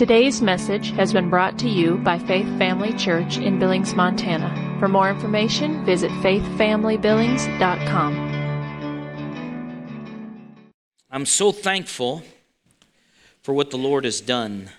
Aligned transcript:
Today's 0.00 0.40
message 0.40 0.92
has 0.92 1.12
been 1.12 1.28
brought 1.28 1.58
to 1.58 1.68
you 1.68 1.98
by 1.98 2.18
Faith 2.18 2.46
Family 2.56 2.94
Church 2.94 3.36
in 3.36 3.58
Billings, 3.58 3.94
Montana. 3.94 4.78
For 4.78 4.88
more 4.88 5.10
information, 5.10 5.84
visit 5.84 6.10
faithfamilybillings.com. 6.22 8.14
I'm 11.10 11.26
so 11.26 11.52
thankful 11.52 12.22
for 13.42 13.52
what 13.52 13.70
the 13.70 13.76
Lord 13.76 14.06
has 14.06 14.22
done. 14.22 14.70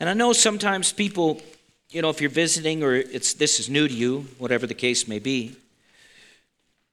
And 0.00 0.08
I 0.10 0.14
know 0.14 0.32
sometimes 0.32 0.92
people, 0.92 1.40
you 1.90 2.02
know, 2.02 2.10
if 2.10 2.20
you're 2.20 2.28
visiting 2.28 2.82
or 2.82 2.92
it's 2.96 3.34
this 3.34 3.60
is 3.60 3.70
new 3.70 3.86
to 3.86 3.94
you, 3.94 4.26
whatever 4.38 4.66
the 4.66 4.74
case 4.74 5.06
may 5.06 5.20
be, 5.20 5.54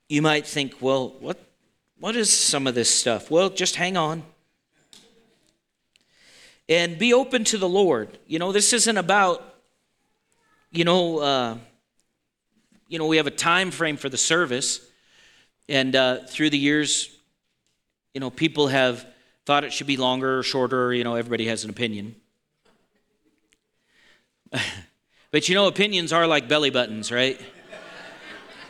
you 0.10 0.22
might 0.22 0.46
think, 0.46 0.76
well, 0.80 1.16
what 1.20 1.40
what 2.00 2.16
is 2.16 2.32
some 2.32 2.68
of 2.68 2.76
this 2.76 2.94
stuff? 2.94 3.32
Well, 3.32 3.50
just 3.50 3.78
hang 3.78 3.98
on. 3.98 4.22
And 6.68 6.98
be 6.98 7.14
open 7.14 7.44
to 7.46 7.58
the 7.58 7.70
Lord. 7.70 8.18
You 8.26 8.40
know, 8.40 8.52
this 8.52 8.74
isn't 8.74 8.98
about, 8.98 9.44
you 10.72 10.84
know, 10.84 11.20
uh, 11.20 11.58
you 12.88 13.00
know, 13.00 13.08
we 13.08 13.18
have 13.18 13.28
a 13.28 13.32
time 13.32 13.72
frame 13.72 13.98
for 13.98 14.10
the 14.10 14.18
service, 14.18 14.80
and 15.68 15.96
uh, 15.96 16.18
through 16.28 16.50
the 16.52 16.58
years, 16.58 17.10
you 18.14 18.20
know, 18.20 18.30
people 18.30 18.68
have 18.68 19.06
thought 19.46 19.64
it 19.64 19.74
should 19.74 19.88
be 19.88 19.98
longer 19.98 20.40
or 20.40 20.44
shorter. 20.44 20.94
You 20.94 21.04
know, 21.04 21.16
everybody 21.16 21.48
has 21.48 21.64
an 21.64 21.70
opinion. 21.70 22.16
but 25.32 25.50
you 25.50 25.56
know, 25.56 25.68
opinions 25.68 26.14
are 26.14 26.28
like 26.28 26.48
belly 26.48 26.70
buttons, 26.70 27.12
right? 27.12 27.40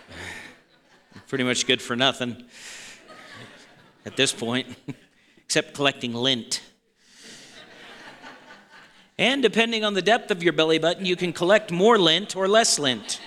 Pretty 1.28 1.44
much 1.44 1.68
good 1.68 1.82
for 1.82 1.96
nothing 1.96 2.44
at 4.06 4.16
this 4.16 4.32
point, 4.32 4.76
except 5.38 5.74
collecting 5.74 6.14
lint. 6.14 6.62
And 9.18 9.42
depending 9.42 9.86
on 9.86 9.94
the 9.94 10.02
depth 10.02 10.30
of 10.30 10.44
your 10.44 10.52
belly 10.52 10.78
button, 10.78 11.06
you 11.06 11.16
can 11.16 11.32
collect 11.32 11.72
more 11.72 11.98
lint 11.98 12.36
or 12.36 12.50
less 12.50 12.78
lint. 12.78 13.22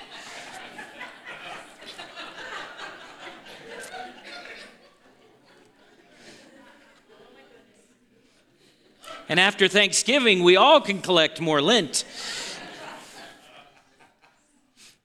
And 9.31 9.39
after 9.39 9.69
Thanksgiving, 9.69 10.43
we 10.43 10.57
all 10.57 10.81
can 10.81 11.03
collect 11.03 11.39
more 11.39 11.61
lint. 11.61 12.05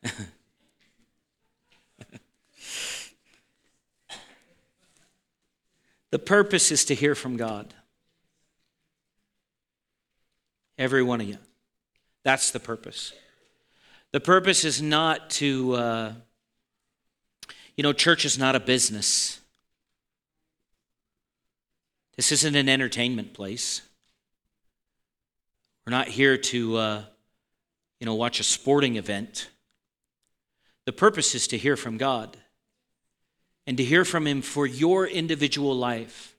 the 6.12 6.20
purpose 6.20 6.72
is 6.72 6.86
to 6.86 6.96
hear 6.96 7.16
from 7.16 7.36
God. 7.36 7.74
Every 10.78 11.04
one 11.04 11.22
of 11.22 11.28
you. 11.28 11.38
That's 12.24 12.52
the 12.52 12.60
purpose. 12.60 13.14
The 14.12 14.20
purpose 14.20 14.64
is 14.64 14.82
not 14.82 15.30
to, 15.32 15.74
uh, 15.74 16.14
you 17.76 17.84
know, 17.84 17.94
church 17.94 18.26
is 18.26 18.38
not 18.38 18.56
a 18.56 18.60
business. 18.60 19.40
This 22.16 22.32
isn't 22.32 22.56
an 22.56 22.70
entertainment 22.70 23.34
place. 23.34 23.82
We're 25.86 25.92
not 25.92 26.08
here 26.08 26.38
to, 26.38 26.78
uh, 26.78 27.04
you 28.00 28.06
know, 28.06 28.16
watch 28.16 28.40
a 28.40 28.44
sporting 28.44 28.96
event. 28.96 29.50
The 30.86 30.94
purpose 30.94 31.34
is 31.36 31.48
to 31.48 31.58
hear 31.58 31.76
from 31.76 31.98
God 31.98 32.38
and 33.66 33.78
to 33.78 33.84
hear 33.84 34.06
from 34.06 34.28
Him 34.28 34.42
for 34.42 34.68
your 34.68 35.08
individual 35.08 35.76
life. 35.76 36.36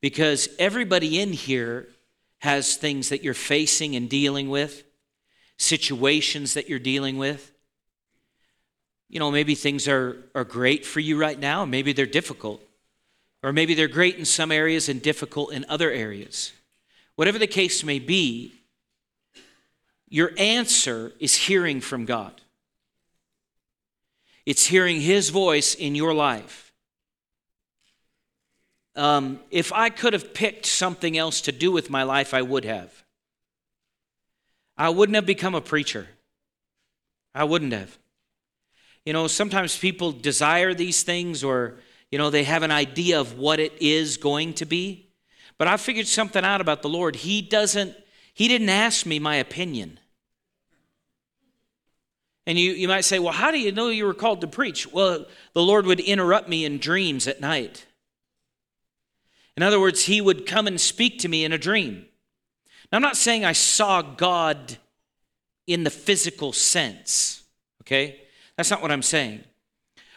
Because 0.00 0.48
everybody 0.58 1.20
in 1.20 1.32
here 1.32 1.88
has 2.40 2.76
things 2.76 3.10
that 3.10 3.22
you're 3.22 3.34
facing 3.34 3.96
and 3.96 4.08
dealing 4.08 4.48
with, 4.48 4.84
situations 5.56 6.54
that 6.54 6.68
you're 6.68 6.78
dealing 6.78 7.16
with. 7.16 7.52
You 9.08 9.18
know, 9.18 9.30
maybe 9.30 9.54
things 9.54 9.88
are, 9.88 10.16
are 10.34 10.44
great 10.44 10.84
for 10.84 11.00
you 11.00 11.18
right 11.18 11.38
now, 11.38 11.64
maybe 11.64 11.92
they're 11.92 12.06
difficult. 12.06 12.62
Or 13.42 13.52
maybe 13.52 13.74
they're 13.74 13.88
great 13.88 14.16
in 14.16 14.26
some 14.26 14.52
areas 14.52 14.88
and 14.88 15.00
difficult 15.00 15.52
in 15.52 15.64
other 15.68 15.90
areas. 15.90 16.52
Whatever 17.14 17.38
the 17.38 17.46
case 17.46 17.82
may 17.82 17.98
be, 17.98 18.52
your 20.08 20.32
answer 20.36 21.12
is 21.20 21.34
hearing 21.34 21.80
from 21.80 22.04
God. 22.04 22.40
It's 24.44 24.66
hearing 24.66 25.00
His 25.00 25.30
voice 25.30 25.74
in 25.74 25.94
your 25.94 26.12
life. 26.12 26.69
Um, 28.96 29.40
if 29.50 29.72
I 29.72 29.88
could 29.90 30.12
have 30.12 30.34
picked 30.34 30.66
something 30.66 31.16
else 31.16 31.40
to 31.42 31.52
do 31.52 31.70
with 31.70 31.90
my 31.90 32.02
life, 32.02 32.34
I 32.34 32.42
would 32.42 32.64
have. 32.64 33.04
I 34.76 34.88
wouldn't 34.88 35.14
have 35.14 35.26
become 35.26 35.54
a 35.54 35.60
preacher. 35.60 36.08
I 37.34 37.44
wouldn't 37.44 37.72
have. 37.72 37.98
You 39.04 39.12
know, 39.12 39.26
sometimes 39.26 39.76
people 39.78 40.12
desire 40.12 40.74
these 40.74 41.02
things 41.02 41.44
or, 41.44 41.78
you 42.10 42.18
know, 42.18 42.30
they 42.30 42.44
have 42.44 42.62
an 42.62 42.70
idea 42.70 43.20
of 43.20 43.38
what 43.38 43.60
it 43.60 43.72
is 43.80 44.16
going 44.16 44.54
to 44.54 44.66
be. 44.66 45.08
But 45.58 45.68
I 45.68 45.76
figured 45.76 46.06
something 46.06 46.44
out 46.44 46.60
about 46.60 46.82
the 46.82 46.88
Lord. 46.88 47.16
He 47.16 47.42
doesn't, 47.42 47.94
He 48.34 48.48
didn't 48.48 48.70
ask 48.70 49.06
me 49.06 49.18
my 49.18 49.36
opinion. 49.36 50.00
And 52.46 52.58
you, 52.58 52.72
you 52.72 52.88
might 52.88 53.04
say, 53.04 53.18
well, 53.18 53.32
how 53.32 53.50
do 53.50 53.58
you 53.58 53.70
know 53.70 53.88
you 53.88 54.06
were 54.06 54.14
called 54.14 54.40
to 54.40 54.46
preach? 54.46 54.90
Well, 54.90 55.26
the 55.52 55.62
Lord 55.62 55.86
would 55.86 56.00
interrupt 56.00 56.48
me 56.48 56.64
in 56.64 56.78
dreams 56.78 57.28
at 57.28 57.40
night. 57.40 57.86
In 59.60 59.62
other 59.66 59.78
words, 59.78 60.06
He 60.06 60.22
would 60.22 60.46
come 60.46 60.66
and 60.66 60.80
speak 60.80 61.18
to 61.18 61.28
me 61.28 61.44
in 61.44 61.52
a 61.52 61.58
dream. 61.58 62.06
Now, 62.90 62.96
I'm 62.96 63.02
not 63.02 63.18
saying 63.18 63.44
I 63.44 63.52
saw 63.52 64.00
God 64.00 64.78
in 65.66 65.84
the 65.84 65.90
physical 65.90 66.54
sense, 66.54 67.42
okay? 67.82 68.22
That's 68.56 68.70
not 68.70 68.80
what 68.80 68.90
I'm 68.90 69.02
saying. 69.02 69.44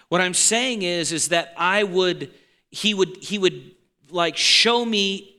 What 0.08 0.22
I'm 0.22 0.34
saying 0.34 0.84
is, 0.84 1.12
is 1.12 1.28
that 1.28 1.54
I 1.58 1.84
would, 1.84 2.32
He 2.72 2.94
would, 2.94 3.18
He 3.18 3.38
would 3.38 3.72
like 4.10 4.38
show 4.38 4.86
me 4.86 5.34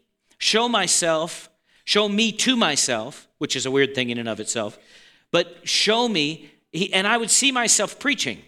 show 0.44 0.69
myself, 0.69 1.48
show 1.86 2.06
me 2.06 2.31
to 2.31 2.54
myself, 2.54 3.26
which 3.38 3.56
is 3.56 3.65
a 3.65 3.71
weird 3.71 3.94
thing 3.94 4.10
in 4.10 4.19
and 4.19 4.28
of 4.28 4.41
itself, 4.41 4.78
but 5.31 5.66
show 5.66 6.06
me, 6.06 6.50
and 6.92 7.06
I 7.06 7.16
would 7.16 7.31
see 7.31 7.50
myself 7.50 7.98
preaching. 7.98 8.42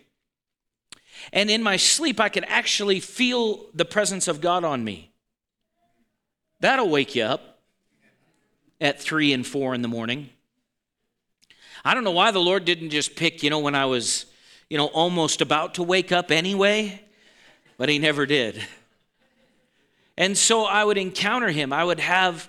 And 1.33 1.51
in 1.51 1.63
my 1.63 1.79
sleep, 1.79 2.21
I 2.21 2.29
could 2.29 2.45
actually 2.49 3.01
feel 3.01 3.65
the 3.73 3.87
presence 3.87 4.29
of 4.29 4.43
God 4.43 4.63
on 4.63 4.85
me. 4.85 5.11
That'll 6.61 6.89
wake 6.89 7.15
you 7.15 7.25
up 7.25 7.61
at 8.81 9.01
three 9.01 9.33
and 9.33 9.47
four 9.47 9.75
in 9.75 9.83
the 9.83 9.89
morning. 9.89 10.31
I 11.85 11.95
don't 11.95 12.05
know 12.05 12.11
why 12.11 12.31
the 12.31 12.41
Lord 12.41 12.65
didn't 12.65 12.91
just 12.91 13.17
pick, 13.17 13.43
you 13.43 13.51
know, 13.51 13.61
when 13.61 13.75
I 13.75 13.87
was, 13.87 14.27
you 14.69 14.77
know, 14.77 14.87
almost 14.87 15.41
about 15.41 15.75
to 15.75 15.83
wake 15.83 16.13
up 16.13 16.31
anyway, 16.31 17.03
but 17.79 17.89
He 17.89 17.99
never 17.99 18.27
did. 18.27 18.63
And 20.19 20.37
so 20.37 20.65
I 20.65 20.85
would 20.85 20.97
encounter 20.97 21.51
him. 21.51 21.73
I 21.73 21.85
would 21.85 22.01
have 22.01 22.49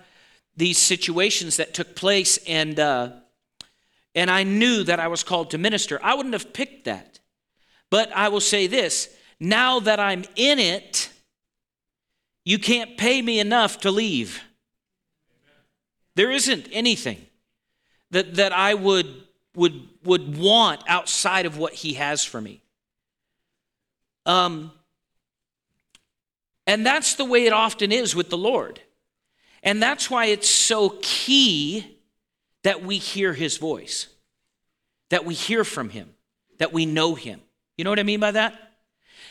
these 0.56 0.78
situations 0.78 1.58
that 1.58 1.74
took 1.74 1.96
place, 1.96 2.40
and, 2.48 2.80
uh, 2.80 3.12
and 4.16 4.32
I 4.32 4.44
knew 4.44 4.84
that 4.84 5.00
I 5.00 5.08
was 5.08 5.24
called 5.24 5.52
to 5.52 5.58
minister. 5.58 6.00
I 6.02 6.16
wouldn't 6.16 6.34
have 6.34 6.54
picked 6.54 6.86
that. 6.86 7.20
But 7.90 8.12
I 8.14 8.30
will 8.30 8.42
say 8.42 8.68
this 8.68 9.10
now 9.40 9.80
that 9.82 10.00
I'm 10.00 10.24
in 10.36 10.60
it, 10.60 11.07
you 12.48 12.58
can't 12.58 12.96
pay 12.96 13.22
me 13.22 13.42
enough 13.42 13.82
to 13.82 13.92
leave. 13.92 14.42
There 16.16 16.32
isn't 16.32 16.70
anything 16.72 17.26
that, 18.12 18.36
that 18.36 18.54
I 18.54 18.74
would, 18.74 19.14
would, 19.54 19.90
would 20.06 20.38
want 20.38 20.82
outside 20.88 21.46
of 21.46 21.58
what 21.58 21.74
he 21.74 21.96
has 21.96 22.24
for 22.24 22.40
me. 22.40 22.62
Um, 24.26 24.72
and 26.66 26.86
that's 26.86 27.16
the 27.16 27.26
way 27.26 27.46
it 27.46 27.52
often 27.52 27.92
is 27.92 28.16
with 28.16 28.30
the 28.30 28.38
Lord. 28.38 28.80
And 29.62 29.84
that's 29.84 30.10
why 30.10 30.28
it's 30.28 30.50
so 30.50 30.98
key 31.02 31.98
that 32.64 32.82
we 32.82 32.98
hear 32.98 33.34
his 33.34 33.58
voice, 33.58 34.08
that 35.10 35.26
we 35.26 35.34
hear 35.34 35.66
from 35.66 35.90
him, 35.90 36.14
that 36.60 36.72
we 36.72 36.86
know 36.86 37.14
him. 37.14 37.42
You 37.78 37.84
know 37.84 37.90
what 37.90 38.00
I 38.00 38.04
mean 38.04 38.22
by 38.22 38.32
that? 38.32 38.58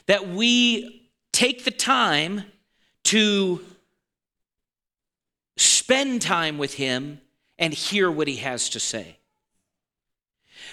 That 0.05 0.29
we 0.29 1.11
take 1.32 1.64
the 1.64 1.70
time 1.70 2.44
to 3.06 3.64
spend 5.56 6.23
time 6.23 6.58
with 6.58 6.75
him 6.75 7.20
and 7.58 7.73
hear 7.73 8.11
what 8.11 8.29
he 8.29 8.37
has 8.37 8.69
to 8.70 8.81
say. 8.81 9.19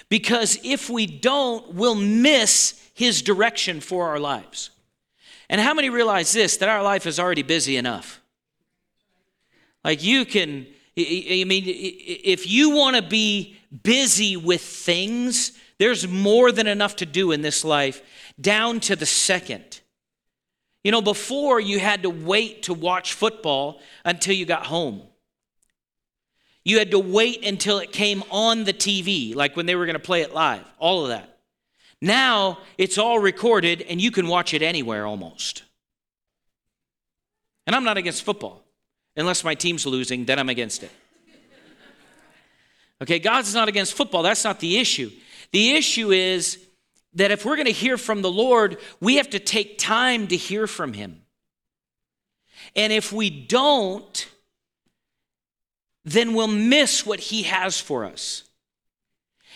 Because 0.08 0.58
if 0.62 0.90
we 0.90 1.06
don't, 1.06 1.74
we'll 1.74 1.94
miss 1.94 2.80
his 2.94 3.22
direction 3.22 3.80
for 3.80 4.08
our 4.08 4.18
lives. 4.18 4.70
And 5.48 5.60
how 5.60 5.74
many 5.74 5.90
realize 5.90 6.32
this 6.32 6.56
that 6.58 6.68
our 6.68 6.82
life 6.82 7.06
is 7.06 7.18
already 7.18 7.42
busy 7.42 7.76
enough? 7.76 8.20
Like 9.84 10.02
you 10.02 10.24
can, 10.24 10.66
I 10.96 11.44
mean, 11.46 11.64
if 11.66 12.48
you 12.48 12.70
want 12.70 12.96
to 12.96 13.02
be 13.02 13.56
busy 13.82 14.36
with 14.36 14.62
things, 14.62 15.52
there's 15.78 16.08
more 16.08 16.52
than 16.52 16.66
enough 16.66 16.96
to 16.96 17.06
do 17.06 17.32
in 17.32 17.42
this 17.42 17.64
life, 17.64 18.02
down 18.40 18.80
to 18.80 18.96
the 18.96 19.06
second. 19.06 19.80
You 20.84 20.92
know, 20.92 21.02
before 21.02 21.58
you 21.58 21.80
had 21.80 22.02
to 22.02 22.10
wait 22.10 22.64
to 22.64 22.74
watch 22.74 23.14
football 23.14 23.80
until 24.04 24.34
you 24.34 24.44
got 24.44 24.66
home. 24.66 25.02
You 26.62 26.78
had 26.78 26.90
to 26.92 26.98
wait 26.98 27.44
until 27.44 27.78
it 27.78 27.90
came 27.90 28.22
on 28.30 28.64
the 28.64 28.72
TV, 28.72 29.34
like 29.34 29.56
when 29.56 29.66
they 29.66 29.74
were 29.74 29.86
going 29.86 29.94
to 29.94 29.98
play 29.98 30.20
it 30.20 30.32
live, 30.32 30.64
all 30.78 31.02
of 31.02 31.08
that. 31.08 31.38
Now 32.00 32.58
it's 32.76 32.98
all 32.98 33.18
recorded 33.18 33.82
and 33.82 34.00
you 34.00 34.10
can 34.10 34.28
watch 34.28 34.52
it 34.54 34.62
anywhere 34.62 35.06
almost. 35.06 35.62
And 37.66 37.74
I'm 37.74 37.84
not 37.84 37.96
against 37.96 38.22
football. 38.22 38.62
Unless 39.16 39.44
my 39.44 39.54
team's 39.54 39.86
losing, 39.86 40.24
then 40.24 40.38
I'm 40.38 40.48
against 40.48 40.82
it. 40.82 40.90
Okay, 43.02 43.18
God's 43.18 43.54
not 43.54 43.68
against 43.68 43.94
football. 43.94 44.22
That's 44.22 44.44
not 44.44 44.60
the 44.60 44.78
issue. 44.78 45.10
The 45.52 45.72
issue 45.72 46.10
is 46.10 46.63
that 47.14 47.30
if 47.30 47.44
we're 47.44 47.56
going 47.56 47.66
to 47.66 47.72
hear 47.72 47.96
from 47.96 48.22
the 48.22 48.30
Lord, 48.30 48.78
we 49.00 49.16
have 49.16 49.30
to 49.30 49.38
take 49.38 49.78
time 49.78 50.26
to 50.28 50.36
hear 50.36 50.66
from 50.66 50.92
Him. 50.92 51.22
And 52.74 52.92
if 52.92 53.12
we 53.12 53.30
don't, 53.30 54.28
then 56.04 56.34
we'll 56.34 56.48
miss 56.48 57.06
what 57.06 57.20
He 57.20 57.44
has 57.44 57.80
for 57.80 58.04
us. 58.04 58.44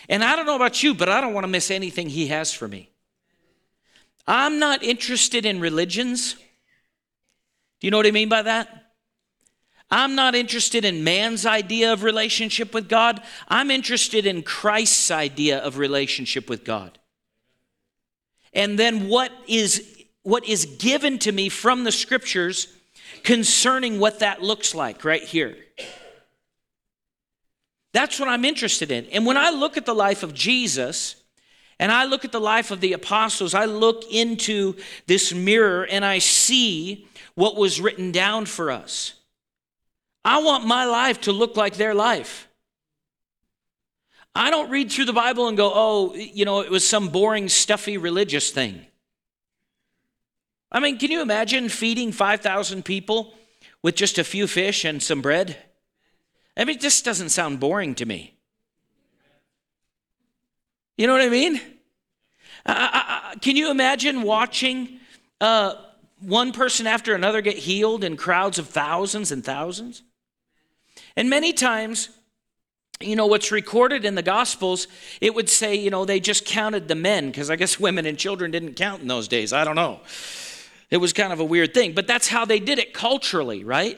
And 0.07 0.23
I 0.23 0.35
don't 0.35 0.45
know 0.45 0.55
about 0.55 0.81
you, 0.81 0.93
but 0.95 1.09
I 1.09 1.21
don't 1.21 1.33
want 1.33 1.43
to 1.43 1.49
miss 1.49 1.69
anything 1.69 2.09
He 2.09 2.27
has 2.27 2.53
for 2.53 2.67
me. 2.67 2.89
I'm 4.25 4.59
not 4.59 4.83
interested 4.83 5.45
in 5.45 5.59
religions. 5.59 6.35
Do 7.79 7.87
you 7.87 7.91
know 7.91 7.97
what 7.97 8.07
I 8.07 8.11
mean 8.11 8.29
by 8.29 8.43
that? 8.43 8.91
I'm 9.91 10.13
not 10.13 10.35
interested 10.35 10.85
in 10.85 11.03
man's 11.03 11.47
idea 11.47 11.91
of 11.91 12.03
relationship 12.03 12.73
with 12.75 12.87
God. 12.87 13.21
I'm 13.47 13.71
interested 13.71 14.27
in 14.27 14.43
Christ's 14.43 15.09
idea 15.09 15.57
of 15.59 15.79
relationship 15.79 16.47
with 16.47 16.63
God. 16.63 16.98
And 18.53 18.77
then 18.77 19.07
what 19.07 19.31
is 19.47 20.05
what 20.23 20.47
is 20.47 20.65
given 20.65 21.17
to 21.19 21.31
me 21.31 21.49
from 21.49 21.83
the 21.83 21.91
scriptures 21.91 22.67
concerning 23.23 23.99
what 23.99 24.19
that 24.19 24.41
looks 24.41 24.75
like 24.75 25.03
right 25.03 25.23
here. 25.23 25.55
That's 27.93 28.19
what 28.19 28.29
I'm 28.29 28.45
interested 28.45 28.91
in. 28.91 29.05
And 29.07 29.25
when 29.25 29.37
I 29.37 29.49
look 29.49 29.77
at 29.77 29.85
the 29.85 29.95
life 29.95 30.21
of 30.21 30.33
Jesus, 30.33 31.15
and 31.79 31.91
I 31.91 32.03
look 32.03 32.25
at 32.25 32.33
the 32.33 32.41
life 32.41 32.71
of 32.71 32.81
the 32.81 32.93
apostles, 32.93 33.53
I 33.53 33.65
look 33.65 34.03
into 34.11 34.75
this 35.07 35.33
mirror 35.33 35.87
and 35.87 36.03
I 36.03 36.19
see 36.19 37.07
what 37.35 37.55
was 37.55 37.79
written 37.79 38.11
down 38.11 38.45
for 38.45 38.69
us. 38.69 39.13
I 40.25 40.41
want 40.41 40.67
my 40.67 40.83
life 40.83 41.21
to 41.21 41.31
look 41.31 41.55
like 41.55 41.77
their 41.77 41.95
life. 41.95 42.48
I 44.35 44.49
don't 44.51 44.69
read 44.69 44.91
through 44.91 45.05
the 45.05 45.13
Bible 45.13 45.47
and 45.47 45.57
go, 45.57 45.71
oh, 45.73 46.13
you 46.13 46.45
know, 46.45 46.61
it 46.61 46.71
was 46.71 46.87
some 46.87 47.09
boring, 47.09 47.49
stuffy 47.49 47.97
religious 47.97 48.51
thing. 48.51 48.85
I 50.71 50.79
mean, 50.79 50.97
can 50.97 51.09
you 51.11 51.21
imagine 51.21 51.67
feeding 51.67 52.11
5,000 52.11 52.85
people 52.85 53.33
with 53.81 53.95
just 53.95 54.17
a 54.17 54.23
few 54.23 54.45
fish 54.47 54.85
and 54.85 55.01
some 55.01 55.21
bread? 55.21 55.57
I 56.55 56.65
mean, 56.65 56.79
this 56.79 57.01
doesn't 57.01 57.29
sound 57.29 57.59
boring 57.59 57.95
to 57.95 58.05
me. 58.05 58.35
You 60.97 61.07
know 61.07 61.13
what 61.13 61.21
I 61.21 61.29
mean? 61.29 61.61
Can 63.41 63.55
you 63.55 63.71
imagine 63.71 64.21
watching 64.21 64.99
uh, 65.39 65.75
one 66.19 66.51
person 66.51 66.85
after 66.87 67.15
another 67.15 67.41
get 67.41 67.57
healed 67.57 68.03
in 68.03 68.17
crowds 68.17 68.59
of 68.59 68.67
thousands 68.67 69.31
and 69.31 69.43
thousands? 69.43 70.03
And 71.15 71.29
many 71.29 71.53
times, 71.53 72.09
you 73.01 73.15
know, 73.15 73.27
what's 73.27 73.51
recorded 73.51 74.03
in 74.03 74.15
the 74.15 74.21
Gospels, 74.21 74.87
it 75.21 75.33
would 75.33 75.49
say, 75.49 75.75
you 75.75 75.89
know, 75.89 76.03
they 76.03 76.19
just 76.19 76.45
counted 76.45 76.87
the 76.87 76.95
men, 76.95 77.27
because 77.27 77.49
I 77.49 77.55
guess 77.55 77.79
women 77.79 78.05
and 78.05 78.17
children 78.17 78.51
didn't 78.51 78.73
count 78.73 79.01
in 79.01 79.07
those 79.07 79.27
days. 79.27 79.53
I 79.53 79.63
don't 79.63 79.75
know. 79.75 80.01
It 80.89 80.97
was 80.97 81.13
kind 81.13 81.31
of 81.31 81.39
a 81.39 81.45
weird 81.45 81.73
thing, 81.73 81.93
but 81.93 82.07
that's 82.07 82.27
how 82.27 82.45
they 82.45 82.59
did 82.59 82.77
it 82.77 82.93
culturally, 82.93 83.63
right? 83.63 83.97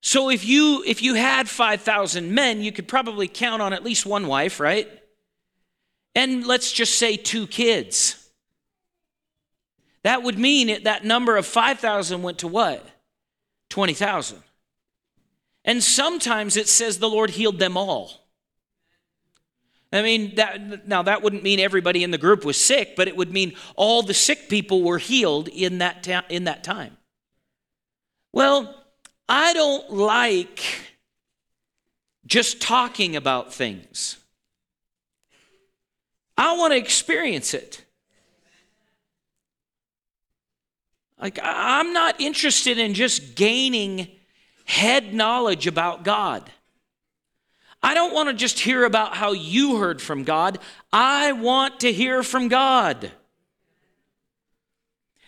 So 0.00 0.30
if 0.30 0.44
you 0.44 0.84
if 0.86 1.02
you 1.02 1.14
had 1.14 1.48
5,000 1.48 2.32
men, 2.32 2.62
you 2.62 2.70
could 2.70 2.86
probably 2.86 3.26
count 3.26 3.60
on 3.60 3.72
at 3.72 3.82
least 3.82 4.06
one 4.06 4.28
wife, 4.28 4.60
right? 4.60 4.88
And 6.14 6.46
let's 6.46 6.70
just 6.70 6.96
say 6.96 7.16
two 7.16 7.46
kids. 7.46 8.24
That 10.04 10.22
would 10.22 10.38
mean 10.38 10.68
it, 10.68 10.84
that 10.84 11.04
number 11.04 11.36
of 11.36 11.46
5,000 11.46 12.22
went 12.22 12.38
to 12.38 12.48
what? 12.48 12.86
20,000. 13.70 14.42
And 15.68 15.84
sometimes 15.84 16.56
it 16.56 16.66
says 16.66 16.98
the 16.98 17.10
Lord 17.10 17.28
healed 17.28 17.58
them 17.58 17.76
all. 17.76 18.26
I 19.92 20.00
mean, 20.00 20.36
that, 20.36 20.88
now 20.88 21.02
that 21.02 21.20
wouldn't 21.20 21.42
mean 21.42 21.60
everybody 21.60 22.02
in 22.02 22.10
the 22.10 22.16
group 22.16 22.42
was 22.42 22.58
sick, 22.58 22.96
but 22.96 23.06
it 23.06 23.14
would 23.14 23.30
mean 23.30 23.54
all 23.76 24.02
the 24.02 24.14
sick 24.14 24.48
people 24.48 24.82
were 24.82 24.96
healed 24.96 25.46
in 25.48 25.78
that, 25.78 26.02
ta- 26.02 26.24
in 26.30 26.44
that 26.44 26.64
time. 26.64 26.96
Well, 28.32 28.82
I 29.28 29.52
don't 29.52 29.90
like 29.90 30.64
just 32.24 32.62
talking 32.62 33.14
about 33.14 33.52
things. 33.52 34.16
I 36.38 36.56
want 36.56 36.72
to 36.72 36.78
experience 36.78 37.52
it. 37.52 37.84
Like, 41.20 41.38
I'm 41.42 41.92
not 41.92 42.18
interested 42.22 42.78
in 42.78 42.94
just 42.94 43.34
gaining 43.34 44.17
head 44.68 45.14
knowledge 45.14 45.66
about 45.66 46.04
God. 46.04 46.48
I 47.82 47.94
don't 47.94 48.12
want 48.12 48.28
to 48.28 48.34
just 48.34 48.60
hear 48.60 48.84
about 48.84 49.16
how 49.16 49.32
you 49.32 49.78
heard 49.78 50.02
from 50.02 50.24
God. 50.24 50.58
I 50.92 51.32
want 51.32 51.80
to 51.80 51.92
hear 51.92 52.22
from 52.22 52.48
God. 52.48 53.10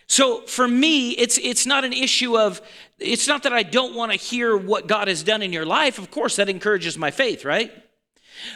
So 0.05 0.41
for 0.41 0.67
me, 0.67 1.11
it's, 1.11 1.39
it's 1.39 1.65
not 1.65 1.83
an 1.85 1.93
issue 1.93 2.37
of, 2.37 2.61
it's 2.99 3.27
not 3.27 3.43
that 3.43 3.53
I 3.53 3.63
don't 3.63 3.95
want 3.95 4.11
to 4.11 4.17
hear 4.17 4.55
what 4.55 4.85
God 4.85 5.07
has 5.07 5.23
done 5.23 5.41
in 5.41 5.51
your 5.51 5.65
life. 5.65 5.97
Of 5.97 6.11
course, 6.11 6.35
that 6.35 6.47
encourages 6.47 6.97
my 6.97 7.09
faith, 7.09 7.43
right? 7.43 7.71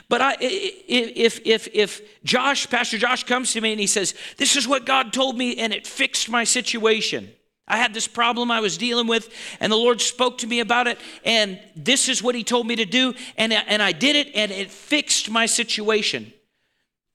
But 0.08 0.22
I, 0.22 0.36
if, 0.40 1.40
if, 1.46 1.68
if 1.74 2.24
Josh, 2.24 2.70
Pastor 2.70 2.98
Josh 2.98 3.24
comes 3.24 3.54
to 3.54 3.62
me 3.62 3.72
and 3.72 3.80
he 3.80 3.88
says, 3.88 4.14
This 4.38 4.56
is 4.56 4.68
what 4.68 4.86
God 4.86 5.14
told 5.14 5.38
me 5.38 5.56
and 5.58 5.74
it 5.74 5.88
fixed 5.88 6.30
my 6.30 6.44
situation. 6.44 7.31
I 7.68 7.78
had 7.78 7.94
this 7.94 8.08
problem 8.08 8.52
I 8.52 8.60
was 8.60 8.78
dealing 8.78 9.08
with, 9.08 9.34
and 9.60 9.72
the 9.72 9.78
Lord 9.78 10.00
spoke 10.00 10.38
to 10.40 10.48
me 10.48 10.60
about 10.60 10.88
it, 10.88 11.00
and 11.24 11.60
this 11.76 12.08
is 12.08 12.22
what 12.22 12.36
He 12.36 12.44
told 12.44 12.68
me 12.68 12.76
to 12.76 12.86
do, 12.86 13.14
and, 13.38 13.52
and 13.52 13.82
I 13.82 13.92
did 13.92 14.16
it, 14.16 14.36
and 14.36 14.52
it 14.52 14.70
fixed 14.70 15.32
my 15.32 15.48
situation. 15.48 16.32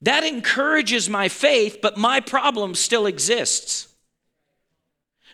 That 0.01 0.23
encourages 0.23 1.07
my 1.07 1.29
faith, 1.29 1.79
but 1.81 1.97
my 1.97 2.19
problem 2.19 2.75
still 2.75 3.05
exists. 3.05 3.87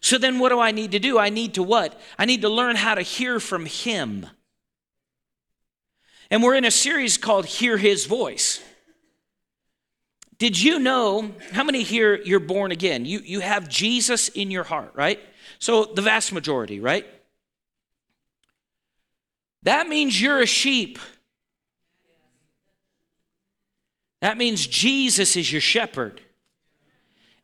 So 0.01 0.17
then, 0.19 0.37
what 0.37 0.49
do 0.49 0.59
I 0.59 0.71
need 0.71 0.91
to 0.91 0.99
do? 0.99 1.17
I 1.17 1.29
need 1.29 1.55
to 1.55 1.63
what? 1.63 1.99
I 2.19 2.25
need 2.25 2.41
to 2.41 2.49
learn 2.49 2.75
how 2.75 2.93
to 2.93 3.01
hear 3.01 3.39
from 3.39 3.65
Him. 3.65 4.27
And 6.29 6.43
we're 6.43 6.55
in 6.55 6.65
a 6.65 6.71
series 6.71 7.17
called 7.17 7.45
Hear 7.45 7.77
His 7.77 8.05
Voice. 8.05 8.61
Did 10.39 10.61
you 10.61 10.79
know 10.79 11.31
how 11.51 11.63
many 11.63 11.81
here 11.83 12.15
you're 12.15 12.39
born 12.39 12.71
again? 12.71 13.05
You, 13.05 13.19
you 13.19 13.39
have 13.39 13.67
Jesus 13.67 14.29
in 14.29 14.51
your 14.51 14.63
heart, 14.63 14.91
right? 14.93 15.19
So 15.59 15.85
the 15.85 16.01
vast 16.01 16.31
majority, 16.31 16.79
right? 16.79 17.05
That 19.63 19.87
means 19.87 20.21
you're 20.21 20.41
a 20.41 20.45
sheep. 20.45 20.99
That 24.21 24.37
means 24.37 24.65
Jesus 24.65 25.35
is 25.35 25.51
your 25.51 25.61
shepherd. 25.61 26.21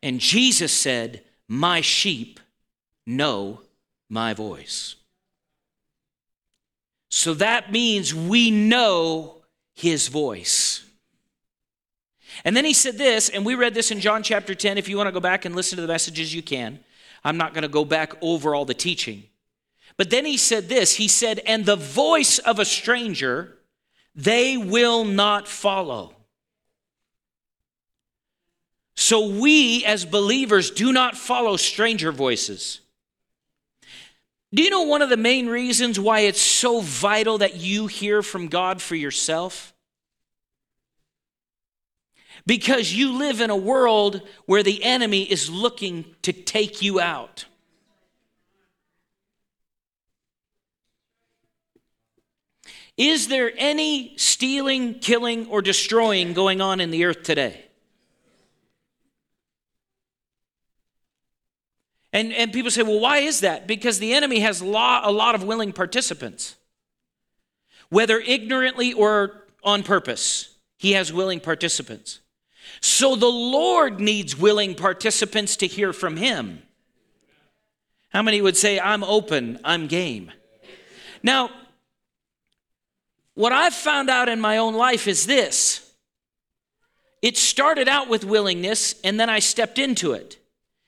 And 0.03 0.19
Jesus 0.19 0.71
said, 0.71 1.23
My 1.47 1.81
sheep 1.81 2.39
know 3.05 3.61
my 4.09 4.33
voice. 4.33 4.95
So 7.09 7.33
that 7.35 7.71
means 7.71 8.13
we 8.13 8.51
know 8.51 9.41
his 9.73 10.07
voice. 10.07 10.83
And 12.43 12.55
then 12.55 12.65
he 12.65 12.73
said 12.73 12.97
this, 12.97 13.29
and 13.29 13.45
we 13.45 13.55
read 13.55 13.73
this 13.73 13.91
in 13.91 13.99
John 13.99 14.23
chapter 14.23 14.55
10. 14.55 14.77
If 14.77 14.87
you 14.87 14.97
want 14.97 15.07
to 15.07 15.11
go 15.11 15.19
back 15.19 15.45
and 15.45 15.55
listen 15.55 15.75
to 15.77 15.81
the 15.81 15.87
messages, 15.87 16.33
you 16.33 16.41
can. 16.41 16.79
I'm 17.23 17.37
not 17.37 17.53
going 17.53 17.63
to 17.63 17.67
go 17.67 17.85
back 17.85 18.13
over 18.21 18.53
all 18.53 18.65
the 18.65 18.73
teaching. 18.73 19.23
But 19.97 20.09
then 20.09 20.25
he 20.25 20.37
said 20.37 20.69
this 20.69 20.95
He 20.95 21.07
said, 21.07 21.39
And 21.45 21.65
the 21.65 21.75
voice 21.75 22.39
of 22.39 22.59
a 22.59 22.65
stranger 22.65 23.57
they 24.15 24.57
will 24.57 25.05
not 25.05 25.47
follow. 25.47 26.13
So 28.95 29.27
we 29.27 29.83
as 29.85 30.05
believers 30.05 30.69
do 30.69 30.93
not 30.93 31.17
follow 31.17 31.57
stranger 31.57 32.11
voices. 32.11 32.79
Do 34.53 34.61
you 34.61 34.69
know 34.69 34.83
one 34.83 35.01
of 35.01 35.09
the 35.09 35.17
main 35.17 35.47
reasons 35.47 35.99
why 35.99 36.21
it's 36.21 36.41
so 36.41 36.79
vital 36.79 37.39
that 37.39 37.55
you 37.55 37.87
hear 37.87 38.21
from 38.21 38.49
God 38.49 38.83
for 38.83 38.95
yourself? 38.95 39.72
Because 42.45 42.93
you 42.93 43.17
live 43.17 43.41
in 43.41 43.49
a 43.49 43.55
world 43.55 44.21
where 44.45 44.63
the 44.63 44.83
enemy 44.83 45.23
is 45.23 45.49
looking 45.49 46.05
to 46.23 46.33
take 46.33 46.81
you 46.81 46.99
out. 46.99 47.45
Is 52.95 53.27
there 53.27 53.51
any 53.57 54.13
stealing, 54.17 54.99
killing, 54.99 55.47
or 55.47 55.61
destroying 55.61 56.33
going 56.33 56.61
on 56.61 56.79
in 56.79 56.91
the 56.91 57.05
earth 57.05 57.23
today? 57.23 57.65
And, 62.11 62.31
and 62.31 62.53
people 62.53 62.69
say, 62.69 62.83
well, 62.83 62.99
why 62.99 63.19
is 63.19 63.39
that? 63.39 63.65
Because 63.65 63.97
the 63.97 64.13
enemy 64.13 64.41
has 64.41 64.61
lot, 64.61 65.07
a 65.07 65.11
lot 65.11 65.33
of 65.33 65.43
willing 65.43 65.73
participants. 65.73 66.55
Whether 67.89 68.19
ignorantly 68.19 68.93
or 68.93 69.47
on 69.63 69.81
purpose, 69.81 70.55
he 70.77 70.91
has 70.91 71.11
willing 71.11 71.39
participants. 71.39 72.19
So 72.83 73.15
the 73.15 73.31
Lord 73.31 74.01
needs 74.01 74.37
willing 74.37 74.75
participants 74.75 75.55
to 75.57 75.67
hear 75.67 75.93
from 75.93 76.17
him. 76.17 76.61
How 78.09 78.21
many 78.21 78.41
would 78.41 78.57
say, 78.57 78.77
I'm 78.77 79.05
open, 79.05 79.57
I'm 79.63 79.87
game? 79.87 80.33
Now, 81.23 81.49
what 83.35 83.53
I've 83.53 83.73
found 83.73 84.09
out 84.09 84.27
in 84.27 84.41
my 84.41 84.57
own 84.57 84.73
life 84.73 85.07
is 85.07 85.25
this 85.25 85.93
it 87.21 87.37
started 87.37 87.87
out 87.87 88.09
with 88.09 88.25
willingness, 88.25 88.95
and 89.01 89.17
then 89.17 89.29
I 89.29 89.39
stepped 89.39 89.79
into 89.79 90.11
it. 90.11 90.37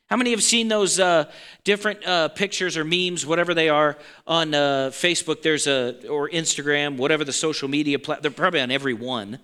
How 0.07 0.17
many 0.17 0.31
have 0.31 0.43
seen 0.43 0.67
those 0.67 0.99
uh, 0.99 1.31
different 1.63 2.05
uh, 2.05 2.27
pictures 2.27 2.75
or 2.75 2.83
memes, 2.83 3.25
whatever 3.25 3.53
they 3.53 3.69
are, 3.69 3.97
on 4.27 4.53
uh, 4.53 4.89
Facebook? 4.91 5.43
There's 5.43 5.65
a 5.65 6.05
or 6.09 6.29
Instagram, 6.29 6.97
whatever 6.97 7.23
the 7.23 7.31
social 7.31 7.69
media. 7.69 7.99
Pla- 7.99 8.19
they're 8.19 8.31
probably 8.31 8.59
on 8.59 8.69
every 8.69 8.93
one. 8.93 9.39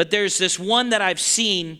But 0.00 0.10
there's 0.10 0.38
this 0.38 0.58
one 0.58 0.88
that 0.88 1.02
I've 1.02 1.20
seen 1.20 1.78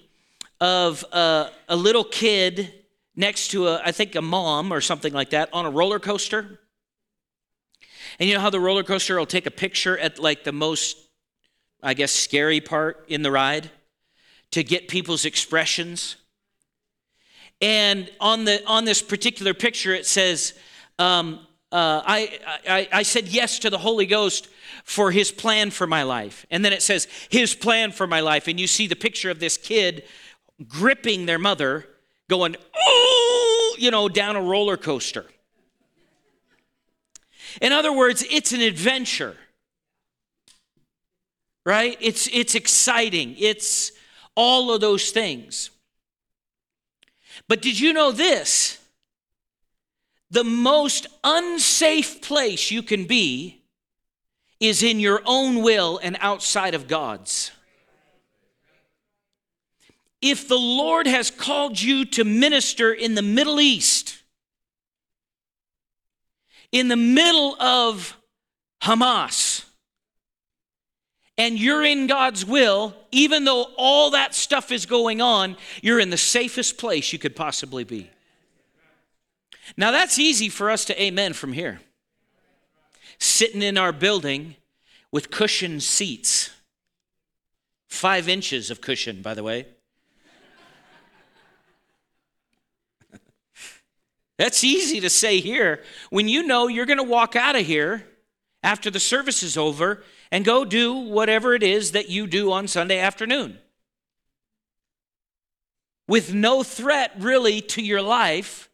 of 0.60 1.06
uh, 1.10 1.48
a 1.70 1.74
little 1.74 2.04
kid 2.04 2.70
next 3.16 3.48
to 3.52 3.68
a, 3.68 3.80
I 3.82 3.92
think 3.92 4.14
a 4.14 4.20
mom 4.20 4.74
or 4.74 4.82
something 4.82 5.14
like 5.14 5.30
that 5.30 5.48
on 5.54 5.64
a 5.64 5.70
roller 5.70 5.98
coaster. 5.98 6.60
And 8.18 8.28
you 8.28 8.34
know 8.34 8.42
how 8.42 8.50
the 8.50 8.60
roller 8.60 8.82
coaster 8.82 9.18
will 9.18 9.24
take 9.24 9.46
a 9.46 9.50
picture 9.50 9.96
at 9.96 10.18
like 10.18 10.44
the 10.44 10.52
most, 10.52 10.98
I 11.82 11.94
guess, 11.94 12.12
scary 12.12 12.60
part 12.60 13.06
in 13.08 13.22
the 13.22 13.30
ride 13.30 13.70
to 14.50 14.62
get 14.62 14.88
people's 14.88 15.24
expressions. 15.24 16.16
And 17.62 18.10
on 18.20 18.44
the 18.44 18.62
on 18.66 18.84
this 18.84 19.00
particular 19.00 19.54
picture, 19.54 19.94
it 19.94 20.04
says, 20.04 20.52
um, 20.98 21.46
uh, 21.72 22.02
I, 22.04 22.38
I, 22.68 22.88
I 22.92 23.02
said 23.02 23.28
yes 23.28 23.60
to 23.60 23.70
the 23.70 23.78
Holy 23.78 24.06
Ghost 24.06 24.48
for 24.84 25.12
his 25.12 25.30
plan 25.30 25.70
for 25.70 25.86
my 25.86 26.02
life. 26.02 26.44
And 26.50 26.64
then 26.64 26.72
it 26.72 26.82
says, 26.82 27.06
his 27.28 27.54
plan 27.54 27.92
for 27.92 28.06
my 28.06 28.20
life. 28.20 28.48
And 28.48 28.58
you 28.58 28.66
see 28.66 28.86
the 28.86 28.96
picture 28.96 29.30
of 29.30 29.38
this 29.38 29.56
kid 29.56 30.02
gripping 30.66 31.26
their 31.26 31.38
mother, 31.38 31.86
going, 32.28 32.56
oh, 32.76 33.76
you 33.78 33.90
know, 33.90 34.08
down 34.08 34.36
a 34.36 34.42
roller 34.42 34.76
coaster. 34.76 35.26
In 37.60 37.72
other 37.72 37.92
words, 37.92 38.24
it's 38.30 38.52
an 38.52 38.60
adventure. 38.60 39.36
Right? 41.64 41.96
It's 42.00 42.26
it's 42.32 42.54
exciting. 42.54 43.36
It's 43.38 43.92
all 44.34 44.72
of 44.72 44.80
those 44.80 45.10
things. 45.10 45.70
But 47.46 47.62
did 47.62 47.78
you 47.78 47.92
know 47.92 48.12
this? 48.12 48.79
The 50.30 50.44
most 50.44 51.06
unsafe 51.25 52.22
place 52.22 52.70
you 52.70 52.82
can 52.82 53.04
be 53.04 53.62
is 54.60 54.82
in 54.82 55.00
your 55.00 55.22
own 55.25 55.62
will 55.62 55.99
and 56.02 56.16
outside 56.20 56.75
of 56.75 56.87
God's. 56.87 57.50
If 60.22 60.46
the 60.46 60.58
Lord 60.58 61.06
has 61.06 61.30
called 61.30 61.80
you 61.80 62.04
to 62.06 62.25
minister 62.25 62.92
in 62.92 63.14
the 63.14 63.22
Middle 63.22 63.60
East, 63.60 64.22
in 66.70 66.88
the 66.88 66.96
middle 66.96 67.60
of 67.60 68.16
Hamas, 68.82 69.64
and 71.38 71.58
you're 71.58 71.82
in 71.82 72.06
God's 72.06 72.44
will, 72.44 72.94
even 73.10 73.44
though 73.44 73.68
all 73.78 74.10
that 74.10 74.34
stuff 74.34 74.70
is 74.70 74.84
going 74.84 75.22
on, 75.22 75.56
you're 75.80 75.99
in 75.99 76.10
the 76.10 76.18
safest 76.18 76.76
place 76.76 77.14
you 77.14 77.18
could 77.18 77.34
possibly 77.34 77.82
be. 77.82 78.10
Now, 79.76 79.90
that's 79.90 80.18
easy 80.18 80.48
for 80.48 80.70
us 80.70 80.84
to 80.86 81.02
amen 81.02 81.32
from 81.32 81.52
here. 81.52 81.80
Sitting 83.18 83.62
in 83.62 83.76
our 83.76 83.92
building 83.92 84.56
with 85.12 85.30
cushioned 85.30 85.82
seats, 85.82 86.50
five 87.88 88.28
inches 88.28 88.70
of 88.70 88.80
cushion, 88.80 89.22
by 89.22 89.34
the 89.34 89.42
way. 89.42 89.66
That's 94.40 94.64
easy 94.64 95.00
to 95.00 95.10
say 95.10 95.40
here 95.40 95.82
when 96.08 96.26
you 96.26 96.42
know 96.42 96.66
you're 96.66 96.86
going 96.86 96.96
to 96.96 97.02
walk 97.02 97.36
out 97.36 97.56
of 97.56 97.66
here 97.66 98.06
after 98.62 98.90
the 98.90 98.98
service 98.98 99.42
is 99.42 99.58
over 99.58 100.02
and 100.32 100.46
go 100.46 100.64
do 100.64 100.94
whatever 100.94 101.52
it 101.52 101.62
is 101.62 101.92
that 101.92 102.08
you 102.08 102.26
do 102.26 102.50
on 102.50 102.66
Sunday 102.66 102.98
afternoon. 102.98 103.58
With 106.08 106.32
no 106.32 106.62
threat 106.62 107.12
really 107.18 107.60
to 107.60 107.82
your 107.82 108.00
life 108.00 108.69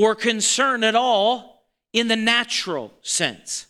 or 0.00 0.14
concern 0.14 0.82
at 0.82 0.94
all 0.94 1.66
in 1.92 2.08
the 2.08 2.16
natural 2.16 2.90
sense. 3.02 3.66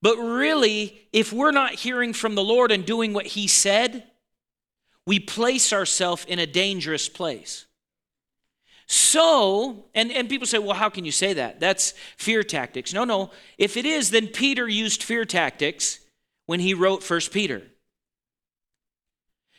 But 0.00 0.16
really, 0.16 1.08
if 1.12 1.32
we're 1.32 1.50
not 1.50 1.74
hearing 1.74 2.12
from 2.12 2.36
the 2.36 2.44
Lord 2.44 2.70
and 2.70 2.86
doing 2.86 3.12
what 3.12 3.26
He 3.26 3.48
said, 3.48 4.04
we 5.06 5.18
place 5.18 5.72
ourselves 5.72 6.24
in 6.26 6.38
a 6.38 6.46
dangerous 6.46 7.08
place. 7.08 7.66
So, 8.86 9.86
and, 9.92 10.12
and 10.12 10.28
people 10.28 10.46
say, 10.46 10.58
well, 10.58 10.76
how 10.76 10.88
can 10.88 11.04
you 11.04 11.10
say 11.10 11.32
that? 11.32 11.58
That's 11.58 11.94
fear 12.16 12.44
tactics. 12.44 12.92
No, 12.92 13.02
no. 13.04 13.32
If 13.58 13.76
it 13.76 13.86
is, 13.86 14.10
then 14.10 14.28
Peter 14.28 14.68
used 14.68 15.02
fear 15.02 15.24
tactics 15.24 15.98
when 16.46 16.60
he 16.60 16.74
wrote 16.74 17.02
First 17.02 17.32
Peter. 17.32 17.62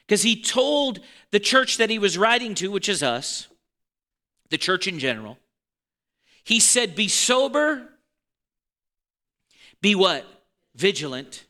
Because 0.08 0.22
he 0.22 0.42
told 0.42 1.02
the 1.32 1.40
church 1.42 1.78
that 1.78 1.90
he 1.90 2.00
was 2.00 2.18
writing 2.18 2.56
to, 2.56 2.72
which 2.72 2.88
is 2.88 3.04
us, 3.04 3.50
the 4.50 4.58
church 4.58 4.88
in 4.88 5.00
general, 5.00 5.38
he 6.44 6.60
said, 6.60 6.96
Be 6.96 7.08
sober, 7.08 7.90
be 9.82 9.96
what? 9.96 10.26
Vigilant, 10.76 11.46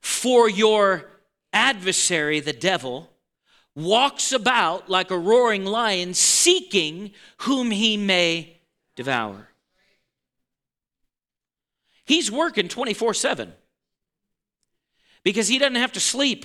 for 0.00 0.48
your 0.48 1.10
adversary, 1.52 2.40
the 2.40 2.52
devil, 2.52 3.10
walks 3.74 4.32
about 4.32 4.88
like 4.88 5.10
a 5.10 5.18
roaring 5.18 5.64
lion, 5.64 6.14
seeking 6.14 7.12
whom 7.42 7.70
he 7.70 7.96
may 7.96 8.60
devour. 8.96 9.48
He's 12.04 12.30
working 12.30 12.68
24 12.68 13.14
7 13.14 13.52
because 15.22 15.48
he 15.48 15.58
doesn't 15.58 15.76
have 15.76 15.92
to 15.92 16.00
sleep. 16.00 16.44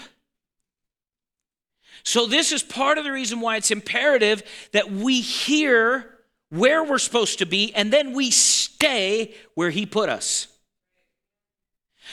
So, 2.04 2.26
this 2.26 2.52
is 2.52 2.64
part 2.64 2.98
of 2.98 3.04
the 3.04 3.12
reason 3.12 3.42
why 3.42 3.58
it's 3.58 3.72
imperative 3.72 4.44
that 4.72 4.92
we 4.92 5.22
hear 5.22 6.18
where 6.50 6.84
we're 6.84 6.98
supposed 6.98 7.40
to 7.40 7.46
be 7.46 7.74
and 7.76 7.94
then 7.94 8.14
we 8.14 8.32
stay 8.32 9.36
where 9.56 9.70
he 9.70 9.86
put 9.86 10.10
us. 10.10 10.48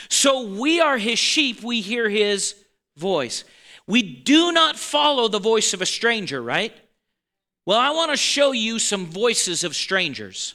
So, 0.09 0.47
we 0.47 0.81
are 0.81 0.99
his 0.99 1.19
sheep, 1.19 1.63
we 1.63 1.81
hear 1.81 2.09
his 2.09 2.55
voice. 2.97 3.45
We 3.87 4.03
do 4.03 4.53
not 4.53 4.77
follow 4.77 5.29
the 5.29 5.39
voice 5.39 5.73
of 5.73 5.81
a 5.81 5.87
stranger, 5.87 6.43
right? 6.43 6.73
Well, 7.67 7.79
I 7.79 7.91
want 7.91 8.13
to 8.13 8.17
show 8.17 8.53
you 8.53 8.79
some 8.79 9.07
voices 9.07 9.65
of 9.65 9.75
strangers. 9.75 10.55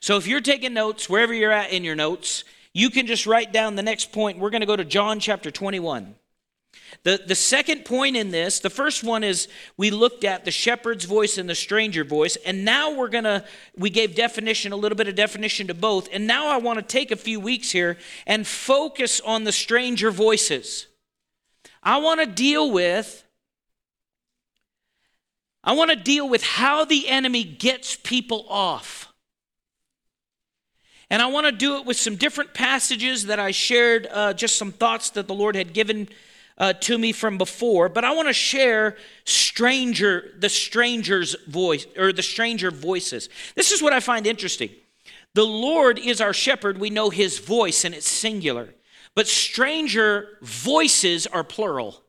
So 0.00 0.16
if 0.16 0.26
you're 0.26 0.40
taking 0.40 0.74
notes, 0.74 1.08
wherever 1.08 1.34
you're 1.34 1.52
at 1.52 1.72
in 1.72 1.84
your 1.84 1.96
notes, 1.96 2.44
you 2.72 2.90
can 2.90 3.06
just 3.06 3.26
write 3.26 3.52
down 3.52 3.74
the 3.74 3.82
next 3.82 4.12
point. 4.12 4.38
We're 4.38 4.50
going 4.50 4.60
to 4.60 4.66
go 4.66 4.76
to 4.76 4.84
John 4.84 5.18
chapter 5.18 5.50
21. 5.50 6.14
The, 7.04 7.22
the 7.26 7.34
second 7.34 7.84
point 7.84 8.16
in 8.16 8.30
this, 8.30 8.60
the 8.60 8.70
first 8.70 9.04
one 9.04 9.22
is 9.22 9.48
we 9.76 9.90
looked 9.90 10.24
at 10.24 10.44
the 10.44 10.50
shepherd's 10.50 11.04
voice 11.04 11.38
and 11.38 11.48
the 11.48 11.54
stranger 11.54 12.04
voice, 12.04 12.36
and 12.44 12.64
now 12.64 12.94
we're 12.94 13.08
gonna, 13.08 13.44
we 13.76 13.90
gave 13.90 14.14
definition, 14.14 14.72
a 14.72 14.76
little 14.76 14.96
bit 14.96 15.08
of 15.08 15.14
definition 15.14 15.66
to 15.68 15.74
both, 15.74 16.08
and 16.12 16.26
now 16.26 16.48
I 16.48 16.58
want 16.58 16.78
to 16.78 16.82
take 16.82 17.10
a 17.10 17.16
few 17.16 17.40
weeks 17.40 17.70
here 17.70 17.98
and 18.26 18.46
focus 18.46 19.20
on 19.20 19.44
the 19.44 19.52
stranger 19.52 20.10
voices. 20.10 20.86
I 21.82 21.98
want 21.98 22.20
to 22.20 22.26
deal 22.26 22.70
with 22.70 23.24
I 25.64 25.72
want 25.72 25.90
to 25.90 25.96
deal 25.96 26.26
with 26.26 26.42
how 26.42 26.86
the 26.86 27.08
enemy 27.08 27.44
gets 27.44 27.96
people 27.96 28.46
off. 28.48 29.12
And 31.10 31.20
I 31.20 31.26
want 31.26 31.46
to 31.46 31.52
do 31.52 31.76
it 31.76 31.84
with 31.84 31.98
some 31.98 32.16
different 32.16 32.54
passages 32.54 33.26
that 33.26 33.38
I 33.38 33.50
shared, 33.50 34.06
uh, 34.10 34.32
just 34.32 34.56
some 34.56 34.72
thoughts 34.72 35.10
that 35.10 35.26
the 35.26 35.34
Lord 35.34 35.56
had 35.56 35.72
given 35.72 36.08
uh, 36.58 36.72
to 36.74 36.98
me 36.98 37.12
from 37.12 37.38
before. 37.38 37.88
But 37.88 38.04
I 38.04 38.14
want 38.14 38.28
to 38.28 38.34
share 38.34 38.96
stranger, 39.24 40.32
the 40.38 40.48
stranger's 40.48 41.34
voice, 41.46 41.86
or 41.96 42.12
the 42.12 42.22
stranger 42.22 42.70
voices. 42.70 43.28
This 43.54 43.72
is 43.72 43.82
what 43.82 43.92
I 43.92 44.00
find 44.00 44.26
interesting. 44.26 44.70
The 45.34 45.46
Lord 45.46 45.98
is 45.98 46.20
our 46.20 46.32
shepherd. 46.32 46.78
We 46.78 46.90
know 46.90 47.10
his 47.10 47.38
voice, 47.38 47.84
and 47.84 47.94
it's 47.94 48.08
singular. 48.08 48.74
But 49.14 49.28
stranger 49.28 50.38
voices 50.42 51.26
are 51.26 51.44
plural. 51.44 52.02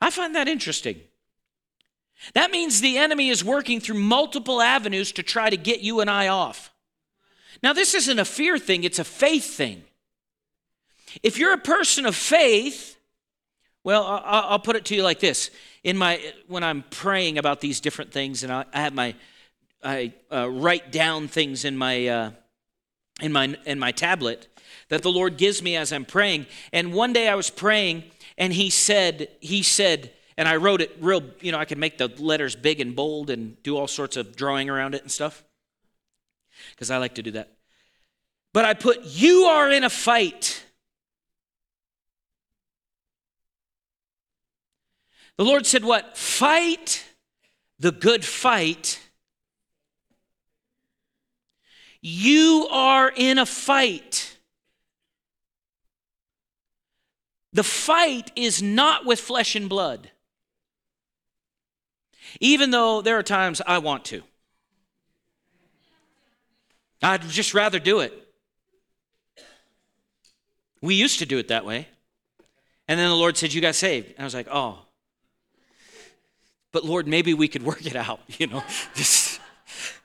I 0.00 0.10
find 0.10 0.34
that 0.34 0.48
interesting. 0.48 1.00
That 2.34 2.50
means 2.50 2.80
the 2.80 2.98
enemy 2.98 3.28
is 3.28 3.44
working 3.44 3.80
through 3.80 3.98
multiple 3.98 4.60
avenues 4.60 5.12
to 5.12 5.22
try 5.22 5.50
to 5.50 5.56
get 5.56 5.80
you 5.80 6.00
and 6.00 6.10
I 6.10 6.28
off. 6.28 6.72
Now, 7.62 7.72
this 7.72 7.94
isn't 7.94 8.18
a 8.18 8.24
fear 8.24 8.58
thing, 8.58 8.84
it's 8.84 8.98
a 8.98 9.04
faith 9.04 9.56
thing. 9.56 9.84
If 11.22 11.38
you're 11.38 11.52
a 11.52 11.58
person 11.58 12.06
of 12.06 12.16
faith, 12.16 12.92
Well, 13.84 14.06
I- 14.06 14.50
will 14.50 14.60
put 14.60 14.76
it 14.76 14.86
to 14.86 14.94
you 14.94 15.02
like 15.02 15.20
this: 15.20 15.50
in 15.82 15.98
my 15.98 16.18
when 16.46 16.64
I'm 16.64 16.84
praying 16.90 17.36
about 17.38 17.60
these 17.60 17.80
different 17.80 18.12
things, 18.12 18.42
and 18.42 18.50
I, 18.52 18.64
I 18.72 18.80
have 18.80 18.94
my 18.94 19.14
I 19.82 20.14
uh, 20.32 20.48
write 20.50 20.90
down 20.90 21.28
things 21.28 21.64
in 21.64 21.76
my 21.76 22.06
uh, 22.08 22.30
in 23.20 23.30
my 23.32 23.56
in 23.66 23.78
my 23.78 23.92
tablet 23.92 24.48
that 24.88 25.02
the 25.02 25.10
Lord 25.12 25.36
gives 25.36 25.62
me 25.62 25.76
as 25.76 25.92
I'm 25.92 26.04
praying. 26.04 26.46
And 26.72 26.94
one 26.94 27.12
day 27.12 27.28
I 27.28 27.34
was 27.34 27.50
praying, 27.50 28.04
and 28.38 28.52
He 28.52 28.70
said, 28.70 29.28
He 29.40 29.62
said, 29.62 30.12
and 30.36 30.48
I 30.48 30.56
wrote 30.56 30.80
it 30.80 30.96
real. 31.00 31.22
You 31.40 31.52
know, 31.52 31.58
I 31.58 31.64
can 31.64 31.78
make 31.78 31.98
the 31.98 32.08
letters 32.18 32.56
big 32.56 32.80
and 32.80 32.96
bold 32.96 33.30
and 33.30 33.62
do 33.62 33.76
all 33.76 33.86
sorts 33.86 34.16
of 34.16 34.34
drawing 34.34 34.70
around 34.70 34.94
it 34.94 35.02
and 35.02 35.10
stuff 35.10 35.44
because 36.70 36.90
I 36.90 36.96
like 36.96 37.14
to 37.16 37.22
do 37.22 37.32
that. 37.32 37.50
But 38.52 38.64
I 38.64 38.74
put, 38.74 39.04
You 39.04 39.44
are 39.44 39.70
in 39.70 39.84
a 39.84 39.90
fight. 39.90 40.53
The 45.36 45.44
Lord 45.44 45.66
said, 45.66 45.84
What? 45.84 46.16
Fight 46.16 47.04
the 47.78 47.92
good 47.92 48.24
fight. 48.24 49.00
You 52.00 52.68
are 52.70 53.10
in 53.14 53.38
a 53.38 53.46
fight. 53.46 54.36
The 57.52 57.62
fight 57.62 58.32
is 58.36 58.62
not 58.62 59.06
with 59.06 59.20
flesh 59.20 59.54
and 59.54 59.68
blood, 59.68 60.10
even 62.40 62.70
though 62.70 63.00
there 63.00 63.16
are 63.16 63.22
times 63.22 63.62
I 63.64 63.78
want 63.78 64.04
to. 64.06 64.22
I'd 67.00 67.22
just 67.22 67.54
rather 67.54 67.78
do 67.78 68.00
it. 68.00 68.12
We 70.80 70.96
used 70.96 71.20
to 71.20 71.26
do 71.26 71.38
it 71.38 71.48
that 71.48 71.64
way. 71.64 71.88
And 72.88 72.98
then 72.98 73.08
the 73.08 73.14
Lord 73.16 73.36
said, 73.36 73.54
You 73.54 73.60
got 73.60 73.74
saved. 73.74 74.08
And 74.08 74.20
I 74.20 74.24
was 74.24 74.34
like, 74.34 74.48
Oh. 74.50 74.80
But 76.74 76.84
Lord, 76.84 77.06
maybe 77.06 77.34
we 77.34 77.46
could 77.46 77.62
work 77.62 77.86
it 77.86 77.94
out, 77.94 78.20
you 78.26 78.48
know. 78.48 78.64
This, 78.96 79.38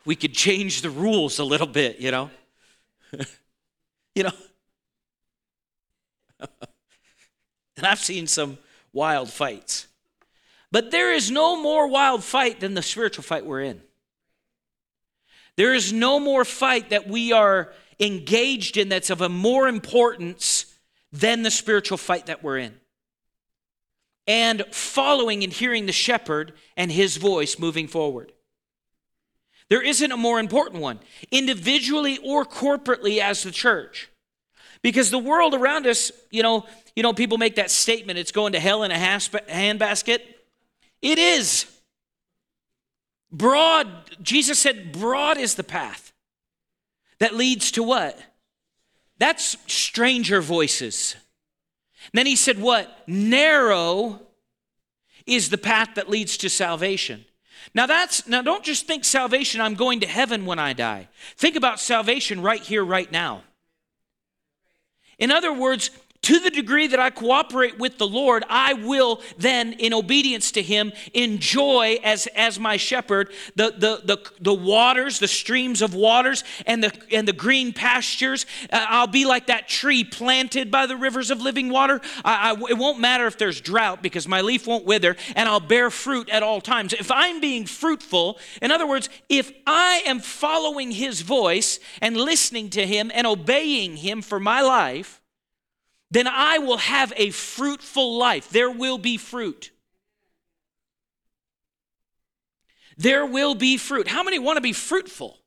we 0.05 0.15
could 0.15 0.33
change 0.33 0.83
the 0.83 0.91
rules 0.91 1.39
a 1.39 1.43
little 1.43 1.67
bit, 1.67 1.99
you 1.99 2.11
know. 2.11 2.29
you 4.15 4.23
know. 4.23 4.31
and 7.75 7.87
I've 7.87 7.99
seen 7.99 8.27
some 8.27 8.59
wild 8.93 9.31
fights. 9.31 9.87
But 10.71 10.91
there 10.91 11.11
is 11.11 11.31
no 11.31 11.59
more 11.59 11.87
wild 11.87 12.23
fight 12.23 12.59
than 12.59 12.75
the 12.75 12.83
spiritual 12.83 13.23
fight 13.23 13.47
we're 13.47 13.61
in. 13.61 13.81
There 15.55 15.73
is 15.73 15.91
no 15.91 16.19
more 16.19 16.45
fight 16.45 16.91
that 16.91 17.07
we 17.07 17.31
are 17.31 17.73
engaged 17.99 18.77
in 18.77 18.89
that's 18.89 19.09
of 19.09 19.21
a 19.21 19.29
more 19.29 19.67
importance 19.67 20.71
than 21.11 21.41
the 21.41 21.51
spiritual 21.51 21.97
fight 21.97 22.27
that 22.27 22.43
we're 22.43 22.59
in. 22.59 22.79
And 24.29 24.63
following 24.71 25.43
and 25.43 25.51
hearing 25.51 25.87
the 25.87 25.91
shepherd 25.91 26.53
and 26.77 26.91
his 26.91 27.17
voice 27.17 27.57
moving 27.57 27.87
forward. 27.87 28.31
There 29.69 29.81
isn't 29.81 30.11
a 30.11 30.17
more 30.17 30.39
important 30.39 30.83
one, 30.83 30.99
individually 31.31 32.19
or 32.23 32.45
corporately 32.45 33.17
as 33.17 33.41
the 33.41 33.49
church. 33.49 34.07
Because 34.83 35.09
the 35.09 35.17
world 35.17 35.55
around 35.55 35.87
us, 35.87 36.11
you 36.29 36.43
know, 36.43 36.67
you 36.95 37.01
know, 37.01 37.11
people 37.11 37.39
make 37.39 37.55
that 37.55 37.71
statement, 37.71 38.19
it's 38.19 38.31
going 38.31 38.53
to 38.53 38.59
hell 38.59 38.83
in 38.83 38.91
a 38.91 38.95
handbasket. 38.95 40.19
It 41.01 41.17
is. 41.17 41.65
Broad, 43.31 43.87
Jesus 44.21 44.59
said, 44.59 44.91
broad 44.91 45.39
is 45.39 45.55
the 45.55 45.63
path 45.63 46.13
that 47.17 47.33
leads 47.33 47.71
to 47.71 47.81
what? 47.81 48.19
That's 49.17 49.57
stranger 49.65 50.39
voices. 50.39 51.15
Then 52.13 52.25
he 52.25 52.35
said, 52.35 52.59
What? 52.59 53.03
Narrow 53.07 54.21
is 55.25 55.49
the 55.49 55.57
path 55.57 55.95
that 55.95 56.09
leads 56.09 56.37
to 56.37 56.49
salvation. 56.49 57.25
Now 57.73 57.85
that's 57.85 58.27
now 58.27 58.41
don't 58.41 58.63
just 58.63 58.87
think 58.87 59.05
salvation 59.05 59.61
I'm 59.61 59.75
going 59.75 59.99
to 59.99 60.07
heaven 60.07 60.45
when 60.45 60.59
I 60.59 60.73
die. 60.73 61.07
Think 61.35 61.55
about 61.55 61.79
salvation 61.79 62.41
right 62.41 62.61
here 62.61 62.83
right 62.83 63.11
now. 63.11 63.43
In 65.17 65.31
other 65.31 65.53
words, 65.53 65.91
to 66.21 66.39
the 66.39 66.49
degree 66.49 66.87
that 66.87 66.99
I 66.99 67.09
cooperate 67.09 67.79
with 67.79 67.97
the 67.97 68.07
Lord, 68.07 68.43
I 68.49 68.73
will 68.73 69.21
then, 69.37 69.73
in 69.73 69.93
obedience 69.93 70.51
to 70.51 70.61
Him, 70.61 70.91
enjoy 71.13 71.97
as, 72.03 72.27
as 72.35 72.59
my 72.59 72.77
shepherd 72.77 73.31
the, 73.55 73.71
the, 73.71 74.01
the, 74.03 74.31
the 74.41 74.53
waters, 74.53 75.19
the 75.19 75.27
streams 75.27 75.81
of 75.81 75.93
waters, 75.93 76.43
and 76.65 76.83
the, 76.83 76.91
and 77.11 77.27
the 77.27 77.33
green 77.33 77.71
pastures. 77.71 78.45
Uh, 78.71 78.85
I'll 78.89 79.07
be 79.07 79.25
like 79.25 79.47
that 79.47 79.69
tree 79.69 80.03
planted 80.03 80.69
by 80.69 80.87
the 80.87 80.97
rivers 80.97 81.31
of 81.31 81.41
living 81.41 81.69
water. 81.69 82.01
I, 82.25 82.51
I, 82.51 82.69
it 82.69 82.77
won't 82.77 82.99
matter 82.99 83.25
if 83.25 83.37
there's 83.37 83.61
drought 83.61 84.03
because 84.03 84.27
my 84.27 84.41
leaf 84.41 84.67
won't 84.67 84.85
wither, 84.85 85.15
and 85.35 85.47
I'll 85.47 85.59
bear 85.59 85.89
fruit 85.89 86.29
at 86.29 86.43
all 86.43 86.59
times. 86.59 86.91
If 86.93 87.11
I'm 87.11 87.39
being 87.39 87.65
fruitful, 87.65 88.37
in 88.61 88.71
other 88.71 88.87
words, 88.87 89.09
if 89.29 89.51
I 89.65 90.03
am 90.05 90.19
following 90.19 90.91
His 90.91 91.21
voice 91.21 91.79
and 92.01 92.17
listening 92.17 92.69
to 92.71 92.85
Him 92.85 93.09
and 93.13 93.25
obeying 93.25 93.97
Him 93.97 94.21
for 94.21 94.39
my 94.39 94.61
life, 94.61 95.18
then 96.11 96.27
I 96.27 96.57
will 96.57 96.77
have 96.77 97.13
a 97.15 97.29
fruitful 97.29 98.17
life. 98.17 98.49
There 98.49 98.71
will 98.71 98.97
be 98.97 99.17
fruit. 99.17 99.71
There 102.97 103.25
will 103.25 103.55
be 103.55 103.77
fruit. 103.77 104.07
How 104.07 104.23
many 104.23 104.39
want 104.39 104.57
to 104.57 104.61
be 104.61 104.73
fruitful? 104.73 105.37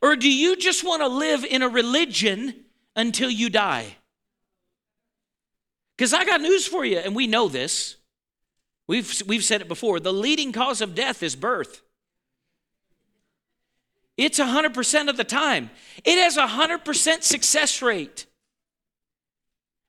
Or 0.00 0.16
do 0.16 0.30
you 0.30 0.56
just 0.56 0.84
want 0.84 1.02
to 1.02 1.08
live 1.08 1.44
in 1.44 1.62
a 1.62 1.68
religion 1.68 2.54
until 2.94 3.28
you 3.28 3.50
die? 3.50 3.96
Because 5.96 6.14
I 6.14 6.24
got 6.24 6.40
news 6.40 6.66
for 6.66 6.84
you, 6.84 6.98
and 6.98 7.14
we 7.14 7.26
know 7.26 7.48
this. 7.48 7.96
We've, 8.86 9.22
we've 9.26 9.44
said 9.44 9.60
it 9.60 9.68
before. 9.68 9.98
The 9.98 10.12
leading 10.12 10.52
cause 10.52 10.80
of 10.80 10.94
death 10.94 11.22
is 11.22 11.34
birth. 11.34 11.82
It's 14.16 14.38
100% 14.38 15.08
of 15.08 15.16
the 15.16 15.24
time. 15.24 15.70
It 16.04 16.18
has 16.18 16.36
a 16.36 16.46
100% 16.46 17.22
success 17.22 17.82
rate. 17.82 18.26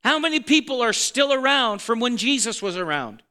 How 0.04 0.20
many 0.20 0.40
people 0.40 0.82
are 0.82 0.94
still 0.94 1.34
around 1.34 1.82
from 1.82 2.00
when 2.00 2.18
Jesus 2.18 2.62
was 2.62 2.78
around? 2.78 3.22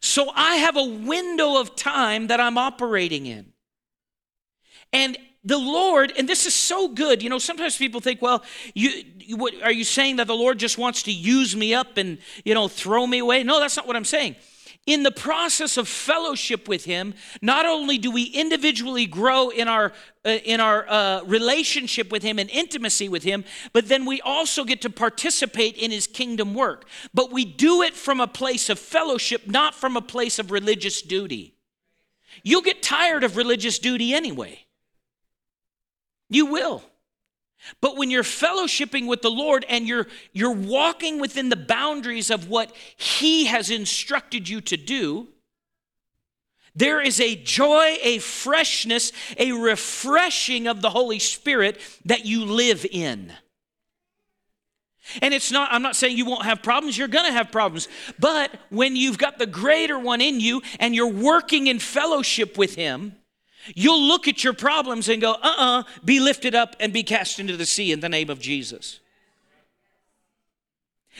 So 0.00 0.30
I 0.34 0.56
have 0.56 0.76
a 0.76 0.84
window 0.84 1.60
of 1.60 1.76
time 1.76 2.28
that 2.28 2.40
I'm 2.40 2.58
operating 2.58 3.26
in. 3.26 3.52
And 4.92 5.18
the 5.44 5.58
Lord, 5.58 6.12
and 6.18 6.28
this 6.28 6.46
is 6.46 6.54
so 6.54 6.88
good. 6.88 7.22
You 7.22 7.30
know, 7.30 7.38
sometimes 7.38 7.76
people 7.76 8.00
think, 8.00 8.20
well, 8.20 8.42
you, 8.74 9.04
you 9.18 9.36
what, 9.36 9.54
are 9.62 9.72
you 9.72 9.84
saying 9.84 10.16
that 10.16 10.26
the 10.26 10.34
Lord 10.34 10.58
just 10.58 10.78
wants 10.78 11.04
to 11.04 11.12
use 11.12 11.54
me 11.54 11.74
up 11.74 11.96
and, 11.96 12.18
you 12.44 12.54
know, 12.54 12.68
throw 12.68 13.06
me 13.06 13.18
away? 13.18 13.42
No, 13.42 13.60
that's 13.60 13.76
not 13.76 13.86
what 13.86 13.96
I'm 13.96 14.04
saying 14.04 14.36
in 14.86 15.02
the 15.02 15.10
process 15.10 15.76
of 15.76 15.88
fellowship 15.88 16.68
with 16.68 16.84
him 16.84 17.12
not 17.42 17.66
only 17.66 17.98
do 17.98 18.10
we 18.10 18.24
individually 18.24 19.04
grow 19.04 19.50
in 19.50 19.68
our 19.68 19.92
uh, 20.24 20.30
in 20.44 20.60
our 20.60 20.88
uh, 20.88 21.22
relationship 21.24 22.10
with 22.10 22.22
him 22.22 22.38
and 22.38 22.48
intimacy 22.50 23.08
with 23.08 23.24
him 23.24 23.44
but 23.72 23.88
then 23.88 24.06
we 24.06 24.20
also 24.20 24.64
get 24.64 24.80
to 24.80 24.90
participate 24.90 25.76
in 25.76 25.90
his 25.90 26.06
kingdom 26.06 26.54
work. 26.54 26.86
But 27.12 27.32
we 27.32 27.44
do 27.44 27.82
it 27.82 27.94
from 27.94 28.20
a 28.20 28.26
place 28.26 28.70
of 28.70 28.78
fellowship 28.78 29.46
not 29.46 29.74
from 29.74 29.96
a 29.96 30.02
place 30.02 30.38
of 30.38 30.50
religious 30.50 31.02
duty. 31.02 31.54
You'll 32.42 32.62
get 32.62 32.82
tired 32.82 33.24
of 33.24 33.36
religious 33.36 33.78
duty 33.78 34.12
anyway. 34.14 34.66
You 36.28 36.46
will 36.46 36.82
but 37.80 37.96
when 37.96 38.10
you're 38.10 38.22
fellowshipping 38.22 39.06
with 39.06 39.22
the 39.22 39.30
Lord 39.30 39.64
and 39.68 39.86
you're, 39.86 40.06
you're 40.32 40.52
walking 40.52 41.20
within 41.20 41.48
the 41.48 41.56
boundaries 41.56 42.30
of 42.30 42.48
what 42.48 42.74
He 42.96 43.46
has 43.46 43.70
instructed 43.70 44.48
you 44.48 44.60
to 44.62 44.76
do, 44.76 45.28
there 46.74 47.00
is 47.00 47.20
a 47.20 47.34
joy, 47.36 47.96
a 48.02 48.18
freshness, 48.18 49.10
a 49.38 49.52
refreshing 49.52 50.66
of 50.66 50.82
the 50.82 50.90
Holy 50.90 51.18
Spirit 51.18 51.80
that 52.04 52.26
you 52.26 52.44
live 52.44 52.84
in. 52.90 53.32
And 55.22 55.32
it's 55.32 55.50
not, 55.50 55.72
I'm 55.72 55.82
not 55.82 55.96
saying 55.96 56.16
you 56.16 56.26
won't 56.26 56.44
have 56.44 56.62
problems, 56.62 56.98
you're 56.98 57.08
gonna 57.08 57.32
have 57.32 57.50
problems. 57.50 57.88
But 58.18 58.50
when 58.70 58.96
you've 58.96 59.18
got 59.18 59.38
the 59.38 59.46
greater 59.46 59.98
one 59.98 60.20
in 60.20 60.40
you 60.40 60.62
and 60.78 60.94
you're 60.94 61.06
working 61.06 61.68
in 61.68 61.78
fellowship 61.78 62.58
with 62.58 62.74
Him, 62.74 63.16
You'll 63.74 64.02
look 64.02 64.28
at 64.28 64.44
your 64.44 64.52
problems 64.52 65.08
and 65.08 65.20
go, 65.20 65.32
uh 65.32 65.38
uh-uh, 65.42 65.80
uh, 65.80 65.82
be 66.04 66.20
lifted 66.20 66.54
up 66.54 66.76
and 66.80 66.92
be 66.92 67.02
cast 67.02 67.38
into 67.38 67.56
the 67.56 67.66
sea 67.66 67.92
in 67.92 68.00
the 68.00 68.08
name 68.08 68.30
of 68.30 68.40
Jesus. 68.40 69.00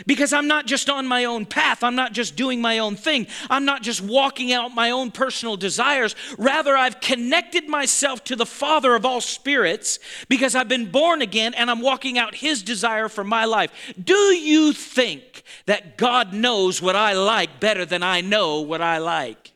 Because 0.04 0.34
I'm 0.34 0.46
not 0.46 0.66
just 0.66 0.90
on 0.90 1.06
my 1.06 1.24
own 1.24 1.46
path. 1.46 1.82
I'm 1.82 1.94
not 1.94 2.12
just 2.12 2.36
doing 2.36 2.60
my 2.60 2.80
own 2.80 2.96
thing. 2.96 3.26
I'm 3.48 3.64
not 3.64 3.82
just 3.82 4.02
walking 4.02 4.52
out 4.52 4.74
my 4.74 4.90
own 4.90 5.10
personal 5.10 5.56
desires. 5.56 6.14
Rather, 6.36 6.76
I've 6.76 7.00
connected 7.00 7.66
myself 7.66 8.22
to 8.24 8.36
the 8.36 8.44
Father 8.44 8.94
of 8.94 9.06
all 9.06 9.22
spirits 9.22 9.98
because 10.28 10.54
I've 10.54 10.68
been 10.68 10.90
born 10.90 11.22
again 11.22 11.54
and 11.54 11.70
I'm 11.70 11.80
walking 11.80 12.18
out 12.18 12.34
His 12.34 12.62
desire 12.62 13.08
for 13.08 13.24
my 13.24 13.46
life. 13.46 13.72
Do 14.02 14.14
you 14.14 14.74
think 14.74 15.42
that 15.64 15.96
God 15.96 16.34
knows 16.34 16.82
what 16.82 16.96
I 16.96 17.14
like 17.14 17.58
better 17.58 17.86
than 17.86 18.02
I 18.02 18.20
know 18.20 18.60
what 18.60 18.82
I 18.82 18.98
like? 18.98 19.52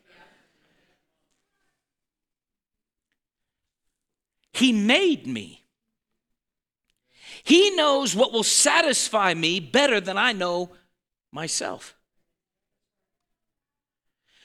He 4.52 4.72
made 4.72 5.26
me. 5.26 5.64
He 7.42 7.70
knows 7.70 8.14
what 8.14 8.32
will 8.32 8.42
satisfy 8.42 9.34
me 9.34 9.60
better 9.60 10.00
than 10.00 10.18
I 10.18 10.32
know 10.32 10.70
myself. 11.32 11.96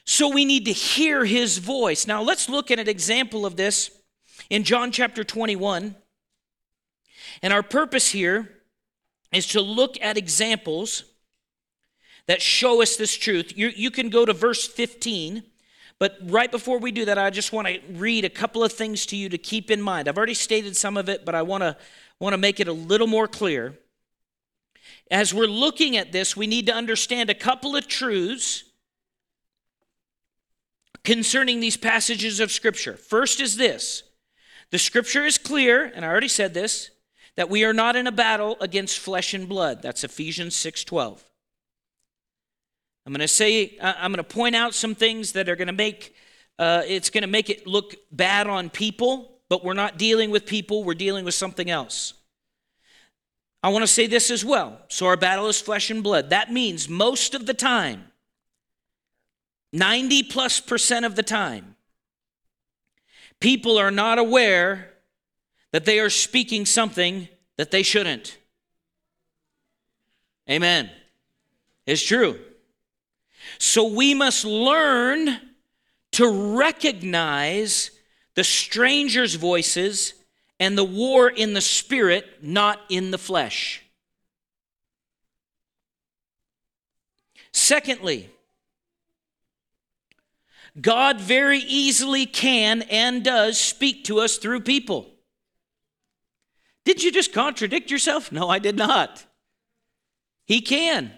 So 0.06 0.30
we 0.30 0.46
need 0.46 0.66
to 0.66 0.72
hear 0.72 1.26
his 1.26 1.58
voice. 1.58 2.08
Now 2.08 2.22
let's 2.22 2.48
look 2.48 2.70
at 2.70 2.80
an 2.80 2.88
example 2.88 3.46
of 3.46 3.56
this 3.56 3.90
in 4.50 4.64
John 4.64 4.92
chapter 4.92 5.24
21. 5.24 5.96
And 7.42 7.54
our 7.54 7.64
purpose 7.64 8.12
here 8.12 8.50
is 9.32 9.48
to 9.48 9.62
look 9.62 10.00
at 10.02 10.18
examples 10.18 11.04
that 12.28 12.42
show 12.42 12.82
us 12.82 12.96
this 12.96 13.16
truth. 13.16 13.58
You, 13.58 13.70
you 13.76 13.92
can 13.92 14.10
go 14.10 14.26
to 14.26 14.34
verse 14.34 14.68
15, 14.68 15.44
but 16.00 16.18
right 16.24 16.52
before 16.52 16.80
we 16.80 16.92
do 16.92 17.06
that, 17.06 17.18
I 17.18 17.30
just 17.30 17.54
want 17.54 17.68
to 17.68 17.80
read 17.92 18.26
a 18.26 18.30
couple 18.30 18.64
of 18.64 18.74
things 18.74 19.06
to 19.08 19.16
you 19.16 19.30
to 19.30 19.38
keep 19.38 19.72
in 19.72 19.82
mind. 19.82 20.08
I've 20.08 20.18
already 20.18 20.34
stated 20.34 20.76
some 20.76 20.98
of 20.98 21.08
it, 21.08 21.26
but 21.26 21.36
I 21.36 21.42
want 21.42 21.64
to 21.64 21.78
want 22.20 22.34
to 22.34 22.38
make 22.38 22.60
it 22.60 22.68
a 22.68 22.74
little 22.74 23.08
more 23.08 23.28
clear. 23.28 23.78
As 25.12 25.34
we're 25.34 25.48
looking 25.48 25.98
at 25.98 26.12
this, 26.12 26.36
we 26.36 26.48
need 26.48 26.66
to 26.68 26.74
understand 26.74 27.30
a 27.30 27.36
couple 27.36 27.76
of 27.76 27.88
truths 27.88 28.64
concerning 31.04 31.60
these 31.60 31.78
passages 31.78 32.40
of 32.40 32.52
Scripture. 32.52 32.98
First 32.98 33.40
is 33.40 33.58
this 33.58 34.04
the 34.72 34.80
Scripture 34.80 35.26
is 35.26 35.38
clear, 35.38 35.92
and 35.96 36.04
I 36.04 36.10
already 36.10 36.28
said 36.28 36.54
this, 36.54 36.92
that 37.36 37.50
we 37.50 37.64
are 37.64 37.74
not 37.74 37.96
in 37.96 38.08
a 38.08 38.12
battle 38.12 38.58
against 38.60 39.00
flesh 39.00 39.34
and 39.34 39.48
blood. 39.48 39.82
That's 39.82 40.04
Ephesians 40.04 40.56
6:12. 40.56 41.24
I'm 43.06 43.14
going 43.14 43.20
to 43.20 43.28
say 43.28 43.78
I'm 43.82 44.12
going 44.12 44.24
to 44.24 44.24
point 44.24 44.56
out 44.56 44.74
some 44.74 44.96
things 44.96 45.34
that 45.34 45.48
are 45.48 45.56
going 45.56 45.68
to 45.68 45.74
make 45.74 46.16
uh, 46.58 46.84
it's 46.88 47.10
going 47.10 47.24
to 47.24 47.28
make 47.28 47.50
it 47.50 47.68
look 47.68 47.96
bad 48.12 48.48
on 48.48 48.70
people, 48.70 49.40
but 49.50 49.64
we're 49.64 49.74
not 49.74 49.98
dealing 49.98 50.32
with 50.32 50.46
people. 50.46 50.84
We're 50.84 50.94
dealing 50.94 51.26
with 51.26 51.34
something 51.34 51.70
else. 51.70 52.14
I 53.62 53.70
want 53.70 53.84
to 53.84 53.88
say 53.88 54.08
this 54.08 54.32
as 54.32 54.46
well. 54.46 54.80
So 54.88 55.08
our 55.08 55.18
battle 55.18 55.48
is 55.48 55.60
flesh 55.60 55.90
and 55.90 56.02
blood. 56.02 56.30
That 56.30 56.52
means 56.54 56.88
most 56.88 57.34
of 57.36 57.46
the 57.46 57.54
time, 57.54 58.06
90 59.74 60.24
plus 60.24 60.60
percent 60.60 61.06
of 61.06 61.16
the 61.16 61.24
time, 61.24 61.76
people 63.40 63.78
are 63.78 63.92
not 63.92 64.18
aware 64.18 64.92
that 65.72 65.84
they 65.84 66.00
are 66.00 66.10
speaking 66.10 66.66
something 66.66 67.28
that 67.58 67.72
they 67.72 67.84
shouldn't. 67.84 68.38
Amen. 70.50 70.90
It's 71.86 72.04
true. 72.04 72.40
So 73.58 73.88
we 73.88 74.14
must 74.14 74.46
learn 74.46 75.40
to 76.14 76.58
recognize 76.58 77.92
the 78.36 78.44
stranger's 78.44 79.36
voices 79.36 80.14
and 80.60 80.78
the 80.78 80.84
war 80.84 81.30
in 81.30 81.54
the 81.54 81.62
spirit, 81.62 82.26
not 82.42 82.80
in 82.90 83.12
the 83.12 83.18
flesh. 83.18 83.82
Secondly, 87.52 88.30
God 90.80 91.22
very 91.22 91.60
easily 91.60 92.26
can 92.26 92.82
and 92.84 93.24
does 93.24 93.58
speak 93.58 94.04
to 94.06 94.20
us 94.20 94.38
through 94.38 94.62
people. 94.62 95.10
Did 96.84 97.02
you 97.02 97.12
just 97.12 97.34
contradict 97.34 97.90
yourself? 97.90 98.32
No, 98.32 98.50
I 98.50 98.60
did 98.60 98.76
not. 98.76 99.26
He 100.46 100.62
can. 100.62 101.12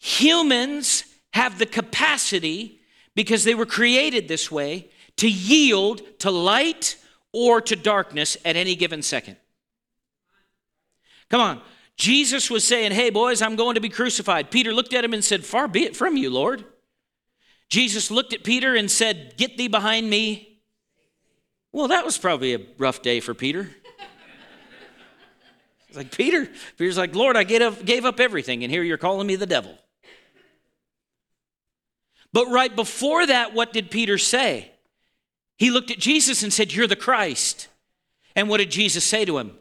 Humans 0.00 1.04
have 1.34 1.58
the 1.58 1.66
capacity, 1.66 2.80
because 3.14 3.44
they 3.44 3.54
were 3.54 3.66
created 3.66 4.26
this 4.26 4.50
way, 4.50 4.88
to 5.16 5.28
yield 5.28 6.00
to 6.20 6.30
light 6.30 6.96
or 7.32 7.60
to 7.60 7.76
darkness 7.76 8.36
at 8.44 8.56
any 8.56 8.74
given 8.74 9.02
second. 9.02 9.36
Come 11.28 11.40
on. 11.40 11.60
Jesus 11.96 12.50
was 12.50 12.64
saying, 12.64 12.92
Hey, 12.92 13.10
boys, 13.10 13.42
I'm 13.42 13.56
going 13.56 13.74
to 13.74 13.80
be 13.80 13.90
crucified. 13.90 14.50
Peter 14.50 14.72
looked 14.72 14.94
at 14.94 15.04
him 15.04 15.12
and 15.12 15.22
said, 15.22 15.44
Far 15.44 15.68
be 15.68 15.84
it 15.84 15.94
from 15.94 16.16
you, 16.16 16.30
Lord. 16.30 16.64
Jesus 17.68 18.10
looked 18.10 18.32
at 18.32 18.42
Peter 18.42 18.74
and 18.74 18.90
said, 18.90 19.34
Get 19.36 19.58
thee 19.58 19.68
behind 19.68 20.08
me. 20.08 20.62
Well, 21.72 21.88
that 21.88 22.06
was 22.06 22.16
probably 22.16 22.54
a 22.54 22.60
rough 22.78 23.02
day 23.02 23.20
for 23.20 23.34
Peter. 23.34 23.70
It's 25.88 25.96
like, 25.96 26.12
Peter, 26.12 26.48
Peter's 26.78 26.96
like, 26.96 27.16
Lord, 27.16 27.36
I 27.36 27.42
gave 27.42 27.62
up, 27.62 27.84
gave 27.84 28.04
up 28.04 28.20
everything, 28.20 28.62
and 28.62 28.72
here 28.72 28.84
you're 28.84 28.96
calling 28.96 29.26
me 29.26 29.34
the 29.34 29.44
devil. 29.44 29.76
But 32.32 32.46
right 32.48 32.74
before 32.74 33.26
that, 33.26 33.54
what 33.54 33.72
did 33.72 33.90
Peter 33.90 34.18
say? 34.18 34.70
He 35.58 35.70
looked 35.70 35.90
at 35.90 35.98
Jesus 35.98 36.42
and 36.42 36.52
said, 36.52 36.72
You're 36.72 36.86
the 36.86 36.96
Christ. 36.96 37.68
And 38.36 38.48
what 38.48 38.58
did 38.58 38.70
Jesus 38.70 39.04
say 39.04 39.24
to 39.24 39.38
him? 39.38 39.58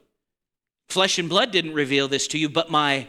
Flesh 0.88 1.19
and 1.19 1.29
blood 1.29 1.51
didn't 1.51 1.73
reveal 1.73 2.08
this 2.08 2.27
to 2.27 2.38
you, 2.38 2.49
but 2.49 2.69
my. 2.69 3.08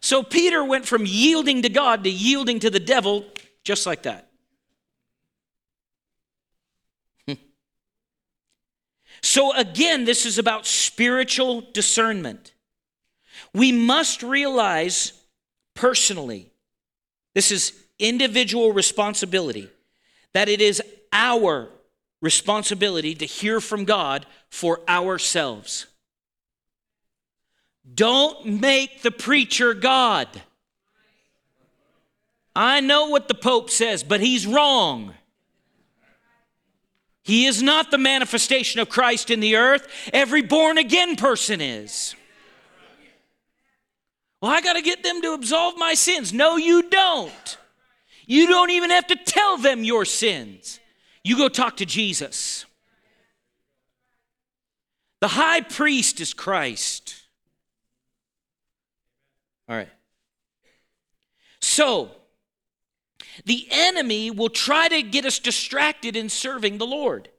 So 0.00 0.22
Peter 0.22 0.64
went 0.64 0.86
from 0.86 1.04
yielding 1.06 1.62
to 1.62 1.68
God 1.68 2.04
to 2.04 2.10
yielding 2.10 2.60
to 2.60 2.70
the 2.70 2.80
devil 2.80 3.24
just 3.64 3.86
like 3.86 4.02
that. 4.02 4.28
So, 9.22 9.54
again, 9.54 10.06
this 10.06 10.24
is 10.24 10.38
about 10.38 10.66
spiritual 10.66 11.60
discernment. 11.74 12.54
We 13.52 13.70
must 13.70 14.22
realize 14.22 15.12
personally, 15.74 16.50
this 17.34 17.50
is 17.52 17.74
individual 18.00 18.72
responsibility, 18.72 19.68
that 20.32 20.48
it 20.48 20.60
is 20.60 20.82
our 21.12 21.68
responsibility 22.20 23.14
to 23.14 23.26
hear 23.26 23.60
from 23.60 23.84
God 23.84 24.26
for 24.48 24.80
ourselves. 24.88 25.86
Don't 27.94 28.44
make 28.60 29.02
the 29.02 29.10
preacher 29.10 29.74
God. 29.74 30.28
I 32.54 32.80
know 32.80 33.08
what 33.08 33.28
the 33.28 33.34
Pope 33.34 33.70
says, 33.70 34.02
but 34.02 34.20
he's 34.20 34.46
wrong. 34.46 35.14
He 37.22 37.46
is 37.46 37.62
not 37.62 37.90
the 37.90 37.98
manifestation 37.98 38.80
of 38.80 38.88
Christ 38.88 39.30
in 39.30 39.40
the 39.40 39.56
earth. 39.56 39.86
Every 40.12 40.42
born 40.42 40.78
again 40.78 41.16
person 41.16 41.60
is. 41.60 42.14
Well, 44.40 44.50
I 44.50 44.60
got 44.62 44.72
to 44.74 44.82
get 44.82 45.02
them 45.02 45.20
to 45.22 45.34
absolve 45.34 45.76
my 45.76 45.94
sins. 45.94 46.32
No, 46.32 46.56
you 46.56 46.88
don't. 46.88 47.58
You 48.30 48.46
don't 48.46 48.70
even 48.70 48.90
have 48.90 49.08
to 49.08 49.16
tell 49.16 49.56
them 49.58 49.82
your 49.82 50.04
sins. 50.04 50.78
You 51.24 51.36
go 51.36 51.48
talk 51.48 51.78
to 51.78 51.84
Jesus. 51.84 52.64
The 55.18 55.26
high 55.26 55.62
priest 55.62 56.20
is 56.20 56.32
Christ. 56.32 57.16
All 59.68 59.74
right. 59.74 59.88
So, 61.60 62.12
the 63.46 63.66
enemy 63.68 64.30
will 64.30 64.48
try 64.48 64.86
to 64.86 65.02
get 65.02 65.24
us 65.24 65.40
distracted 65.40 66.14
in 66.14 66.28
serving 66.28 66.78
the 66.78 66.86
Lord. 66.86 67.30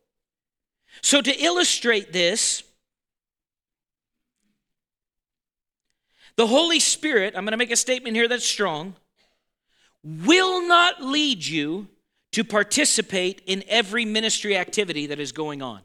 So, 1.02 1.22
to 1.22 1.32
illustrate 1.42 2.12
this, 2.12 2.64
the 6.36 6.48
Holy 6.48 6.82
Spirit, 6.82 7.34
I'm 7.38 7.46
going 7.46 7.52
to 7.52 7.58
make 7.58 7.72
a 7.72 7.78
statement 7.78 8.18
here 8.18 8.28
that's 8.28 8.46
strong, 8.46 8.96
will 10.04 10.68
not 10.68 11.02
lead 11.02 11.46
you 11.46 11.88
to 12.32 12.44
participate 12.44 13.42
in 13.46 13.64
every 13.68 14.06
ministry 14.06 14.56
activity 14.56 15.08
that 15.08 15.20
is 15.20 15.32
going 15.32 15.62
on. 15.62 15.82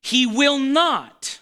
He 0.00 0.26
will 0.26 0.58
not. 0.58 1.40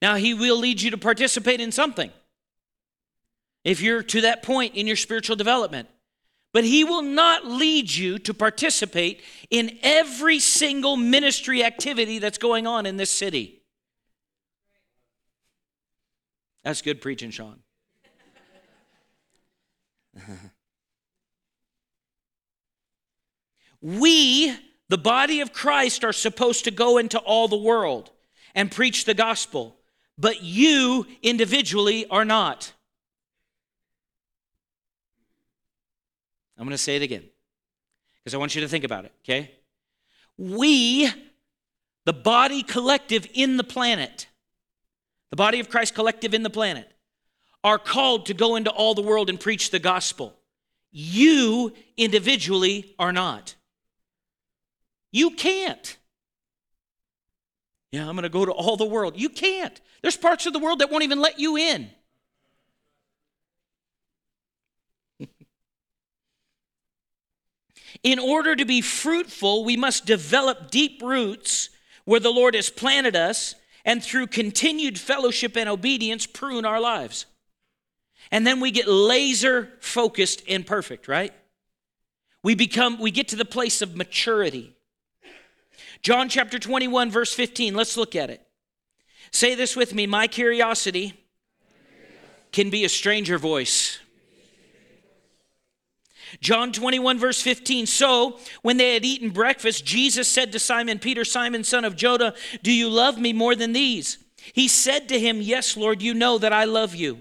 Now, 0.00 0.14
He 0.14 0.34
will 0.34 0.56
lead 0.56 0.80
you 0.80 0.90
to 0.90 0.98
participate 0.98 1.60
in 1.60 1.72
something 1.72 2.10
if 3.64 3.80
you're 3.80 4.02
to 4.02 4.22
that 4.22 4.42
point 4.42 4.74
in 4.74 4.86
your 4.86 4.96
spiritual 4.96 5.36
development. 5.36 5.88
But 6.52 6.64
He 6.64 6.84
will 6.84 7.02
not 7.02 7.46
lead 7.46 7.94
you 7.94 8.18
to 8.20 8.32
participate 8.32 9.22
in 9.50 9.78
every 9.82 10.38
single 10.38 10.96
ministry 10.96 11.62
activity 11.62 12.18
that's 12.18 12.38
going 12.38 12.66
on 12.66 12.86
in 12.86 12.96
this 12.96 13.10
city. 13.10 13.57
That's 16.64 16.82
good 16.82 17.00
preaching, 17.00 17.30
Sean. 17.30 17.60
we, 23.80 24.54
the 24.88 24.98
body 24.98 25.40
of 25.40 25.52
Christ, 25.52 26.04
are 26.04 26.12
supposed 26.12 26.64
to 26.64 26.70
go 26.70 26.98
into 26.98 27.18
all 27.18 27.48
the 27.48 27.56
world 27.56 28.10
and 28.54 28.70
preach 28.70 29.04
the 29.04 29.14
gospel, 29.14 29.76
but 30.16 30.42
you 30.42 31.06
individually 31.22 32.06
are 32.10 32.24
not. 32.24 32.72
I'm 36.58 36.64
going 36.64 36.72
to 36.72 36.78
say 36.78 36.96
it 36.96 37.02
again 37.02 37.24
because 38.18 38.34
I 38.34 38.38
want 38.38 38.54
you 38.54 38.60
to 38.62 38.68
think 38.68 38.84
about 38.84 39.04
it, 39.04 39.12
okay? 39.24 39.52
We, 40.36 41.08
the 42.04 42.12
body 42.12 42.62
collective 42.62 43.28
in 43.32 43.56
the 43.56 43.64
planet, 43.64 44.26
the 45.30 45.36
body 45.36 45.60
of 45.60 45.68
Christ 45.68 45.94
collective 45.94 46.34
in 46.34 46.42
the 46.42 46.50
planet, 46.50 46.90
are 47.64 47.78
called 47.78 48.26
to 48.26 48.34
go 48.34 48.56
into 48.56 48.70
all 48.70 48.94
the 48.94 49.02
world 49.02 49.28
and 49.28 49.38
preach 49.38 49.70
the 49.70 49.78
gospel. 49.78 50.34
You 50.90 51.72
individually 51.96 52.94
are 52.98 53.12
not. 53.12 53.54
You 55.10 55.30
can't. 55.30 55.96
Yeah, 57.90 58.08
I'm 58.08 58.14
going 58.14 58.22
to 58.24 58.28
go 58.28 58.44
to 58.44 58.52
all 58.52 58.76
the 58.76 58.84
world. 58.84 59.14
You 59.16 59.28
can't. 59.28 59.80
There's 60.02 60.16
parts 60.16 60.46
of 60.46 60.52
the 60.52 60.58
world 60.58 60.80
that 60.80 60.90
won't 60.90 61.04
even 61.04 61.20
let 61.20 61.38
you 61.38 61.56
in. 61.56 61.90
in 68.02 68.18
order 68.18 68.54
to 68.54 68.64
be 68.64 68.80
fruitful, 68.82 69.64
we 69.64 69.76
must 69.76 70.04
develop 70.06 70.70
deep 70.70 71.00
roots 71.02 71.70
where 72.04 72.20
the 72.20 72.30
Lord 72.30 72.54
has 72.54 72.70
planted 72.70 73.16
us 73.16 73.54
and 73.88 74.04
through 74.04 74.26
continued 74.26 74.98
fellowship 74.98 75.56
and 75.56 75.66
obedience 75.66 76.26
prune 76.26 76.66
our 76.66 76.78
lives. 76.78 77.24
And 78.30 78.46
then 78.46 78.60
we 78.60 78.70
get 78.70 78.86
laser 78.86 79.70
focused 79.80 80.42
and 80.46 80.66
perfect, 80.66 81.08
right? 81.08 81.32
We 82.42 82.54
become 82.54 82.98
we 82.98 83.10
get 83.10 83.28
to 83.28 83.36
the 83.36 83.46
place 83.46 83.80
of 83.80 83.96
maturity. 83.96 84.76
John 86.02 86.28
chapter 86.28 86.58
21 86.58 87.10
verse 87.10 87.32
15, 87.32 87.74
let's 87.74 87.96
look 87.96 88.14
at 88.14 88.28
it. 88.28 88.46
Say 89.32 89.54
this 89.54 89.74
with 89.74 89.94
me, 89.94 90.06
my 90.06 90.26
curiosity 90.26 91.14
can 92.52 92.68
be 92.68 92.84
a 92.84 92.90
stranger 92.90 93.38
voice. 93.38 94.00
John 96.40 96.72
21, 96.72 97.18
verse 97.18 97.40
15. 97.40 97.86
So, 97.86 98.38
when 98.62 98.76
they 98.76 98.94
had 98.94 99.04
eaten 99.04 99.30
breakfast, 99.30 99.84
Jesus 99.84 100.28
said 100.28 100.52
to 100.52 100.58
Simon 100.58 100.98
Peter, 100.98 101.24
Simon, 101.24 101.64
son 101.64 101.84
of 101.84 101.96
Jonah, 101.96 102.34
Do 102.62 102.72
you 102.72 102.88
love 102.88 103.18
me 103.18 103.32
more 103.32 103.54
than 103.54 103.72
these? 103.72 104.18
He 104.52 104.68
said 104.68 105.08
to 105.08 105.18
him, 105.18 105.40
Yes, 105.40 105.76
Lord, 105.76 106.02
you 106.02 106.14
know 106.14 106.38
that 106.38 106.52
I 106.52 106.64
love 106.64 106.94
you. 106.94 107.18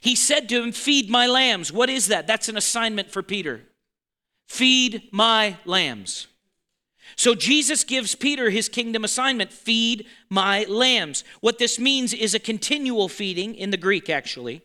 He 0.00 0.14
said 0.14 0.48
to 0.48 0.62
him, 0.62 0.72
Feed 0.72 1.08
my 1.08 1.26
lambs. 1.26 1.72
What 1.72 1.90
is 1.90 2.08
that? 2.08 2.26
That's 2.26 2.48
an 2.48 2.56
assignment 2.56 3.10
for 3.10 3.22
Peter. 3.22 3.62
Feed 4.46 5.08
my 5.12 5.56
lambs. 5.64 6.26
So 7.16 7.34
Jesus 7.34 7.84
gives 7.84 8.14
Peter 8.14 8.50
his 8.50 8.68
kingdom 8.68 9.02
assignment 9.02 9.52
feed 9.52 10.06
my 10.28 10.64
lambs. 10.68 11.24
What 11.40 11.58
this 11.58 11.78
means 11.78 12.12
is 12.12 12.34
a 12.34 12.38
continual 12.38 13.08
feeding 13.08 13.54
in 13.54 13.70
the 13.70 13.76
Greek, 13.76 14.08
actually. 14.08 14.62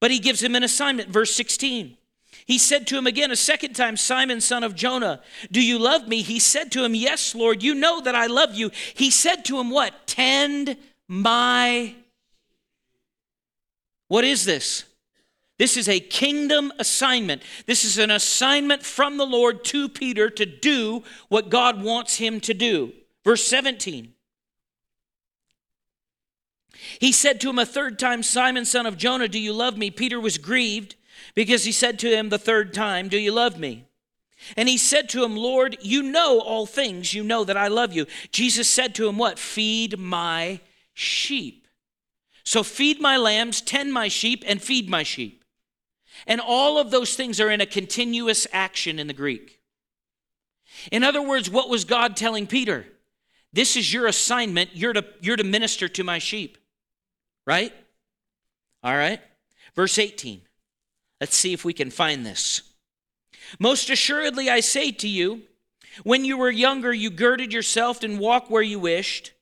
But 0.00 0.10
he 0.10 0.18
gives 0.18 0.42
him 0.42 0.54
an 0.54 0.62
assignment, 0.62 1.08
verse 1.08 1.34
16. 1.34 1.96
He 2.46 2.58
said 2.58 2.86
to 2.88 2.98
him 2.98 3.06
again 3.06 3.30
a 3.30 3.36
second 3.36 3.74
time, 3.74 3.96
Simon, 3.96 4.40
son 4.40 4.64
of 4.64 4.74
Jonah, 4.74 5.22
do 5.50 5.64
you 5.64 5.78
love 5.78 6.06
me? 6.06 6.20
He 6.22 6.38
said 6.38 6.70
to 6.72 6.84
him, 6.84 6.94
Yes, 6.94 7.34
Lord, 7.34 7.62
you 7.62 7.74
know 7.74 8.00
that 8.02 8.14
I 8.14 8.26
love 8.26 8.54
you. 8.54 8.70
He 8.94 9.10
said 9.10 9.44
to 9.46 9.58
him, 9.58 9.70
What? 9.70 10.06
Tend 10.06 10.76
my. 11.08 11.94
What 14.08 14.24
is 14.24 14.44
this? 14.44 14.84
This 15.58 15.76
is 15.76 15.88
a 15.88 16.00
kingdom 16.00 16.72
assignment. 16.78 17.42
This 17.66 17.84
is 17.84 17.96
an 17.96 18.10
assignment 18.10 18.82
from 18.82 19.16
the 19.16 19.26
Lord 19.26 19.64
to 19.66 19.88
Peter 19.88 20.28
to 20.30 20.44
do 20.44 21.02
what 21.28 21.48
God 21.48 21.82
wants 21.82 22.16
him 22.16 22.40
to 22.40 22.52
do. 22.52 22.92
Verse 23.24 23.46
17. 23.46 24.12
He 27.00 27.12
said 27.12 27.40
to 27.40 27.50
him 27.50 27.58
a 27.58 27.64
third 27.64 27.98
time, 27.98 28.22
Simon, 28.22 28.64
son 28.64 28.84
of 28.84 28.98
Jonah, 28.98 29.28
do 29.28 29.38
you 29.38 29.52
love 29.52 29.78
me? 29.78 29.90
Peter 29.90 30.20
was 30.20 30.36
grieved 30.36 30.96
because 31.34 31.64
he 31.64 31.72
said 31.72 31.98
to 32.00 32.08
him 32.08 32.28
the 32.28 32.38
third 32.38 32.72
time, 32.72 33.08
Do 33.08 33.18
you 33.18 33.32
love 33.32 33.58
me? 33.58 33.86
And 34.56 34.68
he 34.68 34.76
said 34.76 35.08
to 35.10 35.24
him, 35.24 35.36
Lord, 35.36 35.78
you 35.80 36.02
know 36.02 36.40
all 36.40 36.66
things. 36.66 37.14
You 37.14 37.24
know 37.24 37.44
that 37.44 37.56
I 37.56 37.68
love 37.68 37.92
you. 37.92 38.06
Jesus 38.30 38.68
said 38.68 38.94
to 38.96 39.08
him, 39.08 39.18
What? 39.18 39.38
Feed 39.38 39.98
my 39.98 40.60
sheep. 40.92 41.66
So 42.44 42.62
feed 42.62 43.00
my 43.00 43.16
lambs, 43.16 43.60
tend 43.60 43.92
my 43.92 44.08
sheep, 44.08 44.44
and 44.46 44.60
feed 44.60 44.88
my 44.88 45.02
sheep. 45.02 45.44
And 46.26 46.40
all 46.40 46.78
of 46.78 46.90
those 46.90 47.16
things 47.16 47.40
are 47.40 47.50
in 47.50 47.60
a 47.60 47.66
continuous 47.66 48.46
action 48.52 48.98
in 48.98 49.06
the 49.06 49.12
Greek. 49.12 49.60
In 50.92 51.02
other 51.02 51.22
words, 51.22 51.50
what 51.50 51.68
was 51.68 51.84
God 51.84 52.16
telling 52.16 52.46
Peter? 52.46 52.86
This 53.52 53.76
is 53.76 53.92
your 53.92 54.06
assignment. 54.06 54.70
You're 54.74 54.92
to, 54.92 55.04
you're 55.20 55.36
to 55.36 55.44
minister 55.44 55.88
to 55.88 56.04
my 56.04 56.18
sheep. 56.18 56.58
Right? 57.46 57.72
All 58.82 58.96
right. 58.96 59.20
Verse 59.74 59.98
18. 59.98 60.42
Let's 61.24 61.38
see 61.38 61.54
if 61.54 61.64
we 61.64 61.72
can 61.72 61.90
find 61.90 62.26
this. 62.26 62.60
Most 63.58 63.88
assuredly, 63.88 64.50
I 64.50 64.60
say 64.60 64.90
to 64.90 65.08
you, 65.08 65.40
when 66.02 66.22
you 66.22 66.36
were 66.36 66.50
younger, 66.50 66.92
you 66.92 67.08
girded 67.08 67.50
yourself 67.50 68.02
and 68.02 68.18
walked 68.18 68.50
where 68.50 68.60
you 68.60 68.78
wished. 68.78 69.32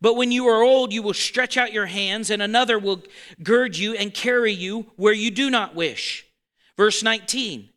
But 0.00 0.16
when 0.16 0.32
you 0.32 0.48
are 0.48 0.64
old, 0.64 0.92
you 0.92 1.00
will 1.00 1.14
stretch 1.14 1.56
out 1.56 1.72
your 1.72 1.86
hands, 1.86 2.30
and 2.30 2.42
another 2.42 2.76
will 2.76 3.04
gird 3.40 3.76
you 3.76 3.94
and 3.94 4.12
carry 4.12 4.52
you 4.52 4.90
where 4.96 5.12
you 5.12 5.30
do 5.30 5.48
not 5.48 5.76
wish. 5.76 6.26
Verse 6.76 7.04
19. 7.04 7.68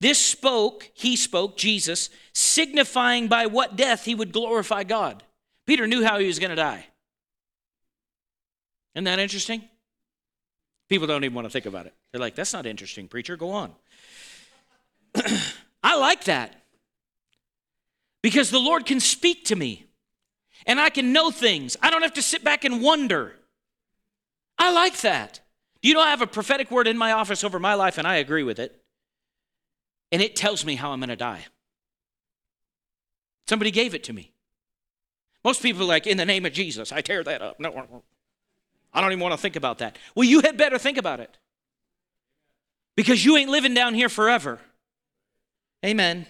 This 0.00 0.18
spoke, 0.18 0.90
he 0.94 1.16
spoke, 1.16 1.58
Jesus, 1.58 2.08
signifying 2.32 3.28
by 3.28 3.44
what 3.44 3.76
death 3.76 4.06
he 4.06 4.14
would 4.14 4.32
glorify 4.32 4.84
God. 4.84 5.22
Peter 5.66 5.86
knew 5.86 6.02
how 6.02 6.18
he 6.18 6.26
was 6.26 6.38
going 6.38 6.48
to 6.48 6.56
die. 6.56 6.86
Isn't 8.94 9.04
that 9.04 9.18
interesting? 9.18 9.68
People 10.88 11.06
don't 11.06 11.24
even 11.24 11.34
want 11.34 11.46
to 11.46 11.50
think 11.50 11.66
about 11.66 11.86
it. 11.86 11.94
They're 12.12 12.20
like, 12.20 12.34
that's 12.34 12.52
not 12.52 12.66
interesting, 12.66 13.08
preacher. 13.08 13.36
Go 13.36 13.50
on. 13.50 13.72
I 15.82 15.96
like 15.98 16.24
that 16.24 16.62
because 18.22 18.50
the 18.50 18.60
Lord 18.60 18.86
can 18.86 19.00
speak 19.00 19.44
to 19.46 19.56
me 19.56 19.86
and 20.66 20.80
I 20.80 20.90
can 20.90 21.12
know 21.12 21.30
things. 21.30 21.76
I 21.82 21.90
don't 21.90 22.02
have 22.02 22.14
to 22.14 22.22
sit 22.22 22.44
back 22.44 22.64
and 22.64 22.82
wonder. 22.82 23.34
I 24.58 24.72
like 24.72 25.00
that. 25.00 25.40
You 25.82 25.94
know, 25.94 26.00
I 26.00 26.10
have 26.10 26.22
a 26.22 26.26
prophetic 26.26 26.70
word 26.70 26.86
in 26.86 26.98
my 26.98 27.12
office 27.12 27.44
over 27.44 27.58
my 27.58 27.74
life 27.74 27.98
and 27.98 28.06
I 28.06 28.16
agree 28.16 28.42
with 28.42 28.58
it. 28.58 28.82
And 30.12 30.22
it 30.22 30.36
tells 30.36 30.64
me 30.64 30.76
how 30.76 30.92
I'm 30.92 31.00
going 31.00 31.08
to 31.08 31.16
die. 31.16 31.46
Somebody 33.48 33.70
gave 33.70 33.94
it 33.94 34.04
to 34.04 34.12
me. 34.12 34.32
Most 35.44 35.62
people 35.62 35.82
are 35.82 35.86
like, 35.86 36.06
in 36.06 36.16
the 36.16 36.24
name 36.24 36.44
of 36.44 36.52
Jesus, 36.52 36.90
I 36.90 37.00
tear 37.00 37.22
that 37.22 37.42
up. 37.42 37.60
No, 37.60 38.02
I 38.96 39.02
don't 39.02 39.12
even 39.12 39.20
want 39.20 39.32
to 39.34 39.38
think 39.38 39.56
about 39.56 39.78
that. 39.78 39.98
Well, 40.14 40.24
you 40.24 40.40
had 40.40 40.56
better 40.56 40.78
think 40.78 40.96
about 40.96 41.20
it 41.20 41.36
because 42.96 43.22
you 43.22 43.36
ain't 43.36 43.50
living 43.50 43.74
down 43.74 43.92
here 43.92 44.08
forever. 44.08 44.58
Amen. 45.84 46.24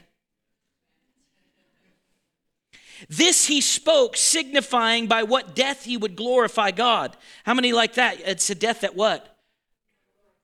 This 3.08 3.46
he 3.46 3.60
spoke, 3.60 4.16
signifying 4.16 5.06
by 5.06 5.22
what 5.22 5.54
death 5.54 5.84
he 5.84 5.96
would 5.96 6.16
glorify 6.16 6.72
God. 6.72 7.16
How 7.44 7.54
many 7.54 7.72
like 7.72 7.94
that? 7.94 8.18
It's 8.24 8.50
a 8.50 8.54
death 8.56 8.80
that 8.80 8.96
what? 8.96 9.38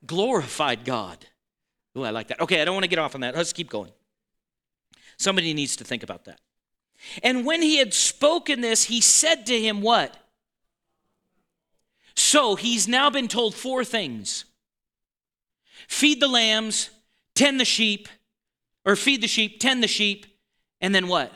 Glorified 0.07 0.85
God. 0.85 1.27
Oh, 1.97 2.05
I 2.05 2.11
like 2.11 2.29
that. 2.29 2.41
Okay, 2.41 2.63
I 2.63 2.65
don't 2.65 2.75
want 2.75 2.85
to 2.85 2.89
get 2.89 3.01
off 3.01 3.17
on 3.17 3.23
that. 3.23 3.35
Let's 3.35 3.53
keep 3.53 3.69
going. 3.69 3.91
Somebody 5.17 5.55
needs 5.55 5.75
to 5.77 5.85
think 5.85 6.05
about 6.05 6.27
that. 6.27 6.41
And 7.25 7.45
when 7.45 7.63
he 7.63 7.79
had 7.79 7.93
spoken 7.93 8.61
this, 8.61 8.85
he 8.85 9.01
said 9.01 9.45
to 9.47 9.61
him, 9.61 9.83
What? 9.83 10.17
So 12.15 12.57
he's 12.57 12.89
now 12.89 13.11
been 13.11 13.29
told 13.29 13.55
four 13.55 13.85
things 13.85 14.45
feed 15.89 16.21
the 16.21 16.29
lambs, 16.29 16.91
tend 17.35 17.61
the 17.61 17.65
sheep, 17.65 18.09
or 18.85 18.97
feed 18.97 19.21
the 19.21 19.29
sheep, 19.29 19.61
tend 19.61 19.83
the 19.83 19.89
sheep, 19.89 20.27
and 20.81 20.95
then 20.95 21.09
what? 21.09 21.33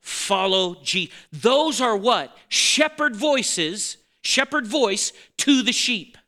Follow 0.00 0.76
Jesus. 0.82 1.14
Those 1.32 1.80
are 1.80 1.96
what? 1.96 2.36
Shepherd 2.48 3.16
voices, 3.16 3.96
shepherd 4.20 4.66
voice 4.66 5.12
to 5.38 5.62
the 5.62 5.72
sheep. 5.72 6.18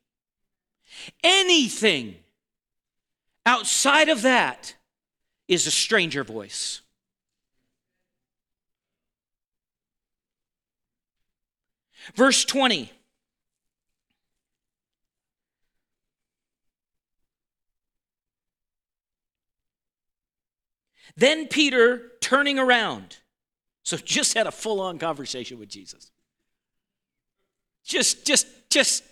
Anything 1.22 2.16
outside 3.44 4.08
of 4.08 4.22
that 4.22 4.74
is 5.48 5.66
a 5.66 5.70
stranger 5.70 6.24
voice. 6.24 6.80
Verse 12.14 12.44
20 12.44 12.92
Then 21.16 21.48
Peter, 21.48 22.12
turning 22.20 22.58
around, 22.58 23.16
so 23.84 23.96
just 23.96 24.34
had 24.34 24.46
a 24.46 24.52
full 24.52 24.80
on 24.80 24.98
conversation 24.98 25.58
with 25.58 25.68
Jesus. 25.68 26.10
Just, 27.84 28.26
just, 28.26 28.46
just, 28.68 29.04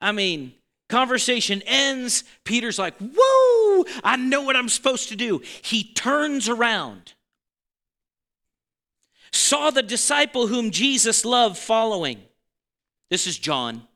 I 0.00 0.10
mean, 0.10 0.54
conversation 0.88 1.62
ends. 1.66 2.24
Peter's 2.44 2.78
like, 2.78 2.94
whoa, 2.98 3.84
I 4.02 4.16
know 4.16 4.42
what 4.42 4.56
I'm 4.56 4.68
supposed 4.68 5.10
to 5.10 5.16
do. 5.16 5.40
He 5.62 5.84
turns 5.84 6.48
around, 6.48 7.12
saw 9.32 9.70
the 9.70 9.82
disciple 9.82 10.46
whom 10.46 10.70
Jesus 10.70 11.24
loved 11.24 11.58
following. 11.58 12.22
This 13.10 13.26
is 13.26 13.38
John, 13.38 13.86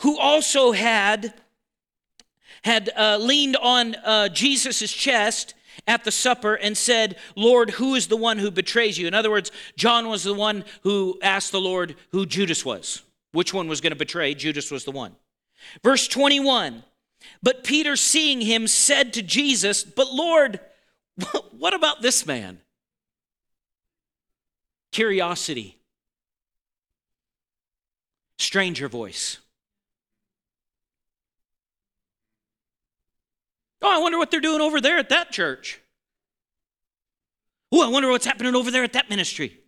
who 0.00 0.18
also 0.18 0.72
had 0.72 1.34
had 2.66 2.90
uh, 2.96 3.16
leaned 3.18 3.56
on 3.56 3.94
uh, 3.94 4.28
Jesus' 4.28 4.92
chest 4.92 5.54
at 5.86 6.02
the 6.02 6.10
supper 6.10 6.54
and 6.54 6.76
said, 6.76 7.16
Lord, 7.36 7.70
who 7.70 7.94
is 7.94 8.08
the 8.08 8.16
one 8.16 8.38
who 8.38 8.50
betrays 8.50 8.98
you? 8.98 9.06
In 9.06 9.14
other 9.14 9.30
words, 9.30 9.52
John 9.76 10.08
was 10.08 10.24
the 10.24 10.34
one 10.34 10.64
who 10.82 11.16
asked 11.22 11.52
the 11.52 11.60
Lord 11.60 11.94
who 12.10 12.26
Judas 12.26 12.64
was. 12.64 13.02
Which 13.30 13.54
one 13.54 13.68
was 13.68 13.80
going 13.80 13.92
to 13.92 13.96
betray? 13.96 14.34
Judas 14.34 14.72
was 14.72 14.84
the 14.84 14.90
one. 14.90 15.14
Verse 15.84 16.08
21 16.08 16.82
But 17.40 17.62
Peter, 17.62 17.94
seeing 17.94 18.40
him, 18.40 18.66
said 18.66 19.12
to 19.12 19.22
Jesus, 19.22 19.84
But 19.84 20.12
Lord, 20.12 20.58
what 21.52 21.72
about 21.72 22.02
this 22.02 22.26
man? 22.26 22.58
Curiosity. 24.90 25.78
Stranger 28.40 28.88
voice. 28.88 29.38
Oh, 33.86 33.96
I 33.96 33.98
wonder 34.02 34.18
what 34.18 34.32
they're 34.32 34.40
doing 34.40 34.60
over 34.60 34.80
there 34.80 34.98
at 34.98 35.10
that 35.10 35.30
church. 35.30 35.80
Oh, 37.70 37.86
I 37.86 37.88
wonder 37.88 38.08
what's 38.10 38.26
happening 38.26 38.56
over 38.56 38.72
there 38.72 38.82
at 38.82 38.94
that 38.94 39.08
ministry. 39.08 39.60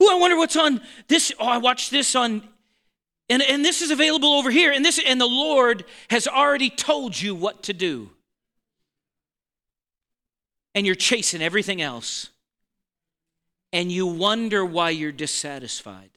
Oh, 0.00 0.16
I 0.16 0.20
wonder 0.20 0.36
what's 0.36 0.54
on 0.54 0.80
this. 1.08 1.32
Oh, 1.40 1.46
I 1.46 1.58
watched 1.58 1.90
this 1.90 2.14
on, 2.14 2.46
and, 3.28 3.42
and 3.42 3.64
this 3.64 3.82
is 3.82 3.90
available 3.90 4.34
over 4.34 4.52
here. 4.52 4.70
And 4.70 4.84
this, 4.84 5.00
and 5.04 5.20
the 5.20 5.26
Lord 5.26 5.84
has 6.10 6.28
already 6.28 6.70
told 6.70 7.20
you 7.20 7.34
what 7.34 7.64
to 7.64 7.72
do. 7.72 8.10
And 10.76 10.86
you're 10.86 10.94
chasing 10.94 11.42
everything 11.42 11.82
else. 11.82 12.28
And 13.72 13.90
you 13.90 14.06
wonder 14.06 14.64
why 14.64 14.90
you're 14.90 15.10
dissatisfied. 15.10 16.10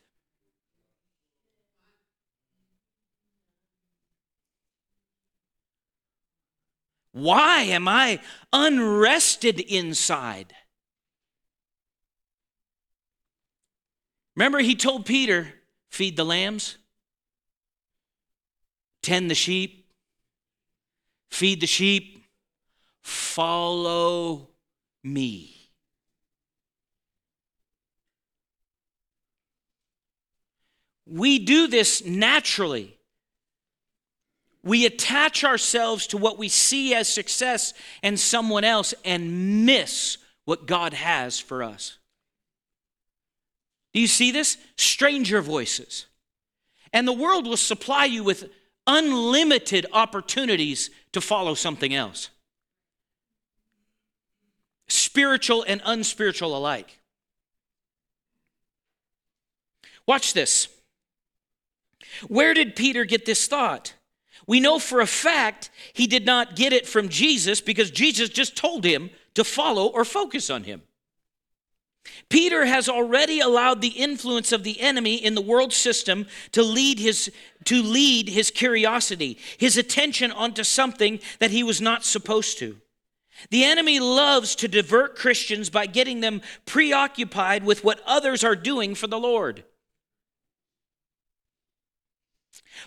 Why 7.12 7.62
am 7.64 7.88
I 7.88 8.20
unrested 8.54 9.60
inside? 9.60 10.54
Remember, 14.36 14.60
he 14.60 14.76
told 14.76 15.06
Peter, 15.06 15.54
feed 15.90 16.16
the 16.16 16.24
lambs, 16.24 16.78
tend 19.02 19.30
the 19.30 19.36
sheep, 19.36 19.88
feed 21.30 21.62
the 21.62 21.68
sheep, 21.68 22.24
follow 23.02 24.50
me. 25.04 25.56
We 31.06 31.40
do 31.40 31.68
this 31.68 32.06
naturally. 32.06 32.99
We 34.64 34.86
attach 34.86 35.44
ourselves 35.44 36.08
to 36.08 36.18
what 36.18 36.38
we 36.38 36.50
see 36.50 36.94
as 36.94 37.08
success 37.08 37.74
and 38.04 38.20
someone 38.20 38.64
else 38.64 38.94
and 39.06 39.66
miss 39.66 40.18
what 40.46 40.66
God 40.66 40.94
has 40.94 41.40
for 41.40 41.64
us. 41.64 41.98
Do 43.94 44.02
you 44.02 44.08
see 44.08 44.32
this? 44.32 44.58
Stranger 44.76 45.42
voices. 45.42 46.08
And 46.92 47.08
the 47.08 47.14
world 47.14 47.48
will 47.48 47.58
supply 47.58 48.06
you 48.06 48.24
with 48.24 48.50
unlimited 48.86 49.86
opportunities 49.94 50.90
to 51.12 51.22
follow 51.22 51.54
something 51.54 51.94
else, 51.94 52.30
spiritual 54.88 55.64
and 55.68 55.82
unspiritual 55.86 56.58
alike. 56.58 57.00
Watch 60.08 60.34
this. 60.34 60.68
Where 62.28 62.56
did 62.56 62.76
Peter 62.76 63.06
get 63.06 63.26
this 63.26 63.48
thought? 63.48 63.94
We 64.50 64.60
know 64.60 64.80
for 64.80 65.00
a 65.00 65.06
fact 65.06 65.70
he 65.94 66.08
did 66.08 66.26
not 66.26 66.56
get 66.56 66.74
it 66.74 66.88
from 66.88 67.08
Jesus 67.08 67.62
because 67.62 67.92
Jesus 67.92 68.30
just 68.30 68.58
told 68.58 68.84
him 68.84 69.12
to 69.36 69.44
follow 69.44 69.86
or 69.86 70.04
focus 70.04 70.50
on 70.50 70.64
him. 70.64 70.82
Peter 72.30 72.66
has 72.66 72.90
already 72.90 73.42
allowed 73.42 73.80
the 73.80 73.90
influence 73.90 74.52
of 74.52 74.64
the 74.64 74.82
enemy 74.82 75.24
in 75.24 75.36
the 75.36 75.42
world 75.42 75.72
system 75.72 76.26
to 76.54 76.64
lead 76.64 76.98
his 76.98 77.32
to 77.66 77.84
lead 77.84 78.30
his 78.30 78.50
curiosity, 78.50 79.38
his 79.60 79.78
attention 79.78 80.32
onto 80.32 80.64
something 80.64 81.20
that 81.38 81.52
he 81.52 81.62
was 81.62 81.80
not 81.80 82.04
supposed 82.04 82.58
to. 82.58 82.76
The 83.52 83.66
enemy 83.66 84.00
loves 84.00 84.56
to 84.56 84.68
divert 84.68 85.16
Christians 85.16 85.70
by 85.70 85.86
getting 85.86 86.22
them 86.22 86.42
preoccupied 86.66 87.64
with 87.64 87.84
what 87.84 88.02
others 88.04 88.44
are 88.44 88.56
doing 88.56 88.96
for 88.96 89.06
the 89.06 89.20
Lord. 89.20 89.64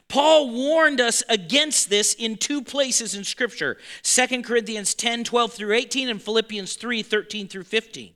Paul 0.09 0.51
warned 0.51 1.01
us 1.01 1.23
against 1.29 1.91
this 1.91 2.15
in 2.15 2.37
two 2.37 2.63
places 2.63 3.15
in 3.15 3.25
Scripture 3.25 3.79
2 4.03 4.43
Corinthians 4.43 4.95
10 4.95 5.25
12 5.25 5.53
through 5.53 5.75
18 5.75 6.09
and 6.09 6.23
Philippians 6.23 6.75
3 6.75 7.03
13 7.03 7.49
through 7.49 7.65
15. 7.65 8.15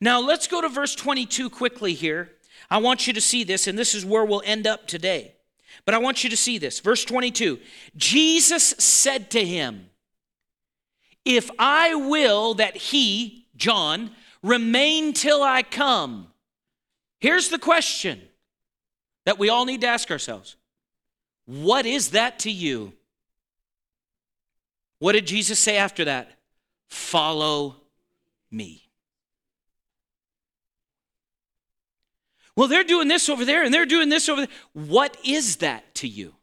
Now 0.00 0.20
let's 0.20 0.46
go 0.46 0.60
to 0.60 0.68
verse 0.68 0.94
22 0.94 1.50
quickly 1.50 1.94
here. 1.94 2.30
I 2.70 2.78
want 2.78 3.06
you 3.06 3.12
to 3.12 3.20
see 3.20 3.44
this, 3.44 3.66
and 3.66 3.78
this 3.78 3.94
is 3.94 4.04
where 4.04 4.24
we'll 4.24 4.42
end 4.44 4.66
up 4.66 4.86
today. 4.86 5.34
But 5.84 5.94
I 5.94 5.98
want 5.98 6.24
you 6.24 6.30
to 6.30 6.36
see 6.36 6.58
this. 6.58 6.80
Verse 6.80 7.04
22 7.04 7.58
Jesus 7.96 8.64
said 8.78 9.30
to 9.32 9.44
him, 9.44 9.90
If 11.24 11.50
I 11.58 11.94
will 11.94 12.54
that 12.54 12.76
he, 12.76 13.46
John, 13.56 14.10
remain 14.42 15.12
till 15.12 15.42
I 15.42 15.62
come. 15.62 16.28
Here's 17.20 17.48
the 17.48 17.58
question 17.58 18.20
that 19.24 19.38
we 19.38 19.48
all 19.48 19.64
need 19.64 19.80
to 19.82 19.86
ask 19.86 20.10
ourselves 20.10 20.56
What 21.46 21.86
is 21.86 22.10
that 22.10 22.40
to 22.40 22.50
you? 22.50 22.92
What 24.98 25.12
did 25.12 25.26
Jesus 25.26 25.58
say 25.58 25.76
after 25.76 26.04
that? 26.04 26.32
Follow 26.88 27.76
me. 28.50 28.82
Well, 32.56 32.68
they're 32.68 32.84
doing 32.84 33.08
this 33.08 33.28
over 33.28 33.44
there 33.44 33.62
and 33.64 33.72
they're 33.72 33.84
doing 33.86 34.08
this 34.08 34.28
over 34.28 34.42
there. 34.42 34.50
What 34.72 35.16
is 35.24 35.56
that 35.56 35.94
to 35.96 36.08
you? 36.08 36.34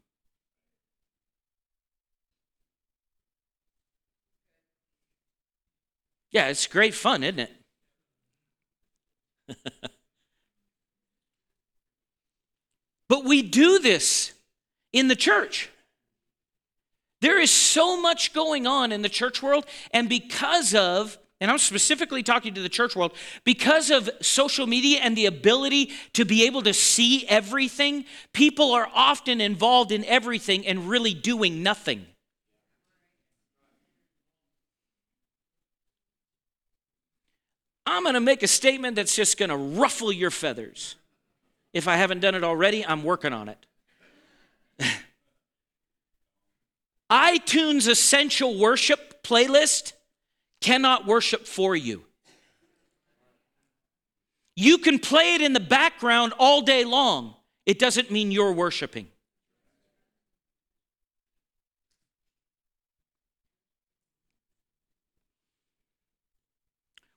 Yeah, 6.31 6.47
it's 6.47 6.67
great 6.67 6.93
fun, 6.93 7.23
isn't 7.23 7.39
it? 7.39 7.51
but 13.09 13.25
we 13.25 13.41
do 13.41 13.79
this 13.79 14.33
in 14.93 15.09
the 15.09 15.15
church. 15.15 15.69
There 17.19 17.39
is 17.39 17.51
so 17.51 17.99
much 17.99 18.33
going 18.33 18.67
on 18.67 18.91
in 18.91 19.01
the 19.01 19.09
church 19.09 19.41
world, 19.41 19.65
and 19.91 20.07
because 20.07 20.73
of 20.73 21.17
and 21.43 21.51
I'm 21.51 21.57
specifically 21.57 22.23
talking 22.23 22.53
to 22.53 22.61
the 22.61 22.69
church 22.69 22.95
world, 22.95 23.11
because 23.43 23.91
of 23.91 24.09
social 24.21 24.65
media 24.65 24.99
and 25.01 25.13
the 25.17 25.25
ability 25.25 25.91
to 26.13 26.23
be 26.23 26.45
able 26.45 26.61
to 26.61 26.73
see 26.73 27.27
everything, 27.27 28.05
people 28.31 28.71
are 28.71 28.87
often 28.93 29.41
involved 29.41 29.91
in 29.91 30.05
everything 30.05 30.65
and 30.65 30.87
really 30.87 31.13
doing 31.13 31.61
nothing. 31.61 32.05
I'm 37.85 38.03
going 38.03 38.13
to 38.13 38.21
make 38.21 38.41
a 38.41 38.47
statement 38.47 38.95
that's 38.95 39.13
just 39.13 39.37
going 39.37 39.49
to 39.49 39.57
ruffle 39.57 40.13
your 40.13 40.31
feathers. 40.31 40.95
If 41.73 41.89
I 41.89 41.97
haven't 41.97 42.21
done 42.21 42.35
it 42.35 42.45
already, 42.45 42.85
I'm 42.85 43.03
working 43.03 43.33
on 43.33 43.49
it. 43.49 43.65
iTunes 47.11 47.87
Essential 47.87 48.57
Worship 48.57 49.23
playlist 49.23 49.93
cannot 50.61 51.05
worship 51.05 51.45
for 51.45 51.75
you. 51.75 52.03
You 54.55 54.77
can 54.77 54.99
play 54.99 55.35
it 55.35 55.41
in 55.41 55.53
the 55.53 55.59
background 55.59 56.33
all 56.37 56.61
day 56.61 56.85
long. 56.85 57.35
It 57.65 57.79
doesn't 57.79 58.11
mean 58.11 58.31
you're 58.31 58.53
worshiping. 58.53 59.07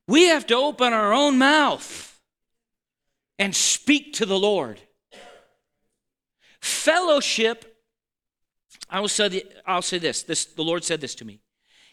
We 0.08 0.28
have 0.28 0.46
to 0.46 0.54
open 0.54 0.92
our 0.92 1.12
own 1.12 1.36
mouth 1.36 2.20
and 3.38 3.54
speak 3.54 4.14
to 4.14 4.26
the 4.26 4.38
Lord. 4.38 4.80
Fellowship, 6.66 7.78
I 8.90 8.98
will 8.98 9.08
say, 9.08 9.44
I'll 9.64 9.82
say 9.82 9.98
this, 9.98 10.24
this 10.24 10.44
the 10.44 10.64
Lord 10.64 10.82
said 10.82 11.00
this 11.00 11.14
to 11.16 11.24
me. 11.24 11.38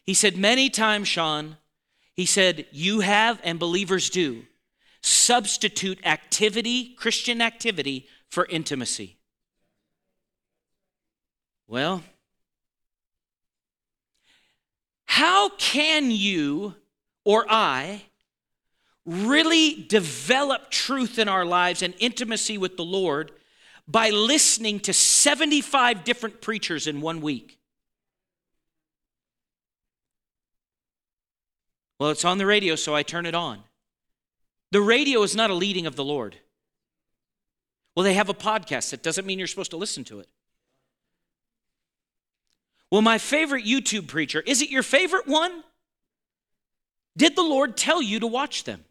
He 0.03 0.15
said, 0.15 0.35
Many 0.35 0.71
times, 0.71 1.07
Sean, 1.07 1.57
he 2.15 2.25
said, 2.25 2.65
you 2.71 3.01
have 3.01 3.39
and 3.43 3.59
believers 3.59 4.09
do 4.09 4.43
substitute 5.01 5.99
activity, 6.05 6.95
Christian 6.97 7.39
activity, 7.39 8.07
for 8.29 8.47
intimacy. 8.47 9.17
Well, 11.67 12.03
how 15.05 15.49
can 15.49 16.09
you 16.09 16.73
or 17.25 17.45
I 17.47 18.03
really 19.05 19.85
develop 19.87 20.71
truth 20.71 21.19
in 21.19 21.27
our 21.27 21.45
lives 21.45 21.83
and 21.83 21.93
intimacy 21.99 22.57
with 22.57 22.77
the 22.77 22.85
Lord 22.85 23.31
by 23.87 24.09
listening 24.09 24.79
to 24.81 24.93
75 24.93 26.03
different 26.03 26.41
preachers 26.41 26.87
in 26.87 27.01
one 27.01 27.21
week? 27.21 27.57
Well, 31.99 32.09
it's 32.09 32.25
on 32.25 32.37
the 32.37 32.45
radio, 32.45 32.75
so 32.75 32.95
I 32.95 33.03
turn 33.03 33.25
it 33.25 33.35
on. 33.35 33.63
The 34.71 34.81
radio 34.81 35.21
is 35.23 35.35
not 35.35 35.49
a 35.49 35.53
leading 35.53 35.85
of 35.85 35.95
the 35.95 36.03
Lord. 36.03 36.35
Well, 37.95 38.03
they 38.03 38.15
have 38.15 38.29
a 38.29 38.33
podcast. 38.33 38.89
That 38.89 39.03
doesn't 39.03 39.25
mean 39.25 39.37
you're 39.37 39.47
supposed 39.47 39.71
to 39.71 39.77
listen 39.77 40.03
to 40.05 40.19
it. 40.19 40.27
Well, 42.91 43.01
my 43.01 43.17
favorite 43.17 43.65
YouTube 43.65 44.07
preacher, 44.07 44.41
is 44.41 44.61
it 44.61 44.69
your 44.69 44.83
favorite 44.83 45.27
one? 45.27 45.63
Did 47.15 47.35
the 47.35 47.43
Lord 47.43 47.77
tell 47.77 48.01
you 48.01 48.19
to 48.19 48.27
watch 48.27 48.63
them? 48.63 48.83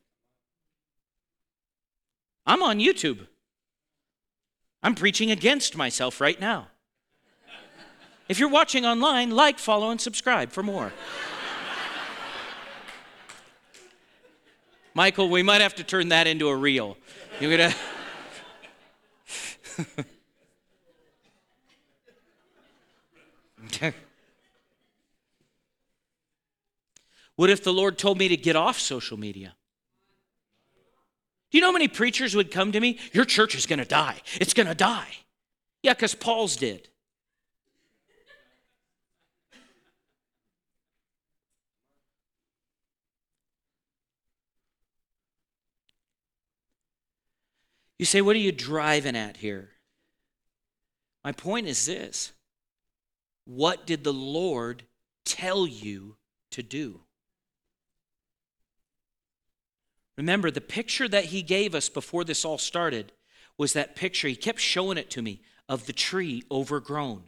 I'm 2.47 2.62
on 2.62 2.78
YouTube. 2.78 3.26
I'm 4.83 4.95
preaching 4.95 5.30
against 5.30 5.76
myself 5.76 6.20
right 6.20 6.41
now. 6.41 6.68
If 8.28 8.39
you're 8.39 8.49
watching 8.49 8.85
online, 8.87 9.30
like, 9.30 9.59
follow, 9.59 9.91
and 9.91 10.01
subscribe 10.01 10.51
for 10.51 10.62
more. 10.62 10.93
Michael, 14.95 15.28
we 15.28 15.43
might 15.43 15.61
have 15.61 15.74
to 15.76 15.85
turn 15.85 16.09
that 16.09 16.26
into 16.26 16.49
a 16.49 16.57
reel. 16.57 16.97
You're 17.41 17.57
gonna. 17.57 17.74
what 27.37 27.51
if 27.51 27.64
the 27.64 27.72
Lord 27.72 27.97
told 27.97 28.18
me 28.18 28.28
to 28.28 28.37
get 28.37 28.55
off 28.55 28.78
social 28.78 29.18
media? 29.18 29.55
Do 31.53 31.59
you 31.59 31.61
know 31.61 31.69
how 31.69 31.73
many 31.73 31.89
preachers 31.89 32.35
would 32.35 32.51
come 32.51 32.73
to 32.73 32.81
me? 32.81 32.99
Your 33.13 33.27
church 33.27 33.55
is 33.55 33.67
going 33.67 33.79
to 33.79 33.85
die. 33.85 34.23
It's 34.41 34.55
going 34.55 34.69
to 34.69 34.75
die. 34.75 35.11
Yeah, 35.83 35.93
because 35.93 36.15
Paul's 36.15 36.57
did. 36.57 36.89
You 47.99 48.07
say, 48.07 48.23
what 48.23 48.35
are 48.35 48.39
you 48.39 48.51
driving 48.51 49.15
at 49.15 49.37
here? 49.37 49.73
My 51.23 51.33
point 51.33 51.69
is 51.69 51.85
this 51.85 52.33
What 53.45 53.87
did 53.87 54.05
the 54.05 54.13
Lord 54.13 54.85
tell 55.27 55.67
you 55.67 56.17
to 56.53 56.63
do? 56.63 57.03
Remember, 60.17 60.51
the 60.51 60.61
picture 60.61 61.09
that 61.09 61.27
he 61.27 61.43
gave 61.43 61.75
us 61.75 61.89
before 61.89 62.25
this 62.25 62.45
all 62.45 62.59
started 62.59 63.13
was 63.57 63.73
that 63.73 63.97
picture, 63.97 64.29
he 64.29 64.37
kept 64.37 64.61
showing 64.61 64.99
it 64.99 65.11
to 65.11 65.23
me, 65.23 65.41
of 65.69 65.87
the 65.87 65.93
tree 65.93 66.43
overgrown. 66.51 67.23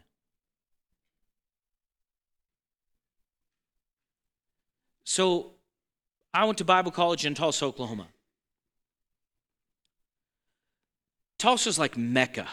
So 5.05 5.53
I 6.33 6.45
went 6.45 6.59
to 6.59 6.65
Bible 6.65 6.91
college 6.91 7.25
in 7.25 7.35
Tulsa, 7.35 7.65
Oklahoma. 7.65 8.09
Tulsa's 11.39 11.79
like 11.79 11.97
Mecca 11.97 12.49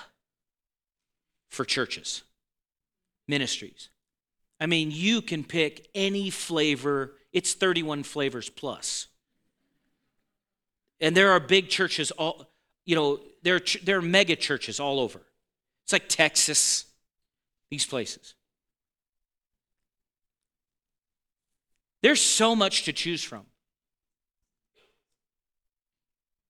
for 1.50 1.66
churches, 1.66 2.24
ministries. 3.28 3.90
I 4.60 4.66
mean, 4.68 4.92
you 4.92 5.22
can 5.22 5.44
pick 5.44 5.90
any 5.96 6.30
flavor, 6.30 7.14
it's 7.34 7.54
31 7.54 8.04
flavors 8.04 8.50
plus. 8.50 9.08
And 11.02 11.18
there 11.18 11.32
are 11.32 11.40
big 11.40 11.70
churches 11.70 12.12
all, 12.12 12.48
you 12.86 12.96
know, 12.96 13.20
there 13.42 13.56
are, 13.56 13.62
there 13.84 13.98
are 13.98 14.04
mega 14.04 14.36
churches 14.36 14.80
all 14.80 15.00
over. 15.00 15.20
It's 15.84 15.92
like 15.92 16.08
Texas, 16.08 16.86
these 17.70 17.86
places. 17.86 18.36
There's 22.04 22.22
so 22.22 22.56
much 22.56 22.84
to 22.84 22.94
choose 22.94 23.24
from. 23.24 23.46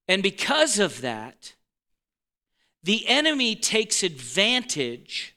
And 0.08 0.22
because 0.22 0.80
of 0.80 1.02
that, 1.02 1.54
the 2.84 3.08
enemy 3.08 3.56
takes 3.56 4.04
advantage 4.04 5.36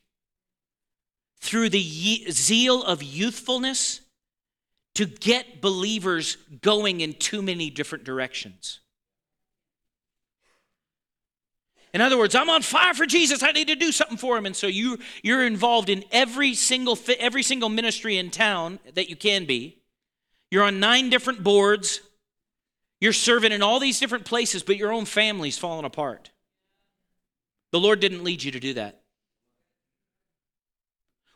through 1.40 1.68
the 1.68 2.30
zeal 2.30 2.82
of 2.82 3.02
youthfulness 3.02 4.00
to 4.94 5.04
get 5.06 5.60
believers 5.60 6.36
going 6.62 7.00
in 7.00 7.12
too 7.12 7.42
many 7.42 7.70
different 7.70 8.04
directions. 8.04 8.80
In 11.95 12.01
other 12.01 12.18
words, 12.18 12.34
I'm 12.34 12.51
on 12.51 12.62
fire 12.62 12.92
for 12.92 13.07
Jesus. 13.07 13.45
I 13.45 13.53
need 13.53 13.68
to 13.68 13.76
do 13.76 13.92
something 13.92 14.16
for 14.16 14.36
him. 14.36 14.47
And 14.47 14.57
so 14.57 14.66
you, 14.66 14.99
you're 15.22 15.47
involved 15.47 15.88
in 15.88 16.05
every 16.11 16.55
single, 16.55 16.99
every 17.20 17.45
single 17.45 17.68
ministry 17.68 18.18
in 18.18 18.30
town 18.30 18.80
that 18.95 19.09
you 19.09 19.14
can 19.14 19.45
be. 19.45 19.78
You're 20.51 20.64
on 20.64 20.80
nine 20.80 21.09
different 21.09 21.45
boards. 21.45 22.01
You're 23.01 23.12
serving 23.12 23.53
in 23.53 23.62
all 23.62 23.78
these 23.78 24.01
different 24.01 24.24
places, 24.24 24.64
but 24.64 24.76
your 24.76 24.92
own 24.92 25.05
family's 25.05 25.57
falling 25.57 25.84
apart. 25.84 26.32
The 27.70 27.78
Lord 27.78 28.01
didn't 28.01 28.24
lead 28.24 28.42
you 28.42 28.51
to 28.51 28.61
do 28.61 28.74
that. 28.74 29.01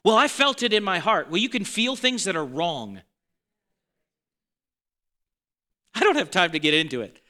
Well, 0.05 0.17
I 0.17 0.27
felt 0.27 0.65
it 0.65 0.73
in 0.73 0.83
my 0.83 0.99
heart. 0.99 1.29
Well, 1.31 1.39
you 1.39 1.49
can 1.49 1.65
feel 1.65 1.95
things 1.95 2.25
that 2.25 2.35
are 2.35 2.45
wrong. 2.45 3.01
I 5.95 6.01
don't 6.01 6.17
have 6.17 6.33
time 6.33 6.51
to 6.51 6.59
get 6.59 6.75
into 6.75 7.01
it. 7.03 7.21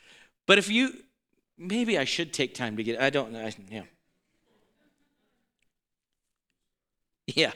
But 0.47 0.57
if 0.57 0.71
you, 0.71 0.95
maybe 1.59 1.99
I 1.99 2.05
should 2.05 2.33
take 2.33 2.55
time 2.55 2.77
to 2.77 2.83
get, 2.83 3.01
I 3.01 3.11
don't 3.11 3.33
know. 3.33 3.51
Yeah. 3.71 3.83
Yeah. 7.27 7.53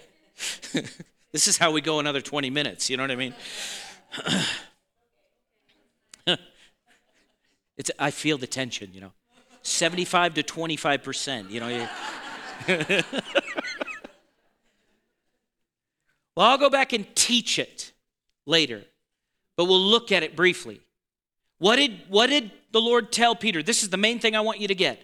this 1.33 1.49
is 1.49 1.57
how 1.57 1.71
we 1.71 1.81
go 1.81 1.99
another 1.99 2.21
20 2.21 2.51
minutes. 2.51 2.91
You 2.91 2.97
know 2.97 3.05
what 3.05 3.11
I 3.11 3.17
mean? 3.17 3.35
it's, 7.77 7.91
I 7.99 8.11
feel 8.11 8.37
the 8.39 8.47
tension, 8.47 8.91
you 8.93 9.01
know. 9.01 9.13
75 9.63 10.35
to 10.35 10.43
25%, 10.43 11.51
you 11.51 11.61
know. 11.61 11.89
well, 16.37 16.47
I'll 16.49 16.59
go 16.59 16.69
back 16.69 16.93
and 16.93 17.07
teach 17.15 17.59
it 17.59 17.93
later, 18.45 18.83
but 19.57 19.67
we'll 19.67 19.81
look 19.81 20.13
at 20.13 20.23
it 20.23 20.37
briefly. 20.37 20.81
What 21.59 21.77
did, 21.77 22.01
what 22.09 22.27
did 22.29 22.51
the 22.73 22.81
Lord 22.81 23.13
tell 23.13 23.35
Peter? 23.35 23.63
This 23.63 23.83
is 23.83 23.91
the 23.91 23.97
main 23.97 24.19
thing 24.19 24.35
I 24.35 24.41
want 24.41 24.61
you 24.61 24.69
to 24.69 24.75
get. 24.75 25.01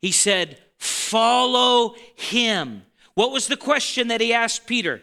He 0.00 0.12
said, 0.12 0.58
Follow 0.78 1.94
him. 2.16 2.82
What 3.14 3.30
was 3.30 3.46
the 3.46 3.56
question 3.56 4.08
that 4.08 4.20
he 4.20 4.32
asked 4.32 4.66
Peter? 4.66 5.02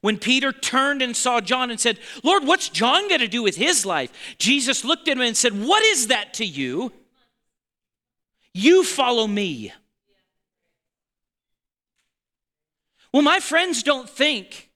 When 0.00 0.18
Peter 0.18 0.52
turned 0.52 1.02
and 1.02 1.16
saw 1.16 1.40
John 1.40 1.70
and 1.70 1.80
said, 1.80 1.98
Lord, 2.22 2.44
what's 2.44 2.68
John 2.68 3.08
going 3.08 3.22
to 3.22 3.28
do 3.28 3.42
with 3.42 3.56
his 3.56 3.84
life? 3.84 4.12
Jesus 4.38 4.84
looked 4.84 5.08
at 5.08 5.16
him 5.16 5.22
and 5.22 5.36
said, 5.36 5.52
What 5.52 5.82
is 5.82 6.08
that 6.08 6.34
to 6.34 6.44
you? 6.44 6.92
You 8.52 8.84
follow 8.84 9.26
me. 9.26 9.72
Well, 13.12 13.22
my 13.22 13.40
friends 13.40 13.82
don't 13.82 14.08
think. 14.08 14.70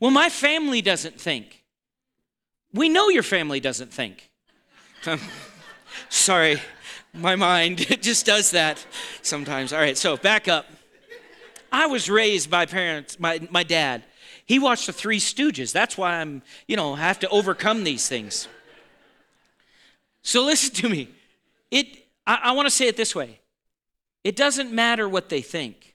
Well, 0.00 0.10
my 0.10 0.28
family 0.28 0.80
doesn't 0.80 1.20
think. 1.20 1.64
We 2.72 2.88
know 2.88 3.08
your 3.08 3.22
family 3.22 3.60
doesn't 3.60 3.92
think. 3.92 4.30
Sorry, 6.08 6.60
my 7.12 7.36
mind 7.36 7.80
it 7.90 8.02
just 8.10 8.26
does 8.26 8.50
that 8.52 8.84
sometimes. 9.22 9.72
All 9.72 9.80
right, 9.80 9.96
so 9.96 10.16
back 10.16 10.48
up. 10.48 10.66
I 11.72 11.86
was 11.86 12.08
raised 12.08 12.50
by 12.50 12.66
parents, 12.66 13.18
my, 13.18 13.46
my 13.50 13.62
dad. 13.62 14.04
He 14.46 14.58
watched 14.58 14.86
the 14.86 14.92
Three 14.92 15.18
Stooges. 15.18 15.72
That's 15.72 15.98
why 15.98 16.20
I'm, 16.20 16.42
you 16.68 16.76
know, 16.76 16.94
have 16.94 17.18
to 17.20 17.28
overcome 17.28 17.84
these 17.84 18.08
things. 18.08 18.48
So 20.22 20.44
listen 20.44 20.74
to 20.74 20.88
me. 20.88 21.08
It 21.70 22.06
I, 22.26 22.40
I 22.44 22.52
want 22.52 22.66
to 22.66 22.70
say 22.70 22.86
it 22.86 22.96
this 22.96 23.14
way 23.14 23.40
it 24.24 24.34
doesn't 24.34 24.72
matter 24.72 25.08
what 25.08 25.28
they 25.28 25.40
think 25.40 25.94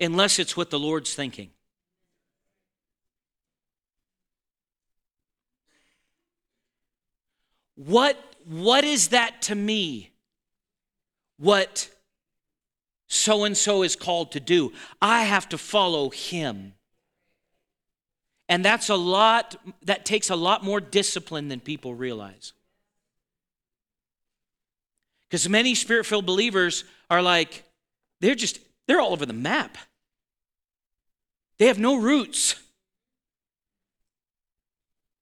unless 0.00 0.38
it's 0.38 0.56
what 0.56 0.70
the 0.70 0.78
Lord's 0.78 1.14
thinking. 1.14 1.50
What, 7.76 8.33
what 8.46 8.84
is 8.84 9.08
that 9.08 9.42
to 9.42 9.54
me? 9.54 10.10
What 11.38 11.88
so 13.06 13.44
and 13.44 13.56
so 13.56 13.82
is 13.82 13.96
called 13.96 14.32
to 14.32 14.40
do. 14.40 14.72
I 15.00 15.22
have 15.22 15.48
to 15.50 15.58
follow 15.58 16.10
him. 16.10 16.74
And 18.48 18.64
that's 18.64 18.88
a 18.88 18.96
lot, 18.96 19.56
that 19.82 20.04
takes 20.04 20.30
a 20.30 20.36
lot 20.36 20.64
more 20.64 20.80
discipline 20.80 21.48
than 21.48 21.60
people 21.60 21.94
realize. 21.94 22.52
Because 25.28 25.48
many 25.48 25.74
spirit 25.74 26.06
filled 26.06 26.26
believers 26.26 26.84
are 27.08 27.22
like, 27.22 27.64
they're 28.20 28.34
just, 28.34 28.58
they're 28.86 29.00
all 29.00 29.12
over 29.12 29.26
the 29.26 29.32
map. 29.32 29.78
They 31.58 31.66
have 31.66 31.78
no 31.78 31.96
roots. 31.96 32.56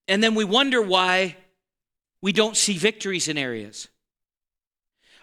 And 0.09 0.23
then 0.23 0.35
we 0.35 0.45
wonder 0.45 0.83
why 0.83 1.37
we 2.23 2.33
don't 2.33 2.57
see 2.57 2.79
victories 2.79 3.29
in 3.29 3.37
areas. 3.37 3.89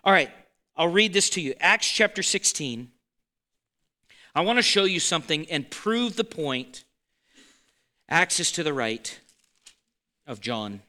All 0.04 0.14
right, 0.14 0.30
I'll 0.76 0.90
read 0.90 1.14
this 1.14 1.30
to 1.32 1.42
you. 1.42 1.56
Acts 1.60 1.90
chapter 1.90 2.22
16. 2.22 2.92
I 4.36 4.42
want 4.42 4.58
to 4.58 4.64
show 4.64 4.84
you 4.84 5.00
something 5.00 5.50
and 5.50 5.70
prove 5.72 6.16
the 6.16 6.24
point. 6.24 6.84
Acts 8.08 8.40
is 8.40 8.52
to 8.54 8.64
the 8.64 8.74
right 8.74 9.20
of 10.28 10.42
John. 10.42 10.82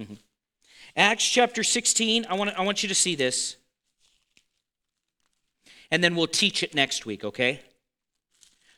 Mm-hmm. 0.00 0.14
Acts 0.96 1.28
chapter 1.28 1.62
16, 1.62 2.26
I 2.28 2.34
want, 2.34 2.58
I 2.58 2.62
want 2.62 2.82
you 2.82 2.88
to 2.88 2.94
see 2.94 3.14
this. 3.14 3.56
And 5.90 6.02
then 6.02 6.16
we'll 6.16 6.26
teach 6.26 6.62
it 6.62 6.74
next 6.74 7.06
week, 7.06 7.24
okay? 7.24 7.60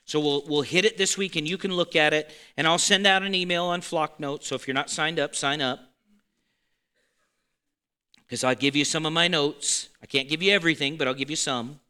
So 0.04 0.20
we'll, 0.20 0.44
we'll 0.46 0.62
hit 0.62 0.84
it 0.84 0.98
this 0.98 1.16
week 1.16 1.36
and 1.36 1.48
you 1.48 1.56
can 1.56 1.72
look 1.72 1.96
at 1.96 2.12
it. 2.12 2.30
And 2.56 2.66
I'll 2.66 2.78
send 2.78 3.06
out 3.06 3.22
an 3.22 3.34
email 3.34 3.64
on 3.64 3.80
Flock 3.80 4.20
Notes. 4.20 4.46
So 4.46 4.54
if 4.54 4.66
you're 4.66 4.74
not 4.74 4.90
signed 4.90 5.18
up, 5.18 5.34
sign 5.34 5.60
up. 5.60 5.80
Because 8.18 8.44
I'll 8.44 8.54
give 8.54 8.76
you 8.76 8.84
some 8.84 9.06
of 9.06 9.12
my 9.12 9.28
notes. 9.28 9.88
I 10.02 10.06
can't 10.06 10.28
give 10.28 10.42
you 10.42 10.52
everything, 10.52 10.96
but 10.96 11.06
I'll 11.06 11.14
give 11.14 11.30
you 11.30 11.36
some 11.36 11.80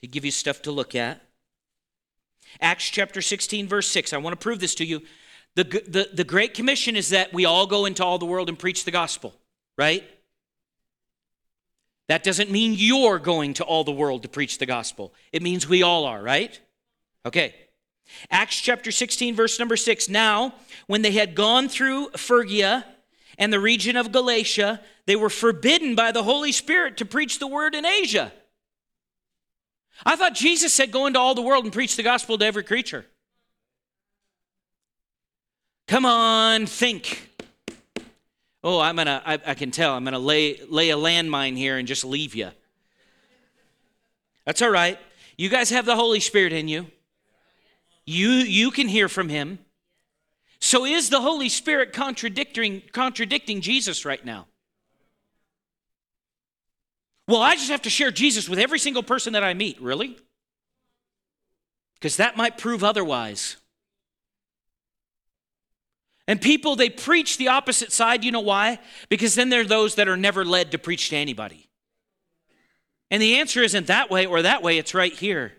to 0.00 0.06
give 0.06 0.24
you 0.24 0.30
stuff 0.30 0.62
to 0.62 0.70
look 0.70 0.94
at. 0.94 1.20
Acts 2.60 2.88
chapter 2.88 3.20
16, 3.20 3.66
verse 3.66 3.88
6. 3.88 4.12
I 4.12 4.18
want 4.18 4.32
to 4.32 4.42
prove 4.42 4.60
this 4.60 4.74
to 4.76 4.84
you. 4.84 5.02
The, 5.54 5.64
the, 5.64 6.08
the 6.12 6.24
Great 6.24 6.54
Commission 6.54 6.96
is 6.96 7.10
that 7.10 7.32
we 7.32 7.44
all 7.44 7.66
go 7.66 7.86
into 7.86 8.04
all 8.04 8.18
the 8.18 8.26
world 8.26 8.48
and 8.48 8.58
preach 8.58 8.84
the 8.84 8.90
gospel, 8.90 9.34
right? 9.76 10.04
That 12.08 12.22
doesn't 12.22 12.50
mean 12.50 12.74
you're 12.76 13.18
going 13.18 13.54
to 13.54 13.64
all 13.64 13.84
the 13.84 13.92
world 13.92 14.22
to 14.22 14.28
preach 14.28 14.58
the 14.58 14.66
gospel. 14.66 15.12
It 15.32 15.42
means 15.42 15.68
we 15.68 15.82
all 15.82 16.04
are, 16.04 16.22
right? 16.22 16.58
Okay. 17.24 17.54
Acts 18.30 18.60
chapter 18.60 18.92
16, 18.92 19.34
verse 19.34 19.58
number 19.58 19.76
6. 19.76 20.08
Now, 20.08 20.54
when 20.86 21.02
they 21.02 21.10
had 21.10 21.34
gone 21.34 21.68
through 21.68 22.10
Phrygia 22.10 22.86
and 23.38 23.52
the 23.52 23.58
region 23.58 23.96
of 23.96 24.12
Galatia, 24.12 24.80
they 25.06 25.16
were 25.16 25.30
forbidden 25.30 25.96
by 25.96 26.12
the 26.12 26.22
Holy 26.22 26.52
Spirit 26.52 26.96
to 26.98 27.04
preach 27.04 27.40
the 27.40 27.48
word 27.48 27.74
in 27.74 27.84
Asia. 27.84 28.32
I 30.04 30.14
thought 30.14 30.34
Jesus 30.34 30.72
said, 30.72 30.92
Go 30.92 31.06
into 31.06 31.18
all 31.18 31.34
the 31.34 31.42
world 31.42 31.64
and 31.64 31.72
preach 31.72 31.96
the 31.96 32.02
gospel 32.02 32.38
to 32.38 32.44
every 32.44 32.62
creature. 32.62 33.04
Come 35.88 36.04
on, 36.04 36.66
think. 36.66 37.30
Oh, 38.68 38.80
I'm 38.80 38.96
gonna, 38.96 39.22
I, 39.24 39.34
I 39.46 39.54
can 39.54 39.70
tell, 39.70 39.94
I'm 39.94 40.02
gonna 40.02 40.18
lay, 40.18 40.58
lay 40.68 40.90
a 40.90 40.96
landmine 40.96 41.56
here 41.56 41.78
and 41.78 41.86
just 41.86 42.04
leave 42.04 42.34
you. 42.34 42.50
That's 44.44 44.60
all 44.60 44.70
right. 44.70 44.98
You 45.36 45.48
guys 45.48 45.70
have 45.70 45.86
the 45.86 45.94
Holy 45.94 46.18
Spirit 46.18 46.52
in 46.52 46.66
you. 46.66 46.88
You, 48.06 48.28
you 48.30 48.72
can 48.72 48.88
hear 48.88 49.08
from 49.08 49.28
Him. 49.28 49.60
So 50.60 50.84
is 50.84 51.10
the 51.10 51.20
Holy 51.20 51.48
Spirit 51.48 51.92
contradicting, 51.92 52.82
contradicting 52.92 53.60
Jesus 53.60 54.04
right 54.04 54.24
now? 54.24 54.48
Well, 57.28 57.42
I 57.42 57.54
just 57.54 57.70
have 57.70 57.82
to 57.82 57.90
share 57.90 58.10
Jesus 58.10 58.48
with 58.48 58.58
every 58.58 58.80
single 58.80 59.04
person 59.04 59.34
that 59.34 59.44
I 59.44 59.54
meet. 59.54 59.80
Really? 59.80 60.18
Because 61.94 62.16
that 62.16 62.36
might 62.36 62.58
prove 62.58 62.82
otherwise. 62.82 63.58
And 66.28 66.40
people, 66.40 66.74
they 66.74 66.90
preach 66.90 67.38
the 67.38 67.48
opposite 67.48 67.92
side. 67.92 68.24
You 68.24 68.32
know 68.32 68.40
why? 68.40 68.78
Because 69.08 69.34
then 69.34 69.48
there 69.48 69.60
are 69.60 69.64
those 69.64 69.94
that 69.94 70.08
are 70.08 70.16
never 70.16 70.44
led 70.44 70.72
to 70.72 70.78
preach 70.78 71.10
to 71.10 71.16
anybody. 71.16 71.68
And 73.10 73.22
the 73.22 73.36
answer 73.36 73.62
isn't 73.62 73.86
that 73.86 74.10
way 74.10 74.26
or 74.26 74.42
that 74.42 74.62
way, 74.62 74.78
it's 74.78 74.94
right 74.94 75.12
here. 75.12 75.52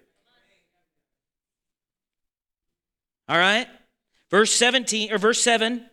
All 3.29 3.37
right? 3.37 3.67
Verse 4.29 4.53
17 4.53 5.13
or 5.13 5.17
verse 5.17 5.41
7 5.41 5.85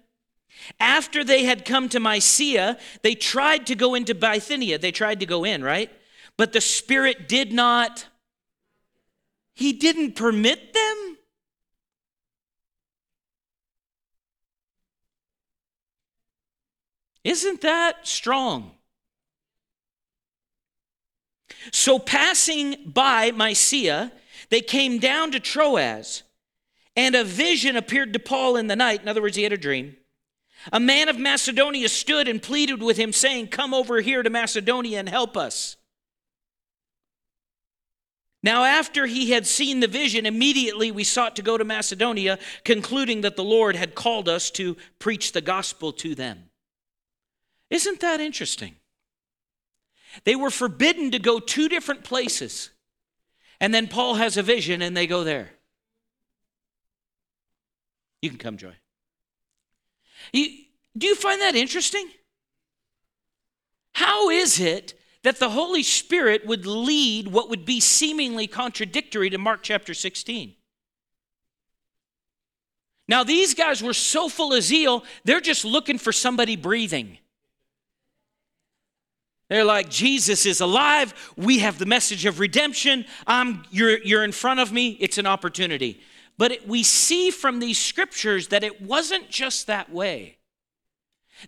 after 0.81 1.25
they 1.25 1.45
had 1.45 1.65
come 1.65 1.89
to 1.91 2.01
Mysia, 2.01 2.79
they 3.03 3.15
tried 3.15 3.67
to 3.67 3.75
go 3.75 3.95
into 3.95 4.15
Bithynia. 4.15 4.79
They 4.79 4.93
tried 4.93 5.21
to 5.21 5.27
go 5.27 5.45
in, 5.45 5.63
right? 5.63 5.91
But 6.37 6.53
the 6.53 6.61
Spirit 6.61 7.29
did 7.29 7.53
not, 7.53 8.07
He 9.53 9.73
didn't 9.73 10.17
permit 10.17 10.73
them. 10.73 11.19
Isn't 17.25 17.63
that 17.63 18.07
strong? 18.07 18.73
So, 21.73 21.99
passing 21.99 22.77
by 22.87 23.31
Mysia, 23.31 24.13
they 24.51 24.61
came 24.61 24.99
down 24.99 25.33
to 25.33 25.41
Troas, 25.41 26.23
and 26.95 27.15
a 27.15 27.25
vision 27.25 27.77
appeared 27.77 28.13
to 28.13 28.19
Paul 28.19 28.57
in 28.57 28.67
the 28.67 28.77
night. 28.77 29.01
In 29.01 29.09
other 29.09 29.23
words, 29.23 29.37
he 29.37 29.43
had 29.43 29.53
a 29.53 29.59
dream. 29.59 29.97
A 30.73 30.81
man 30.81 31.09
of 31.09 31.19
Macedonia 31.19 31.89
stood 31.89 32.29
and 32.29 32.43
pleaded 32.43 32.83
with 32.83 32.97
him, 32.97 33.13
saying, 33.13 33.49
Come 33.49 33.73
over 33.73 34.01
here 34.01 34.23
to 34.23 34.31
Macedonia 34.31 34.99
and 34.99 35.09
help 35.09 35.37
us. 35.37 35.77
Now, 38.43 38.65
after 38.65 39.07
he 39.07 39.31
had 39.31 39.47
seen 39.47 39.81
the 39.81 39.87
vision, 39.87 40.27
immediately 40.27 40.91
we 40.91 41.05
sought 41.05 41.37
to 41.37 41.43
go 41.43 41.57
to 41.57 41.65
Macedonia, 41.65 42.39
concluding 42.63 43.23
that 43.23 43.37
the 43.37 43.45
Lord 43.45 43.75
had 43.75 43.95
called 43.95 44.29
us 44.29 44.51
to 44.53 44.77
preach 44.99 45.33
the 45.33 45.41
gospel 45.41 45.93
to 45.95 46.15
them. 46.15 46.51
Isn't 47.75 47.99
that 48.01 48.21
interesting? 48.21 48.77
They 50.23 50.37
were 50.37 50.51
forbidden 50.51 51.11
to 51.11 51.19
go 51.19 51.41
two 51.41 51.69
different 51.69 52.05
places. 52.05 52.71
And 53.61 53.75
then 53.75 53.89
Paul 53.89 54.15
has 54.15 54.37
a 54.37 54.45
vision 54.45 54.81
and 54.81 54.97
they 54.97 55.09
go 55.09 55.25
there. 55.25 55.51
You 58.23 58.31
can 58.31 58.39
come, 58.39 58.59
Joy. 58.59 58.75
You, 60.33 60.51
do 60.97 61.09
you 61.09 61.17
find 61.17 61.41
that 61.41 61.57
interesting? 61.57 62.07
How 63.95 64.31
is 64.31 64.61
it 64.61 64.95
that 65.25 65.41
the 65.41 65.51
Holy 65.51 65.83
Spirit 65.83 66.47
would 66.47 66.67
lead 66.67 67.27
what 67.27 67.51
would 67.51 67.65
be 67.65 67.81
seemingly 67.81 68.47
contradictory 68.47 69.31
to 69.31 69.39
Mark 69.39 69.65
chapter 69.65 69.95
16? 69.95 70.55
Now, 73.09 73.25
these 73.25 73.53
guys 73.53 73.83
were 73.83 73.95
so 73.95 74.29
full 74.29 74.53
of 74.53 74.63
zeal, 74.63 75.03
they're 75.25 75.41
just 75.41 75.65
looking 75.65 75.99
for 75.99 76.13
somebody 76.13 76.55
breathing. 76.55 77.19
They're 79.49 79.65
like, 79.65 79.91
Jesus 79.91 80.47
is 80.47 80.61
alive. 80.61 81.33
We 81.37 81.59
have 81.59 81.79
the 81.79 81.87
message 81.87 82.25
of 82.25 82.41
redemption. 82.41 83.05
I'm, 83.27 83.65
you're, 83.71 83.99
you're 84.03 84.25
in 84.25 84.33
front 84.33 84.61
of 84.61 84.73
me. 84.73 84.97
It's 85.01 85.19
an 85.19 85.27
opportunity. 85.27 86.01
But 86.39 86.53
it, 86.53 86.69
we 86.69 86.83
see 86.83 87.31
from 87.31 87.59
these 87.59 87.79
scriptures 87.79 88.49
that 88.49 88.65
it 88.65 88.81
wasn't 88.81 89.31
just 89.31 89.67
that 89.67 89.93
way. 89.93 90.39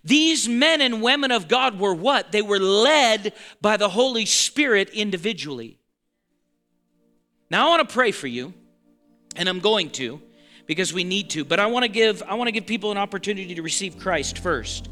These 0.03 0.47
men 0.47 0.81
and 0.81 1.01
women 1.01 1.31
of 1.31 1.47
God 1.47 1.79
were 1.79 1.93
what? 1.93 2.31
They 2.31 2.41
were 2.41 2.59
led 2.59 3.33
by 3.61 3.77
the 3.77 3.89
Holy 3.89 4.25
Spirit 4.25 4.89
individually. 4.89 5.79
Now 7.49 7.67
I 7.67 7.69
want 7.69 7.87
to 7.87 7.93
pray 7.93 8.11
for 8.11 8.27
you, 8.27 8.53
and 9.35 9.47
I'm 9.47 9.59
going 9.59 9.89
to 9.91 10.21
because 10.65 10.93
we 10.93 11.05
need 11.05 11.29
to, 11.31 11.45
but 11.45 11.61
I 11.61 11.67
want 11.67 11.83
to 11.83 11.89
give 11.89 12.21
I 12.23 12.33
want 12.33 12.49
to 12.49 12.51
give 12.51 12.65
people 12.65 12.91
an 12.91 12.97
opportunity 12.97 13.55
to 13.55 13.61
receive 13.61 13.97
Christ 13.97 14.39
first 14.39 14.89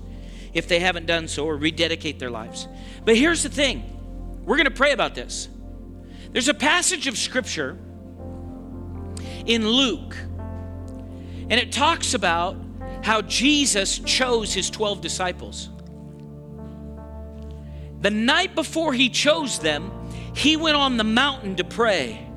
if 0.56 0.68
they 0.68 0.80
haven't 0.80 1.06
done 1.06 1.28
so 1.28 1.46
or 1.46 1.56
rededicate 1.58 2.18
their 2.18 2.32
lives. 2.32 2.68
But 3.04 3.16
here's 3.16 3.44
the 3.44 3.50
thing. 3.50 3.84
We're 4.44 4.58
going 4.58 4.66
to 4.66 4.72
pray 4.72 4.92
about 4.92 5.14
this. 5.14 5.48
There's 6.32 6.48
a 6.48 6.54
passage 6.54 7.06
of 7.06 7.18
scripture 7.18 7.78
in 9.46 9.68
Luke 9.68 10.16
and 11.50 11.54
it 11.54 11.72
talks 11.72 12.16
about 12.16 12.58
how 13.04 13.22
Jesus 13.22 14.00
chose 14.00 14.54
his 14.54 14.70
12 14.70 15.02
disciples. 15.02 15.70
The 18.02 18.10
night 18.10 18.56
before 18.56 18.94
he 18.94 19.10
chose 19.10 19.60
them, 19.60 19.92
he 20.36 20.58
went 20.58 20.76
on 20.76 20.98
the 20.98 21.04
mountain 21.04 21.56
to 21.58 21.64
pray. 21.64 22.28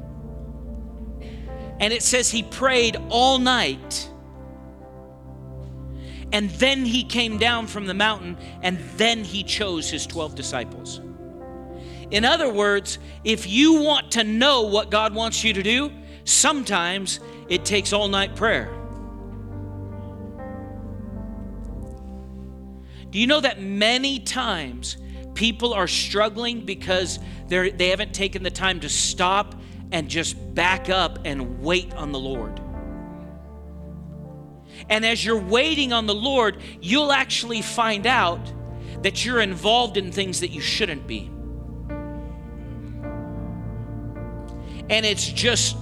And 1.81 1.93
it 1.93 2.03
says 2.03 2.31
he 2.31 2.43
prayed 2.43 2.97
all 3.09 3.39
night. 3.39 4.11
And 6.33 6.51
then 6.51 6.85
he 6.85 7.05
came 7.05 7.39
down 7.39 7.67
from 7.67 7.87
the 7.87 7.95
mountain, 7.95 8.37
and 8.63 8.79
then 8.97 9.25
he 9.25 9.43
chose 9.43 9.89
his 9.89 10.07
12 10.07 10.35
disciples. 10.35 11.01
In 12.11 12.25
other 12.25 12.53
words, 12.53 12.99
if 13.25 13.47
you 13.47 13.83
want 13.83 14.13
to 14.13 14.25
know 14.25 14.63
what 14.63 14.91
God 14.91 15.15
wants 15.15 15.45
you 15.45 15.53
to 15.53 15.63
do, 15.63 15.91
sometimes 16.25 17.21
it 17.49 17.65
takes 17.65 17.93
all 17.93 18.09
night 18.09 18.37
prayer. 18.37 18.75
Do 23.11 23.19
you 23.19 23.27
know 23.27 23.41
that 23.41 23.61
many 23.61 24.21
times 24.21 24.99
people 25.35 25.73
are 25.73 25.89
struggling 25.89 26.65
because 26.67 27.19
they're, 27.47 27.71
haven't 27.79 28.13
taken 28.13 28.43
the 28.43 28.51
time 28.51 28.81
to 28.81 28.89
stop 28.89 29.55
and 29.93 30.09
just 30.09 30.55
back 30.55 30.91
up 30.91 31.21
and 31.25 31.61
wait 31.63 31.95
on 31.95 32.13
the 32.13 32.19
Lord? 32.19 32.61
And 34.89 35.05
as 35.05 35.25
you're 35.25 35.41
waiting 35.41 35.93
on 35.93 36.07
the 36.07 36.15
Lord, 36.15 36.59
you'll 36.81 37.13
actually 37.13 37.63
find 37.63 38.07
out 38.07 38.41
that 39.03 39.25
you're 39.25 39.41
involved 39.41 39.97
in 39.97 40.13
things 40.13 40.41
that 40.41 40.49
you 40.49 40.61
shouldn't 40.61 41.07
be. 41.07 41.31
And 44.91 45.05
it's 45.05 45.27
just, 45.27 45.77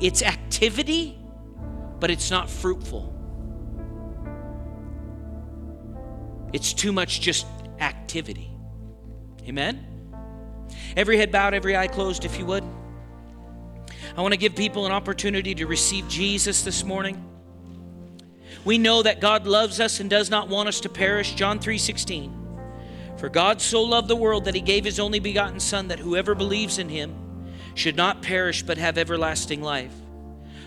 it's 0.00 0.22
activity, 0.22 1.18
but 1.98 2.10
it's 2.10 2.30
not 2.30 2.50
fruitful. 2.50 3.12
It's 6.52 6.74
too 6.74 6.92
much 6.92 7.20
just 7.20 7.46
activity. 7.80 8.50
Amen? 9.48 9.86
Every 10.96 11.16
head 11.16 11.32
bowed, 11.32 11.54
every 11.54 11.76
eye 11.76 11.88
closed, 11.88 12.24
if 12.24 12.38
you 12.38 12.46
would. 12.46 12.64
I 14.16 14.22
want 14.22 14.32
to 14.32 14.38
give 14.38 14.54
people 14.54 14.86
an 14.86 14.92
opportunity 14.92 15.54
to 15.54 15.66
receive 15.66 16.06
Jesus 16.08 16.62
this 16.62 16.84
morning. 16.84 17.35
We 18.66 18.78
know 18.78 19.00
that 19.04 19.20
God 19.20 19.46
loves 19.46 19.78
us 19.78 20.00
and 20.00 20.10
does 20.10 20.28
not 20.28 20.48
want 20.48 20.68
us 20.68 20.80
to 20.80 20.88
perish. 20.88 21.34
John 21.34 21.60
3:16. 21.60 22.32
For 23.16 23.28
God 23.28 23.62
so 23.62 23.80
loved 23.80 24.08
the 24.08 24.16
world 24.16 24.44
that 24.44 24.56
he 24.56 24.60
gave 24.60 24.84
his 24.84 24.98
only 24.98 25.20
begotten 25.20 25.60
son 25.60 25.86
that 25.88 26.00
whoever 26.00 26.34
believes 26.34 26.78
in 26.78 26.88
him 26.88 27.14
should 27.74 27.94
not 27.94 28.22
perish 28.22 28.64
but 28.64 28.76
have 28.76 28.98
everlasting 28.98 29.62
life. 29.62 29.94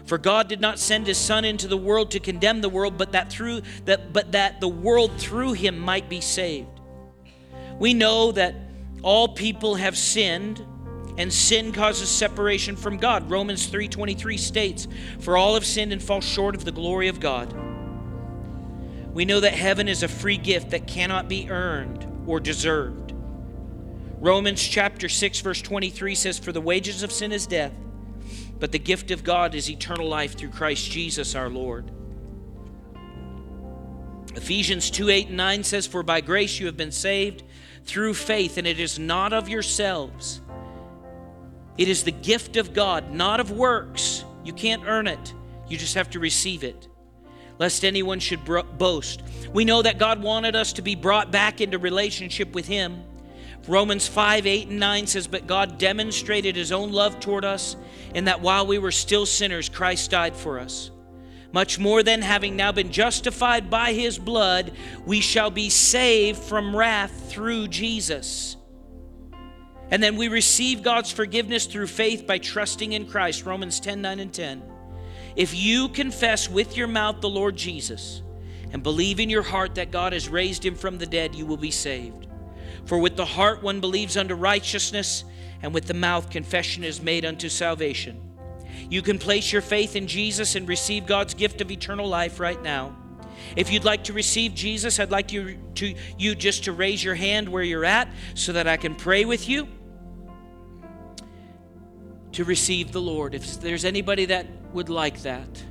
For 0.05 0.17
God 0.17 0.47
did 0.47 0.61
not 0.61 0.79
send 0.79 1.07
his 1.07 1.17
son 1.17 1.43
into 1.43 1.67
the 1.67 1.77
world 1.77 2.09
to 2.11 2.21
condemn 2.21 2.61
the 2.61 2.69
world, 2.69 2.97
but 2.97 3.11
that 3.11 3.29
through 3.29 3.63
that 3.83 4.13
but 4.13 4.31
that 4.31 4.61
the 4.61 4.69
world 4.69 5.11
through 5.17 5.53
him 5.53 5.77
might 5.77 6.07
be 6.07 6.21
saved. 6.21 6.79
We 7.79 7.93
know 7.93 8.31
that 8.31 8.55
all 9.03 9.27
people 9.27 9.75
have 9.75 9.97
sinned 9.97 10.65
and 11.17 11.33
sin 11.33 11.73
causes 11.73 12.07
separation 12.07 12.77
from 12.77 12.95
God. 12.95 13.29
Romans 13.29 13.65
3:23 13.65 14.37
states, 14.37 14.87
"For 15.19 15.35
all 15.35 15.55
have 15.55 15.65
sinned 15.65 15.91
and 15.91 16.01
fall 16.01 16.21
short 16.21 16.55
of 16.55 16.63
the 16.63 16.71
glory 16.71 17.09
of 17.09 17.19
God." 17.19 17.53
We 19.19 19.25
know 19.25 19.41
that 19.41 19.51
heaven 19.53 19.89
is 19.89 20.01
a 20.01 20.07
free 20.07 20.37
gift 20.37 20.69
that 20.69 20.87
cannot 20.87 21.27
be 21.27 21.49
earned 21.49 22.07
or 22.25 22.39
deserved. 22.39 23.11
Romans 24.17 24.65
chapter 24.65 25.09
6 25.09 25.41
verse 25.41 25.61
23 25.61 26.15
says 26.15 26.39
for 26.39 26.53
the 26.53 26.61
wages 26.61 27.03
of 27.03 27.11
sin 27.11 27.33
is 27.33 27.45
death 27.45 27.73
but 28.61 28.71
the 28.71 28.79
gift 28.79 29.11
of 29.11 29.25
God 29.25 29.55
is 29.55 29.69
eternal 29.69 30.07
life 30.07 30.37
through 30.37 30.51
Christ 30.51 30.89
Jesus 30.89 31.35
our 31.35 31.49
Lord. 31.49 31.91
Ephesians 34.37 34.89
2 34.89 35.09
8 35.09 35.27
and 35.27 35.35
9 35.35 35.63
says, 35.65 35.85
For 35.85 36.01
by 36.01 36.21
grace 36.21 36.57
you 36.57 36.67
have 36.67 36.77
been 36.77 36.89
saved 36.93 37.43
through 37.83 38.13
faith, 38.13 38.57
and 38.57 38.65
it 38.65 38.79
is 38.79 38.97
not 38.97 39.33
of 39.33 39.49
yourselves. 39.49 40.39
It 41.77 41.89
is 41.89 42.05
the 42.05 42.11
gift 42.11 42.55
of 42.55 42.71
God, 42.71 43.11
not 43.11 43.41
of 43.41 43.51
works. 43.51 44.23
You 44.45 44.53
can't 44.53 44.83
earn 44.85 45.07
it, 45.07 45.33
you 45.67 45.77
just 45.77 45.95
have 45.95 46.09
to 46.11 46.21
receive 46.21 46.63
it. 46.63 46.87
Lest 47.59 47.85
anyone 47.85 48.19
should 48.19 48.45
boast. 48.77 49.21
We 49.53 49.65
know 49.65 49.81
that 49.81 49.99
God 49.99 50.23
wanted 50.23 50.55
us 50.55 50.73
to 50.73 50.81
be 50.81 50.95
brought 50.95 51.31
back 51.31 51.61
into 51.61 51.77
relationship 51.77 52.53
with 52.53 52.65
Him. 52.67 53.03
Romans 53.67 54.07
5 54.07 54.47
8 54.47 54.69
and 54.69 54.79
9 54.79 55.07
says, 55.07 55.27
But 55.27 55.45
God 55.45 55.77
demonstrated 55.77 56.55
His 56.55 56.71
own 56.71 56.91
love 56.91 57.19
toward 57.19 57.45
us 57.45 57.75
in 58.15 58.25
that 58.25 58.41
while 58.41 58.65
we 58.65 58.79
were 58.79 58.91
still 58.91 59.25
sinners, 59.25 59.69
Christ 59.69 60.09
died 60.09 60.35
for 60.35 60.59
us. 60.59 60.89
Much 61.51 61.79
more 61.79 62.03
than 62.03 62.21
having 62.21 62.55
now 62.55 62.71
been 62.71 62.91
justified 62.91 63.69
by 63.69 63.91
his 63.91 64.19
blood, 64.19 64.71
we 65.05 65.19
shall 65.19 65.49
be 65.49 65.69
saved 65.69 66.37
from 66.37 66.75
wrath 66.75 67.31
through 67.31 67.67
Jesus. 67.67 68.55
And 69.89 70.03
then 70.03 70.15
we 70.15 70.27
receive 70.27 70.83
God's 70.83 71.11
forgiveness 71.11 71.65
through 71.65 71.87
faith 71.87 72.27
by 72.27 72.37
trusting 72.37 72.93
in 72.93 73.07
Christ. 73.07 73.45
Romans 73.45 73.79
10 73.79 74.01
9 74.01 74.19
and 74.19 74.31
10. 74.31 74.61
If 75.35 75.55
you 75.55 75.89
confess 75.89 76.49
with 76.49 76.75
your 76.75 76.87
mouth 76.87 77.21
the 77.21 77.29
Lord 77.29 77.55
Jesus 77.55 78.21
and 78.71 78.83
believe 78.83 79.19
in 79.19 79.29
your 79.29 79.43
heart 79.43 79.75
that 79.75 79.91
God 79.91 80.13
has 80.13 80.29
raised 80.29 80.65
him 80.65 80.75
from 80.75 80.97
the 80.97 81.05
dead, 81.05 81.35
you 81.35 81.45
will 81.45 81.57
be 81.57 81.71
saved. 81.71 82.27
For 82.85 82.97
with 82.97 83.15
the 83.15 83.25
heart 83.25 83.61
one 83.61 83.79
believes 83.79 84.17
unto 84.17 84.35
righteousness 84.35 85.23
and 85.61 85.73
with 85.73 85.85
the 85.85 85.93
mouth 85.93 86.29
confession 86.29 86.83
is 86.83 87.01
made 87.01 87.25
unto 87.25 87.49
salvation. 87.49 88.21
You 88.89 89.01
can 89.01 89.19
place 89.19 89.51
your 89.51 89.61
faith 89.61 89.95
in 89.95 90.07
Jesus 90.07 90.55
and 90.55 90.67
receive 90.67 91.05
God's 91.05 91.33
gift 91.33 91.61
of 91.61 91.69
eternal 91.69 92.07
life 92.07 92.39
right 92.39 92.61
now. 92.61 92.95
If 93.55 93.71
you'd 93.71 93.83
like 93.83 94.05
to 94.05 94.13
receive 94.13 94.53
Jesus, 94.53 94.99
I'd 94.99 95.11
like 95.11 95.31
you 95.31 95.57
to 95.75 95.95
you 96.17 96.35
just 96.35 96.65
to 96.65 96.71
raise 96.71 97.03
your 97.03 97.15
hand 97.15 97.47
where 97.49 97.63
you're 97.63 97.85
at 97.85 98.09
so 98.33 98.53
that 98.53 98.67
I 98.67 98.77
can 98.77 98.95
pray 98.95 99.25
with 99.25 99.47
you 99.47 99.67
to 102.33 102.43
receive 102.43 102.91
the 102.91 103.01
Lord. 103.01 103.33
If 103.33 103.59
there's 103.59 103.85
anybody 103.85 104.25
that 104.25 104.47
would 104.73 104.89
like 104.89 105.21
that, 105.23 105.63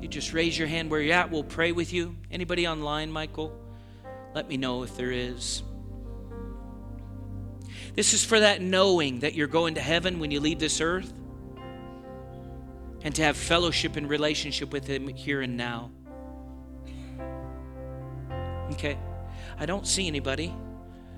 you 0.00 0.08
just 0.08 0.32
raise 0.32 0.58
your 0.58 0.68
hand 0.68 0.90
where 0.90 1.00
you're 1.00 1.14
at, 1.14 1.30
we'll 1.30 1.44
pray 1.44 1.72
with 1.72 1.92
you. 1.92 2.16
Anybody 2.30 2.66
online, 2.66 3.10
Michael? 3.10 3.52
Let 4.34 4.48
me 4.48 4.56
know 4.56 4.82
if 4.82 4.96
there 4.96 5.10
is. 5.10 5.62
This 7.94 8.14
is 8.14 8.24
for 8.24 8.40
that 8.40 8.62
knowing 8.62 9.20
that 9.20 9.34
you're 9.34 9.48
going 9.48 9.74
to 9.74 9.80
heaven 9.80 10.18
when 10.18 10.30
you 10.30 10.40
leave 10.40 10.58
this 10.58 10.80
earth 10.80 11.12
and 13.02 13.14
to 13.14 13.22
have 13.22 13.36
fellowship 13.36 13.96
and 13.96 14.08
relationship 14.08 14.72
with 14.72 14.86
Him 14.86 15.08
here 15.08 15.42
and 15.42 15.56
now. 15.56 15.90
Okay, 18.72 18.96
I 19.58 19.66
don't 19.66 19.86
see 19.86 20.06
anybody, 20.06 20.54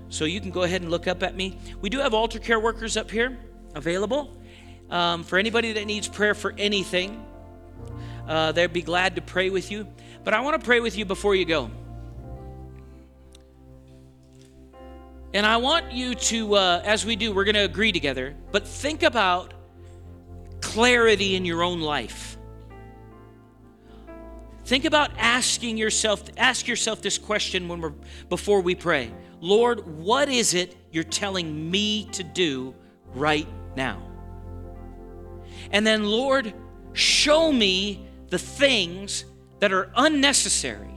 so 0.09 0.25
you 0.25 0.41
can 0.41 0.51
go 0.51 0.63
ahead 0.63 0.81
and 0.81 0.91
look 0.91 1.07
up 1.07 1.23
at 1.23 1.37
me. 1.37 1.59
We 1.81 1.91
do 1.91 1.99
have 1.99 2.15
altar 2.15 2.39
care 2.39 2.59
workers 2.59 2.97
up 2.97 3.11
here 3.11 3.39
available 3.75 4.37
um, 4.91 5.25
for 5.25 5.39
anybody 5.39 5.73
that 5.73 5.87
needs 5.87 6.09
prayer 6.09 6.35
for 6.35 6.55
anything. 6.59 7.25
Uh, 8.29 8.53
they'd 8.53 8.73
be 8.73 8.83
glad 8.83 9.17
to 9.17 9.23
pray 9.23 9.51
with 9.51 9.71
you. 9.71 9.87
But 10.25 10.35
I 10.35 10.41
want 10.41 10.61
to 10.61 10.65
pray 10.65 10.81
with 10.81 10.97
you 10.97 11.05
before 11.05 11.35
you 11.35 11.45
go. 11.45 11.71
And 15.35 15.47
I 15.47 15.57
want 15.57 15.93
you 15.93 16.15
to, 16.15 16.55
uh, 16.55 16.83
as 16.85 17.07
we 17.07 17.17
do, 17.17 17.33
we're 17.33 17.45
going 17.45 17.55
to 17.55 17.65
agree 17.65 17.91
together, 17.91 18.37
but 18.51 18.69
think 18.69 19.03
about 19.03 19.55
clarity 20.61 21.37
in 21.37 21.45
your 21.47 21.63
own 21.63 21.81
life. 21.81 22.37
Think 24.65 24.85
about 24.85 25.11
asking 25.19 25.79
yourself, 25.79 26.23
ask 26.37 26.69
yourself 26.69 27.03
this 27.03 27.19
question 27.19 27.67
when 27.67 27.81
we're 27.81 27.95
before 28.29 28.61
we 28.61 28.75
pray. 28.75 29.11
Lord, 29.41 29.87
what 29.99 30.29
is 30.29 30.55
it 30.55 30.77
you're 30.93 31.03
telling 31.03 31.71
me 31.71 32.05
to 32.13 32.23
do 32.23 32.75
right 33.15 33.49
now? 33.77 34.03
And 35.71 35.87
then, 35.87 36.05
Lord, 36.05 36.53
show 36.93 37.53
me 37.53 38.07
the 38.29 38.39
things 38.39 39.25
that 39.61 39.73
are 39.73 39.91
unnecessary 39.95 40.93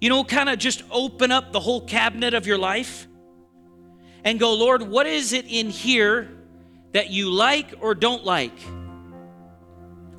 you 0.00 0.08
know, 0.08 0.22
kind 0.22 0.48
of 0.48 0.58
just 0.58 0.82
open 0.90 1.32
up 1.32 1.52
the 1.52 1.60
whole 1.60 1.80
cabinet 1.80 2.34
of 2.34 2.46
your 2.46 2.58
life 2.58 3.08
and 4.24 4.38
go, 4.38 4.54
Lord, 4.54 4.82
what 4.82 5.06
is 5.06 5.32
it 5.32 5.46
in 5.48 5.70
here 5.70 6.28
that 6.92 7.10
you 7.10 7.30
like 7.30 7.74
or 7.80 7.94
don't 7.94 8.24
like? 8.24 8.56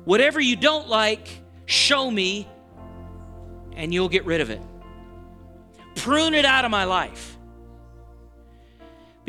Whatever 0.04 0.40
you 0.40 0.56
don't 0.56 0.88
like, 0.88 1.28
show 1.66 2.10
me 2.10 2.46
and 3.74 3.94
you'll 3.94 4.08
get 4.08 4.24
rid 4.26 4.40
of 4.40 4.50
it. 4.50 4.60
Prune 5.94 6.34
it 6.34 6.44
out 6.44 6.64
of 6.64 6.70
my 6.70 6.84
life. 6.84 7.38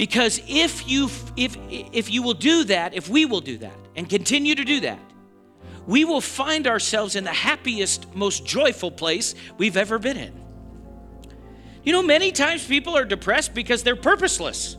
Because 0.02 0.41
if 0.47 0.89
you 0.89 1.12
if 1.38 1.56
if 1.70 2.10
you 2.10 2.24
will 2.24 2.34
do 2.34 2.64
that, 2.64 2.95
if 2.95 3.08
we 3.08 3.26
will 3.26 3.39
do 3.39 3.60
that 3.60 3.78
and 3.95 4.10
continue 4.10 4.56
to 4.56 4.66
do 4.66 4.80
that, 4.80 4.97
we 5.86 6.06
will 6.06 6.22
find 6.22 6.66
ourselves 6.66 7.16
in 7.16 7.24
the 7.24 7.32
happiest, 7.32 8.16
most 8.16 8.43
joyful 8.43 8.89
place 8.89 9.36
we've 9.60 9.78
ever 9.78 9.99
been 9.99 10.18
in. 10.18 10.34
You 11.84 11.91
know, 11.91 12.02
many 12.02 12.32
times 12.32 12.66
people 12.66 12.97
are 12.97 13.06
depressed 13.06 13.54
because 13.54 13.84
they're 13.84 13.95
purposeless. 13.95 14.76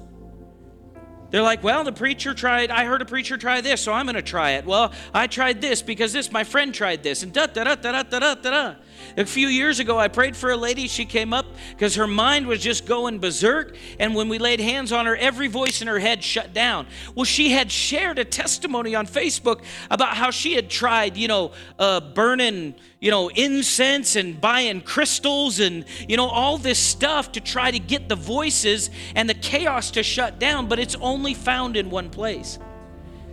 They're 1.31 1.41
like, 1.41 1.63
well, 1.63 1.85
the 1.85 1.93
preacher 1.93 2.35
tried, 2.35 2.73
I 2.73 2.85
heard 2.85 3.01
a 3.01 3.07
preacher 3.07 3.37
try 3.37 3.61
this, 3.61 3.81
so 3.81 3.93
I'm 3.93 4.07
going 4.07 4.17
to 4.17 4.23
try 4.23 4.51
it. 4.53 4.67
Well, 4.67 4.93
I 5.15 5.29
tried 5.29 5.61
this 5.61 5.83
because 5.83 6.13
this, 6.13 6.33
my 6.33 6.43
friend 6.43 6.75
tried 6.75 7.05
this, 7.05 7.23
and 7.23 7.33
da 7.33 7.47
da 7.47 7.63
da 7.63 7.77
da 7.77 8.03
da 8.03 8.19
da 8.19 8.35
da 8.35 8.51
da. 8.51 8.75
A 9.17 9.25
few 9.27 9.49
years 9.49 9.79
ago, 9.81 9.99
I 9.99 10.09
prayed 10.09 10.37
for 10.37 10.51
a 10.51 10.57
lady. 10.57 10.89
She 10.89 11.05
came 11.05 11.33
up 11.33 11.47
because 11.71 11.97
her 11.97 12.07
mind 12.07 12.47
was 12.47 12.61
just 12.61 12.87
going 12.87 13.19
berserk. 13.19 13.77
And 13.99 14.15
when 14.15 14.29
we 14.29 14.39
laid 14.39 14.61
hands 14.61 14.93
on 14.93 15.07
her, 15.07 15.17
every 15.17 15.49
voice 15.49 15.83
in 15.83 15.89
her 15.89 15.99
head 15.99 16.25
shut 16.25 16.53
down. 16.53 16.87
Well, 17.15 17.25
she 17.25 17.51
had 17.51 17.71
shared 17.71 18.19
a 18.19 18.25
testimony 18.25 18.95
on 18.95 19.07
Facebook 19.07 19.63
about 19.91 20.17
how 20.17 20.31
she 20.31 20.55
had 20.55 20.71
tried, 20.71 21.17
you 21.17 21.29
know, 21.29 21.53
uh, 21.79 22.01
burning, 22.01 22.75
you 23.01 23.11
know, 23.11 23.29
incense 23.29 24.17
and 24.17 24.41
buying 24.41 24.81
crystals 24.81 25.61
and, 25.61 25.85
you 26.09 26.17
know, 26.17 26.29
all 26.29 26.59
this 26.59 26.79
stuff 26.79 27.33
to 27.33 27.41
try 27.41 27.71
to 27.71 27.79
get 27.79 28.09
the 28.09 28.17
voices 28.17 28.91
and 29.15 29.29
the 29.29 29.35
chaos 29.35 29.91
to 29.93 30.03
shut 30.03 30.39
down. 30.39 30.69
But 30.69 30.79
it's 30.79 30.97
only 30.97 31.35
found 31.35 31.77
in 31.77 31.91
one 31.91 32.11
place 32.11 32.59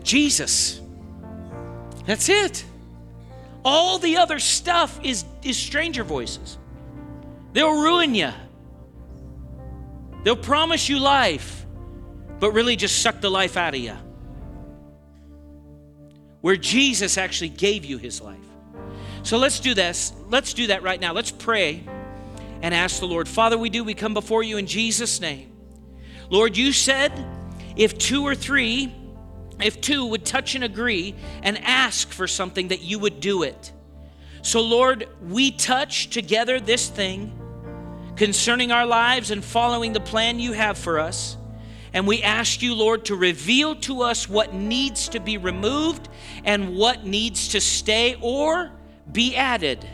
Jesus. 0.04 0.82
That's 2.06 2.30
it. 2.30 2.66
All 3.66 4.00
the 4.00 4.18
other 4.18 4.40
stuff 4.40 5.00
is, 5.04 5.26
is 5.44 5.58
stranger 5.58 6.04
voices. 6.04 6.58
They'll 7.54 7.82
ruin 7.82 8.16
you. 8.16 8.32
They'll 10.24 10.36
promise 10.36 10.90
you 10.90 11.00
life, 11.00 11.66
but 12.40 12.52
really 12.52 12.76
just 12.76 13.02
suck 13.02 13.22
the 13.22 13.30
life 13.30 13.58
out 13.58 13.74
of 13.74 13.80
you. 13.80 13.96
Where 16.42 16.56
Jesus 16.56 17.18
actually 17.18 17.50
gave 17.50 17.84
you 17.84 17.98
his 17.98 18.22
life. 18.22 18.38
So 19.24 19.38
let's 19.38 19.60
do 19.60 19.74
this. 19.74 20.14
Let's 20.28 20.54
do 20.54 20.68
that 20.68 20.84
right 20.84 21.00
now. 21.00 21.14
Let's 21.14 21.32
pray 21.32 21.84
and 22.62 22.74
ask 22.74 23.00
the 23.00 23.08
Lord. 23.08 23.28
Father, 23.28 23.58
we 23.58 23.70
do. 23.70 23.84
We 23.84 23.94
come 23.94 24.14
before 24.14 24.44
you 24.44 24.58
in 24.58 24.68
Jesus' 24.68 25.20
name. 25.20 25.52
Lord, 26.30 26.56
you 26.56 26.72
said 26.72 27.12
if 27.76 27.98
two 27.98 28.24
or 28.24 28.36
three 28.36 28.94
if 29.62 29.82
two 29.82 30.06
would 30.06 30.26
touch 30.26 30.56
and 30.56 30.64
agree 30.64 31.16
and 31.44 31.58
ask 31.64 32.12
for 32.12 32.28
something, 32.28 32.70
that 32.70 32.82
you 32.82 33.00
would 33.00 33.20
do 33.20 33.44
it. 33.44 33.72
So, 34.42 34.62
Lord, 34.62 35.08
we 35.22 35.52
touch 35.52 36.10
together 36.10 36.60
this 36.60 36.88
thing 36.88 37.38
concerning 38.16 38.72
our 38.72 38.86
lives 38.86 39.32
and 39.32 39.44
following 39.44 39.94
the 39.94 40.00
plan 40.00 40.40
you 40.40 40.54
have 40.54 40.78
for 40.78 41.00
us. 41.00 41.38
And 41.94 42.08
we 42.08 42.22
ask 42.22 42.62
you, 42.62 42.76
Lord, 42.76 43.06
to 43.06 43.16
reveal 43.16 43.76
to 43.78 44.04
us 44.04 44.30
what 44.30 44.54
needs 44.54 45.10
to 45.10 45.20
be 45.20 45.38
removed 45.38 46.08
and 46.44 46.76
what 46.76 47.06
needs 47.06 47.50
to 47.50 47.62
stay 47.62 48.16
or 48.22 48.72
be 49.12 49.36
added. 49.36 49.88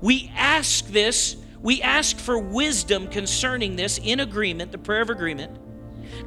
We 0.00 0.32
ask 0.36 0.86
this, 0.86 1.36
we 1.62 1.80
ask 1.82 2.16
for 2.16 2.38
wisdom 2.38 3.06
concerning 3.06 3.76
this 3.76 3.98
in 4.02 4.20
agreement, 4.20 4.72
the 4.72 4.78
prayer 4.78 5.02
of 5.02 5.10
agreement 5.10 5.59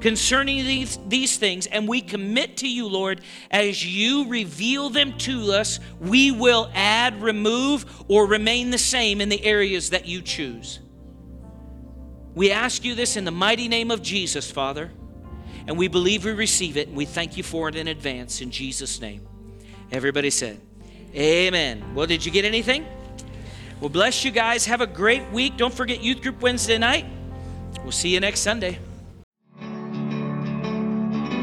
concerning 0.04 0.66
these, 0.66 1.00
these 1.08 1.38
things, 1.38 1.66
and 1.66 1.88
we 1.88 2.02
commit 2.02 2.58
to 2.58 2.70
you, 2.70 2.90
Lord, 2.90 3.22
as 3.50 3.86
you 3.86 4.28
reveal 4.28 4.90
them 4.90 5.18
to 5.20 5.54
us, 5.54 5.80
we 6.02 6.30
will 6.30 6.70
add, 6.74 7.22
remove, 7.22 7.86
or 8.10 8.28
remain 8.28 8.70
the 8.70 8.78
same 8.78 9.22
in 9.22 9.30
the 9.30 9.42
areas 9.46 9.92
that 9.92 10.06
you 10.06 10.22
choose. 10.22 10.80
We 12.36 12.52
ask 12.52 12.84
you 12.84 12.96
this 12.96 13.16
in 13.16 13.24
the 13.24 13.32
mighty 13.32 13.70
name 13.70 13.92
of 13.92 14.02
Jesus, 14.02 14.52
Father, 14.52 14.92
and 15.68 15.78
we 15.78 15.88
believe 15.88 16.26
we 16.26 16.34
receive 16.34 16.76
it, 16.76 16.90
and 16.90 16.98
we 16.98 17.06
thank 17.06 17.38
you 17.38 17.44
for 17.44 17.70
it 17.70 17.78
in 17.78 17.88
advance 17.88 18.42
in 18.42 18.52
Jesus' 18.52 19.00
name. 19.00 19.26
Everybody 19.90 20.32
said, 20.32 20.60
Amen. 21.16 21.96
Well, 21.96 22.08
did 22.08 22.26
you 22.26 22.32
get 22.32 22.44
anything? 22.44 22.86
Well, 23.80 23.90
bless 23.90 24.26
you 24.26 24.32
guys. 24.32 24.66
Have 24.66 24.82
a 24.82 24.88
great 24.88 25.32
week. 25.32 25.56
Don't 25.56 25.74
forget 25.74 26.02
Youth 26.02 26.22
Group 26.22 26.42
Wednesday 26.42 26.78
night. 26.78 27.06
We'll 27.84 27.94
see 27.94 28.10
you 28.10 28.20
next 28.20 28.42
Sunday. 28.42 28.80